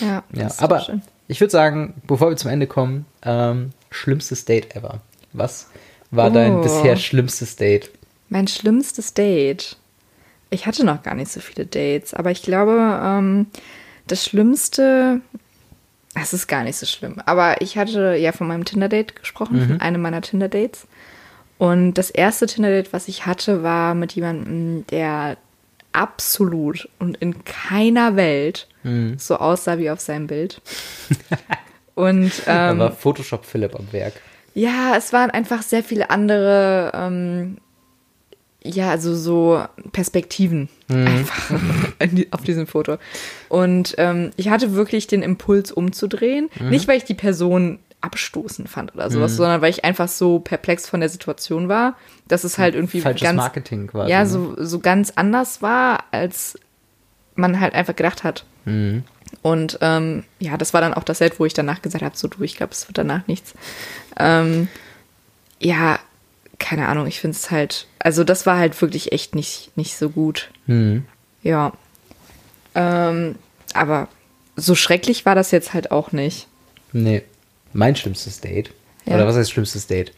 Ja, 0.00 0.22
Ja, 0.32 0.48
aber 0.58 0.80
schön. 0.80 1.02
ich 1.28 1.40
würde 1.40 1.50
sagen, 1.50 1.94
bevor 2.06 2.30
wir 2.30 2.36
zum 2.36 2.50
Ende 2.50 2.66
kommen, 2.66 3.04
ähm, 3.22 3.70
schlimmstes 3.92 4.44
Date 4.44 4.74
ever. 4.76 5.00
Was 5.32 5.68
war 6.10 6.30
dein 6.30 6.56
Oh. 6.56 6.62
bisher 6.62 6.96
schlimmstes 6.96 7.56
Date? 7.56 7.90
Mein 8.28 8.48
schlimmstes 8.48 9.14
Date. 9.14 9.76
Ich 10.50 10.66
hatte 10.66 10.84
noch 10.84 11.02
gar 11.02 11.14
nicht 11.14 11.30
so 11.32 11.40
viele 11.40 11.64
Dates, 11.66 12.12
aber 12.14 12.30
ich 12.30 12.42
glaube, 12.42 13.00
ähm, 13.02 13.46
das 14.06 14.24
Schlimmste, 14.24 15.20
es 16.14 16.32
ist 16.34 16.46
gar 16.46 16.64
nicht 16.64 16.76
so 16.76 16.84
schlimm. 16.86 17.16
Aber 17.24 17.60
ich 17.62 17.78
hatte 17.78 18.14
ja 18.16 18.32
von 18.32 18.46
meinem 18.48 18.64
Tinder-Date 18.66 19.16
gesprochen, 19.16 19.66
von 19.66 19.80
einem 19.80 20.02
meiner 20.02 20.20
Tinder-Dates. 20.20 20.86
Und 21.58 21.94
das 21.94 22.10
erste 22.10 22.46
Tinder-Date, 22.46 22.92
was 22.92 23.08
ich 23.08 23.24
hatte, 23.24 23.62
war 23.62 23.94
mit 23.94 24.12
jemandem, 24.12 24.86
der 24.88 25.36
absolut 25.92 26.88
und 26.98 27.16
in 27.18 27.44
keiner 27.44 28.16
Welt 28.16 28.66
so 29.16 29.36
aussah 29.36 29.78
wie 29.78 29.90
auf 29.90 30.00
seinem 30.00 30.26
Bild. 30.26 30.60
und 32.02 32.32
Da 32.46 32.70
ähm, 32.72 32.78
war 32.78 32.92
Photoshop 32.92 33.44
Philipp 33.44 33.74
am 33.78 33.92
Werk. 33.92 34.14
ja, 34.54 34.94
es 34.96 35.12
waren 35.12 35.30
einfach 35.30 35.62
sehr 35.62 35.82
viele 35.82 36.10
andere, 36.10 36.92
ähm, 36.94 37.58
ja, 38.64 38.90
also 38.90 39.14
so 39.16 39.60
Perspektiven 39.92 40.68
einfach 40.88 41.50
in 41.98 42.14
die- 42.14 42.32
auf 42.32 42.42
diesem 42.42 42.66
Foto. 42.68 42.96
Und 43.48 43.94
ähm, 43.98 44.30
ich 44.36 44.50
hatte 44.50 44.74
wirklich 44.74 45.06
den 45.08 45.22
Impuls 45.22 45.72
umzudrehen. 45.72 46.48
Nicht, 46.60 46.86
weil 46.86 46.96
ich 46.98 47.04
die 47.04 47.14
Person 47.14 47.80
abstoßend 48.02 48.68
fand 48.68 48.94
oder 48.94 49.10
sowas, 49.10 49.36
sondern 49.36 49.62
weil 49.62 49.70
ich 49.70 49.84
einfach 49.84 50.08
so 50.08 50.38
perplex 50.40 50.88
von 50.88 50.98
der 51.00 51.08
Situation 51.08 51.68
war, 51.68 51.96
dass 52.28 52.42
es 52.44 52.58
halt 52.58 52.74
irgendwie 52.74 53.00
Falsches 53.00 53.22
ganz, 53.22 53.36
Marketing 53.36 53.86
quasi. 53.88 54.10
ja, 54.10 54.20
ne? 54.20 54.26
so, 54.26 54.54
so 54.58 54.78
ganz 54.80 55.12
anders 55.16 55.62
war, 55.62 56.04
als 56.10 56.58
man 57.36 57.58
halt 57.60 57.74
einfach 57.74 57.94
gedacht 57.96 58.22
hat. 58.24 58.44
Mhm. 58.64 59.04
Und 59.40 59.78
ähm, 59.80 60.24
ja, 60.38 60.56
das 60.56 60.74
war 60.74 60.80
dann 60.80 60.94
auch 60.94 61.04
das 61.04 61.18
Set, 61.18 61.40
wo 61.40 61.46
ich 61.46 61.54
danach 61.54 61.82
gesagt 61.82 62.04
habe, 62.04 62.16
so 62.16 62.28
du, 62.28 62.42
ich 62.42 62.56
glaube, 62.56 62.72
es 62.72 62.86
wird 62.88 62.98
danach 62.98 63.26
nichts. 63.26 63.54
Ähm, 64.18 64.68
ja, 65.58 65.98
keine 66.58 66.88
Ahnung, 66.88 67.06
ich 67.06 67.20
finde 67.20 67.36
es 67.36 67.50
halt, 67.50 67.86
also 67.98 68.24
das 68.24 68.46
war 68.46 68.58
halt 68.58 68.80
wirklich 68.80 69.12
echt 69.12 69.34
nicht, 69.34 69.76
nicht 69.76 69.96
so 69.96 70.10
gut. 70.10 70.50
Mhm. 70.66 71.04
Ja. 71.42 71.72
Ähm, 72.74 73.36
aber 73.74 74.08
so 74.56 74.74
schrecklich 74.74 75.26
war 75.26 75.34
das 75.34 75.50
jetzt 75.50 75.74
halt 75.74 75.90
auch 75.90 76.12
nicht. 76.12 76.46
Nee. 76.92 77.22
Mein 77.72 77.96
schlimmstes 77.96 78.40
Date. 78.40 78.70
Ja. 79.06 79.14
Oder 79.14 79.26
was 79.26 79.36
heißt 79.36 79.50
schlimmstes 79.50 79.86
Date? 79.86 80.12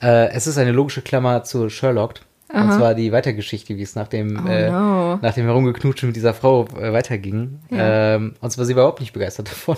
Äh, 0.00 0.28
es 0.30 0.46
ist 0.46 0.58
eine 0.58 0.72
logische 0.72 1.02
Klammer 1.02 1.44
zu 1.44 1.68
Sherlock. 1.68 2.20
Und 2.52 2.58
Aha. 2.58 2.76
zwar 2.76 2.94
die 2.94 3.12
Weitergeschichte, 3.12 3.76
wie 3.78 3.82
es 3.82 3.94
nach 3.94 4.08
dem, 4.08 4.44
Oh 4.44 4.48
äh, 4.50 4.70
no. 4.70 5.16
nach 5.22 5.32
dem 5.34 5.46
Herumgeknutschen 5.46 6.08
mit 6.10 6.16
dieser 6.16 6.34
Frau 6.34 6.66
äh, 6.78 6.92
weiterging. 6.92 7.60
Ja. 7.70 8.14
Ähm, 8.16 8.34
und 8.40 8.50
zwar 8.50 8.66
sie 8.66 8.76
war 8.76 8.82
überhaupt 8.82 9.00
nicht 9.00 9.12
begeistert 9.14 9.48
davon. 9.50 9.76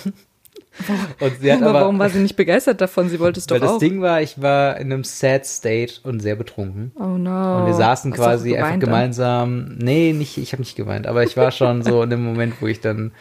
Und 1.20 1.32
sie 1.40 1.52
hat 1.52 1.60
aber, 1.62 1.70
aber, 1.70 1.80
warum 1.82 2.00
war 2.00 2.10
sie 2.10 2.18
nicht 2.18 2.34
begeistert 2.34 2.80
davon? 2.80 3.08
Sie 3.08 3.20
wollte 3.20 3.38
es 3.38 3.46
doch 3.46 3.54
weil 3.54 3.60
das 3.60 3.70
auch. 3.72 3.78
Ding 3.78 4.00
war, 4.00 4.20
ich 4.22 4.42
war 4.42 4.76
in 4.78 4.92
einem 4.92 5.04
Sad 5.04 5.46
State 5.46 5.94
und 6.02 6.18
sehr 6.20 6.34
betrunken. 6.34 6.90
oh 6.96 7.16
no. 7.16 7.58
Und 7.60 7.66
wir 7.66 7.74
saßen 7.74 8.10
Hast 8.10 8.18
quasi 8.18 8.56
einfach 8.56 8.70
geweint 8.70 8.82
dann? 8.82 8.90
gemeinsam. 8.90 9.76
Nee, 9.78 10.12
nicht, 10.12 10.36
ich 10.36 10.52
habe 10.52 10.62
nicht 10.62 10.74
geweint, 10.76 11.06
aber 11.06 11.22
ich 11.22 11.36
war 11.36 11.52
schon 11.52 11.82
so 11.82 12.02
in 12.02 12.10
dem 12.10 12.24
Moment, 12.24 12.54
wo 12.60 12.66
ich 12.66 12.80
dann, 12.80 13.12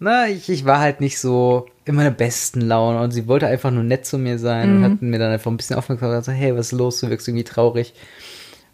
na, 0.00 0.26
ich, 0.26 0.48
ich 0.50 0.64
war 0.64 0.80
halt 0.80 1.00
nicht 1.00 1.20
so 1.20 1.66
in 1.84 1.94
meiner 1.94 2.10
besten 2.10 2.60
Laune 2.60 3.00
und 3.00 3.12
sie 3.12 3.28
wollte 3.28 3.46
einfach 3.46 3.70
nur 3.70 3.84
nett 3.84 4.04
zu 4.04 4.18
mir 4.18 4.40
sein 4.40 4.70
Mhm. 4.78 4.84
und 4.84 4.90
hat 4.90 5.02
mir 5.02 5.18
dann 5.20 5.30
einfach 5.30 5.50
ein 5.52 5.56
bisschen 5.56 5.76
aufmerksam 5.76 6.08
gesagt, 6.08 6.24
so, 6.26 6.32
hey, 6.32 6.56
was 6.56 6.72
ist 6.72 6.78
los, 6.78 6.98
du 6.98 7.08
wirkst 7.08 7.28
irgendwie 7.28 7.44
traurig. 7.44 7.94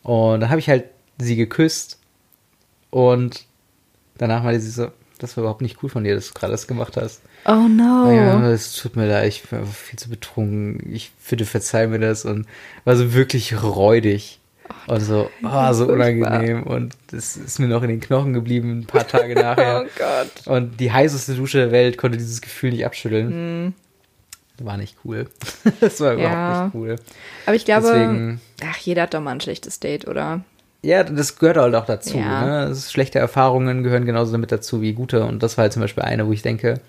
Und 0.06 0.38
da 0.38 0.50
habe 0.50 0.60
ich 0.60 0.68
halt 0.68 0.84
sie 1.18 1.34
geküsst 1.34 1.98
und 2.90 3.44
danach 4.18 4.44
meinte 4.44 4.60
sie 4.60 4.70
so, 4.70 4.92
das 5.18 5.36
war 5.36 5.42
überhaupt 5.42 5.62
nicht 5.62 5.82
cool 5.82 5.88
von 5.88 6.04
dir, 6.04 6.14
dass 6.14 6.28
du 6.28 6.34
gerade 6.34 6.52
das 6.52 6.68
gemacht 6.68 6.96
hast. 6.96 7.22
Oh 7.44 7.66
no. 7.68 8.12
Ja, 8.12 8.48
es 8.52 8.76
tut 8.76 8.94
mir 8.94 9.08
leid, 9.08 9.26
ich 9.26 9.50
war 9.50 9.58
einfach 9.58 9.74
viel 9.74 9.98
zu 9.98 10.08
betrunken. 10.08 10.92
Ich 10.92 11.10
bitte 11.28 11.44
verzeih 11.44 11.88
mir 11.88 11.98
das 11.98 12.24
und 12.24 12.46
war 12.84 12.94
so 12.94 13.14
wirklich 13.14 13.60
räudig. 13.60 14.38
Und 14.86 15.00
so, 15.00 15.28
oh, 15.42 15.72
so 15.72 15.86
furchtbar. 15.86 15.94
unangenehm. 15.94 16.62
Und 16.62 16.96
das 17.08 17.36
ist 17.36 17.58
mir 17.58 17.66
noch 17.66 17.82
in 17.82 17.88
den 17.88 18.00
Knochen 18.00 18.32
geblieben, 18.32 18.80
ein 18.80 18.86
paar 18.86 19.08
Tage 19.08 19.34
nachher. 19.40 19.86
Oh 19.86 19.90
Gott. 19.98 20.46
Und 20.46 20.78
die 20.78 20.92
heißeste 20.92 21.34
Dusche 21.34 21.58
der 21.58 21.72
Welt 21.72 21.98
konnte 21.98 22.16
dieses 22.16 22.40
Gefühl 22.42 22.70
nicht 22.70 22.86
abschütteln. 22.86 23.74
War 24.62 24.76
nicht 24.76 24.96
cool. 25.04 25.26
das 25.80 26.00
war. 26.00 26.14
Ja. 26.14 26.28
überhaupt 26.28 26.74
nicht 26.74 26.82
cool. 26.82 26.96
Aber 27.46 27.56
ich 27.56 27.64
glaube, 27.64 27.86
Deswegen- 27.92 28.40
ach, 28.64 28.78
jeder 28.78 29.02
hat 29.02 29.14
doch 29.14 29.20
mal 29.20 29.32
ein 29.32 29.40
schlechtes 29.40 29.80
Date, 29.80 30.06
oder? 30.08 30.40
Ja, 30.82 31.02
das 31.04 31.38
gehört 31.38 31.56
halt 31.56 31.74
auch 31.74 31.86
dazu. 31.86 32.16
Ja. 32.16 32.68
Ne? 32.68 32.74
Schlechte 32.76 33.18
Erfahrungen 33.18 33.82
gehören 33.82 34.06
genauso 34.06 34.32
damit 34.32 34.52
dazu 34.52 34.80
wie 34.80 34.92
gute. 34.92 35.24
Und 35.24 35.42
das 35.42 35.56
war 35.58 35.62
halt 35.62 35.72
zum 35.72 35.82
Beispiel 35.82 36.04
eine, 36.04 36.26
wo 36.26 36.32
ich 36.32 36.42
denke, 36.42 36.80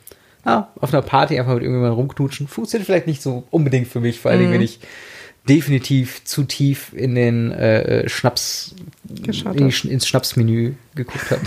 ah, 0.45 0.67
auf 0.79 0.93
einer 0.93 1.01
Party 1.01 1.37
einfach 1.39 1.53
mit 1.53 1.63
irgendjemandem 1.63 1.97
rumknutschen, 1.99 2.47
funktioniert 2.47 2.85
vielleicht 2.85 3.07
nicht 3.07 3.21
so 3.21 3.43
unbedingt 3.49 3.87
für 3.87 3.99
mich, 3.99 4.19
vor 4.19 4.29
allen 4.31 4.39
Dingen, 4.39 4.51
Mhm. 4.51 4.55
wenn 4.55 4.61
ich 4.61 4.79
definitiv 5.49 6.23
zu 6.25 6.43
tief 6.43 6.91
in 6.93 7.15
den 7.15 7.51
äh, 7.51 8.07
Schnaps, 8.09 8.75
Geschaut 9.23 9.55
in, 9.55 9.69
ins 9.69 10.05
Schnapsmenü 10.07 10.73
geguckt 10.93 11.31
habe, 11.31 11.41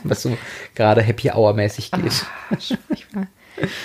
was 0.04 0.22
so 0.22 0.36
gerade 0.74 1.02
Happy 1.02 1.30
Hour 1.30 1.52
mäßig 1.54 1.90
geht. 1.90 2.24
Furchtbar. 2.48 3.26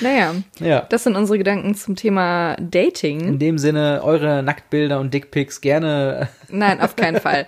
Naja, 0.01 0.35
Ja. 0.59 0.81
das 0.89 1.03
sind 1.03 1.15
unsere 1.15 1.37
Gedanken 1.37 1.75
zum 1.75 1.95
Thema 1.95 2.53
In 2.55 2.71
Dating. 2.71 3.39
dem 3.39 3.57
Sinne, 3.57 4.01
eure 4.03 4.41
Nacktbilder 4.43 4.99
und 4.99 5.13
Dickpics 5.13 5.61
gerne 5.61 6.29
Nein, 6.49 6.79
auf 6.81 6.95
keinen 6.95 7.19
Fall. 7.19 7.45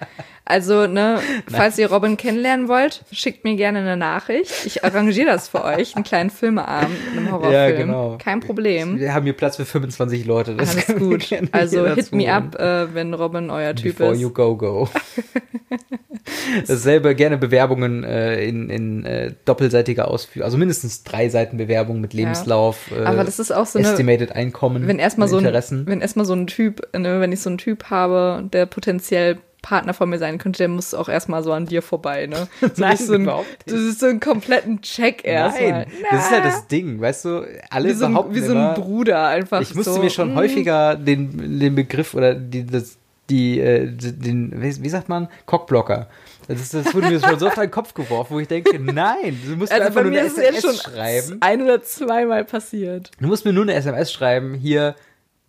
Also, 0.49 0.87
ne, 0.87 1.19
falls 1.47 1.77
ihr 1.77 1.91
Robin 1.91 2.17
kennenlernen 2.17 2.67
wollt, 2.67 3.05
schickt 3.11 3.43
mir 3.43 3.55
gerne 3.55 3.79
eine 3.79 3.95
Nachricht. 3.95 4.65
Ich 4.65 4.83
arrangiere 4.83 5.27
das 5.27 5.47
für 5.47 5.63
euch, 5.63 5.95
einen 5.95 6.03
kleinen 6.03 6.31
Filmeabend 6.31 6.97
mit 7.05 7.17
einem 7.17 7.31
Horrorfilm. 7.31 7.53
Ja, 7.53 7.71
genau. 7.71 8.17
Kein 8.17 8.39
Problem. 8.39 8.99
Wir 8.99 9.13
haben 9.13 9.25
hier 9.25 9.33
Platz 9.33 9.57
für 9.57 9.65
25 9.65 10.25
Leute. 10.25 10.55
Das 10.55 10.75
Alles 10.75 10.99
gut. 10.99 11.29
Also 11.51 11.85
hit 11.93 12.11
me 12.13 12.33
up, 12.33 12.59
äh, 12.59 12.93
wenn 12.95 13.13
Robin 13.13 13.51
euer 13.51 13.75
Typ 13.75 13.97
Before 13.97 14.15
ist. 14.15 14.21
you 14.21 14.31
go, 14.31 14.57
go. 14.57 14.89
Dasselbe 16.67 17.13
gerne 17.13 17.37
Bewerbungen 17.37 18.03
äh, 18.03 18.43
in, 18.43 18.71
in 18.71 19.05
äh, 19.05 19.33
doppelseitiger 19.45 20.07
Ausführung, 20.07 20.45
also 20.45 20.57
mindestens 20.57 21.03
drei 21.03 21.29
Seiten 21.29 21.57
Bewerbung 21.57 22.01
mit 22.01 22.13
Lebenslauf, 22.13 22.91
äh, 22.91 23.03
Aber 23.03 23.23
das 23.23 23.39
ist 23.39 23.51
auch 23.51 23.65
so 23.65 23.77
eine, 23.77 23.87
Estimated 23.87 24.31
Einkommen, 24.31 24.87
wenn 24.87 24.99
erstmal 24.99 25.27
so 25.27 25.37
ein, 25.37 25.45
Interessen. 25.45 25.85
wenn 25.85 26.01
erstmal 26.01 26.25
so 26.25 26.33
ein 26.33 26.47
Typ, 26.47 26.87
ne, 26.97 27.19
wenn 27.19 27.31
ich 27.31 27.41
so 27.41 27.49
einen 27.49 27.57
Typ 27.57 27.85
habe, 27.85 28.43
der 28.51 28.65
potenziell 28.65 29.37
Partner 29.61 29.93
von 29.93 30.09
mir 30.09 30.17
sein 30.17 30.37
könnte, 30.37 30.57
der 30.59 30.67
muss 30.67 30.93
auch 30.93 31.09
erstmal 31.09 31.43
so 31.43 31.51
an 31.51 31.65
dir 31.65 31.81
vorbei, 31.81 32.25
ne? 32.27 32.47
So 32.61 32.69
Nein, 32.77 32.97
so 32.97 33.13
ein, 33.13 33.23
überhaupt 33.23 33.47
nicht. 33.49 33.71
Das 33.71 33.79
ist 33.79 33.99
so 33.99 34.07
einen 34.07 34.19
kompletten 34.19 34.81
Check 34.81 35.25
erstmal. 35.25 35.71
Nein, 35.71 35.87
das 36.11 36.25
ist 36.25 36.31
halt 36.31 36.45
das 36.45 36.67
Ding, 36.67 37.01
weißt 37.01 37.25
du, 37.25 37.45
alle 37.69 37.89
wie 37.89 37.93
so, 37.93 38.05
ein, 38.05 38.17
wie 38.31 38.39
so 38.39 38.55
ein 38.55 38.73
Bruder 38.75 39.27
einfach. 39.27 39.61
ich 39.61 39.75
musste 39.75 39.93
so, 39.93 40.01
mir 40.01 40.09
schon 40.09 40.33
mm, 40.33 40.37
häufiger 40.37 40.95
den, 40.95 41.59
den 41.59 41.75
Begriff 41.75 42.13
oder 42.13 42.33
die, 42.35 42.65
das, 42.65 42.97
die, 43.29 43.59
äh, 43.59 43.87
den, 43.87 44.53
wie 44.61 44.89
sagt 44.89 45.09
man, 45.09 45.27
Cockblocker. 45.45 46.07
Das, 46.47 46.61
ist, 46.61 46.73
das 46.73 46.95
wurde 46.95 47.09
mir 47.09 47.19
schon 47.19 47.37
so 47.37 47.47
auf 47.47 47.53
den 47.53 47.69
Kopf 47.69 47.93
geworfen, 47.93 48.33
wo 48.33 48.39
ich 48.39 48.47
denke, 48.47 48.79
nein, 48.79 49.39
du 49.45 49.55
musst 49.55 49.71
mir 49.71 49.75
Also 49.75 49.87
einfach 49.87 50.01
nur 50.01 50.11
mir 50.11 50.21
eine 50.21 50.29
SMS 50.29 50.61
schon 50.61 50.73
schreiben. 50.73 51.37
ein 51.41 51.61
oder 51.61 51.83
zweimal 51.83 52.43
passiert. 52.43 53.11
Du 53.19 53.27
musst 53.27 53.45
mir 53.45 53.53
nur 53.53 53.63
eine 53.63 53.75
SMS 53.75 54.11
schreiben, 54.11 54.55
hier, 54.55 54.95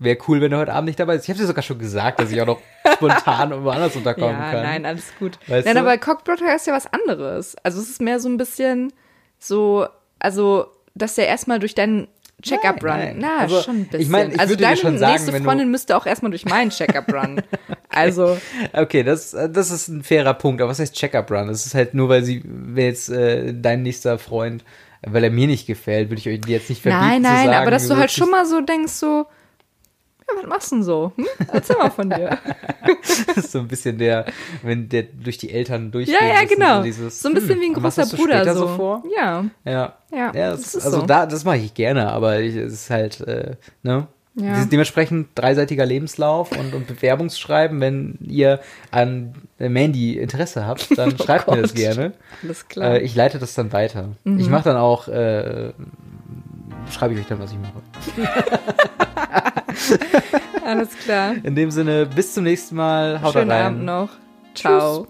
wäre 0.00 0.18
cool, 0.26 0.40
wenn 0.40 0.50
du 0.50 0.56
heute 0.56 0.72
Abend 0.72 0.86
nicht 0.88 0.98
dabei 0.98 1.14
bist. 1.14 1.26
Ich 1.26 1.30
habe 1.30 1.38
dir 1.38 1.46
sogar 1.46 1.62
schon 1.62 1.78
gesagt, 1.78 2.18
dass 2.20 2.32
ich 2.32 2.40
auch 2.40 2.46
noch 2.46 2.60
spontan 2.94 3.50
irgendwo 3.52 3.70
anders 3.70 3.94
unterkommen 3.94 4.36
Ja, 4.36 4.50
kann. 4.50 4.62
nein, 4.62 4.84
alles 4.86 5.12
gut. 5.18 5.38
Weißt 5.46 5.66
nein, 5.66 5.76
du? 5.76 5.80
aber 5.82 5.96
Cockblotter 5.98 6.54
ist 6.56 6.66
ja 6.66 6.72
was 6.72 6.92
anderes. 6.92 7.54
Also 7.62 7.80
es 7.80 7.88
ist 7.88 8.00
mehr 8.00 8.18
so 8.18 8.28
ein 8.28 8.36
bisschen 8.36 8.92
so, 9.38 9.86
also, 10.18 10.66
dass 10.94 11.14
der 11.14 11.28
erstmal 11.28 11.58
durch 11.60 11.74
deinen 11.74 12.08
Check-up 12.42 12.82
Nein, 12.82 12.90
run. 12.90 12.98
nein. 13.00 13.16
Na, 13.20 13.38
Also, 13.42 13.60
schon 13.60 13.76
ein 13.80 13.84
bisschen. 13.84 14.00
ich 14.00 14.08
mein, 14.08 14.32
ich 14.32 14.40
also 14.40 14.52
würde 14.52 14.62
dir 14.62 14.68
deine 14.68 14.76
schon 14.78 14.98
sagen, 14.98 15.12
nächste 15.12 15.32
wenn 15.34 15.44
Freundin 15.44 15.70
müsste 15.70 15.94
auch 15.94 16.06
erstmal 16.06 16.30
durch 16.30 16.46
meinen 16.46 16.70
Check-up 16.70 17.12
run. 17.12 17.42
Also, 17.92 18.38
Okay, 18.72 19.02
das, 19.02 19.32
das 19.32 19.70
ist 19.72 19.88
ein 19.88 20.04
fairer 20.04 20.32
Punkt. 20.34 20.62
Aber 20.62 20.70
was 20.70 20.78
heißt 20.78 20.94
Check-up-Run? 20.94 21.48
Das 21.48 21.66
ist 21.66 21.74
halt 21.74 21.92
nur, 21.92 22.08
weil 22.08 22.22
sie, 22.22 22.40
wenn 22.44 22.84
jetzt 22.86 23.10
äh, 23.10 23.52
dein 23.52 23.82
nächster 23.82 24.16
Freund, 24.18 24.64
weil 25.02 25.24
er 25.24 25.30
mir 25.30 25.48
nicht 25.48 25.66
gefällt, 25.66 26.08
würde 26.08 26.20
ich 26.20 26.28
euch 26.28 26.40
jetzt 26.48 26.70
nicht 26.70 26.82
verbieten 26.82 27.04
nein, 27.04 27.16
zu 27.24 27.28
nein, 27.30 27.46
sagen, 27.46 27.58
aber 27.58 27.70
dass 27.72 27.88
du 27.88 27.96
halt 27.96 28.12
schon 28.12 28.30
mal 28.30 28.46
so 28.46 28.60
denkst, 28.60 28.92
so, 28.92 29.26
was 30.36 30.46
machst 30.48 30.70
du 30.72 30.76
denn 30.76 30.82
so? 30.84 31.12
Hm? 31.16 31.26
Erzähl 31.52 31.76
mal 31.76 31.90
von 31.90 32.10
dir. 32.10 32.38
Das 32.96 33.36
ist 33.36 33.52
so 33.52 33.58
ein 33.60 33.68
bisschen 33.68 33.98
der, 33.98 34.26
wenn 34.62 34.88
der 34.88 35.04
durch 35.04 35.38
die 35.38 35.50
Eltern 35.50 35.90
durchgeht. 35.90 36.16
ja, 36.20 36.26
ja, 36.26 36.44
genau. 36.44 36.78
So, 36.78 36.82
dieses, 36.84 37.20
so 37.22 37.28
ein 37.28 37.34
bisschen 37.34 37.54
hm, 37.56 37.60
wie 37.60 37.66
ein 37.66 37.74
großer 37.74 38.06
Bruder. 38.06 38.54
So. 38.54 38.60
so 38.60 38.68
vor? 38.68 39.02
Ja, 39.16 39.44
Ja. 39.64 39.94
ja, 40.12 40.32
Ja, 40.34 40.50
das 40.50 40.62
das, 40.62 40.74
ist 40.76 40.84
also 40.86 41.00
so. 41.00 41.06
da, 41.06 41.26
das 41.26 41.44
mache 41.44 41.58
ich 41.58 41.74
gerne, 41.74 42.10
aber 42.10 42.40
ich, 42.40 42.54
es 42.56 42.72
ist 42.72 42.90
halt, 42.90 43.20
äh, 43.22 43.56
ne? 43.82 44.06
Ja. 44.36 44.64
Dementsprechend 44.64 45.30
dreiseitiger 45.34 45.84
Lebenslauf 45.84 46.52
und, 46.52 46.72
und 46.72 46.86
Bewerbungsschreiben. 46.86 47.80
Wenn 47.80 48.16
ihr 48.26 48.60
an 48.92 49.34
äh, 49.58 49.68
Mandy 49.68 50.16
Interesse 50.16 50.64
habt, 50.66 50.96
dann 50.96 51.18
schreibt 51.18 51.50
mir 51.50 51.60
das 51.60 51.72
Oh 51.72 51.74
Gott. 51.74 51.82
gerne. 51.82 52.12
Alles 52.42 52.68
klar. 52.68 52.94
Äh, 52.94 53.00
ich 53.00 53.14
leite 53.16 53.40
das 53.40 53.54
dann 53.54 53.72
weiter. 53.72 54.10
Ich 54.24 54.30
Mhm. 54.46 54.50
mache 54.50 54.64
dann 54.64 54.76
auch, 54.76 55.08
äh, 55.08 55.72
schreibe 56.90 57.14
ich 57.14 57.20
euch 57.20 57.26
dann, 57.26 57.40
was 57.40 57.52
ich 57.52 57.58
mache. 57.58 57.82
Alles 60.64 60.90
klar. 60.98 61.34
In 61.42 61.54
dem 61.54 61.70
Sinne, 61.70 62.06
bis 62.06 62.34
zum 62.34 62.44
nächsten 62.44 62.76
Mal. 62.76 63.20
Haut 63.22 63.32
Schönen 63.32 63.50
rein. 63.50 63.66
Abend 63.66 63.84
noch. 63.84 64.10
Ciao. 64.54 65.06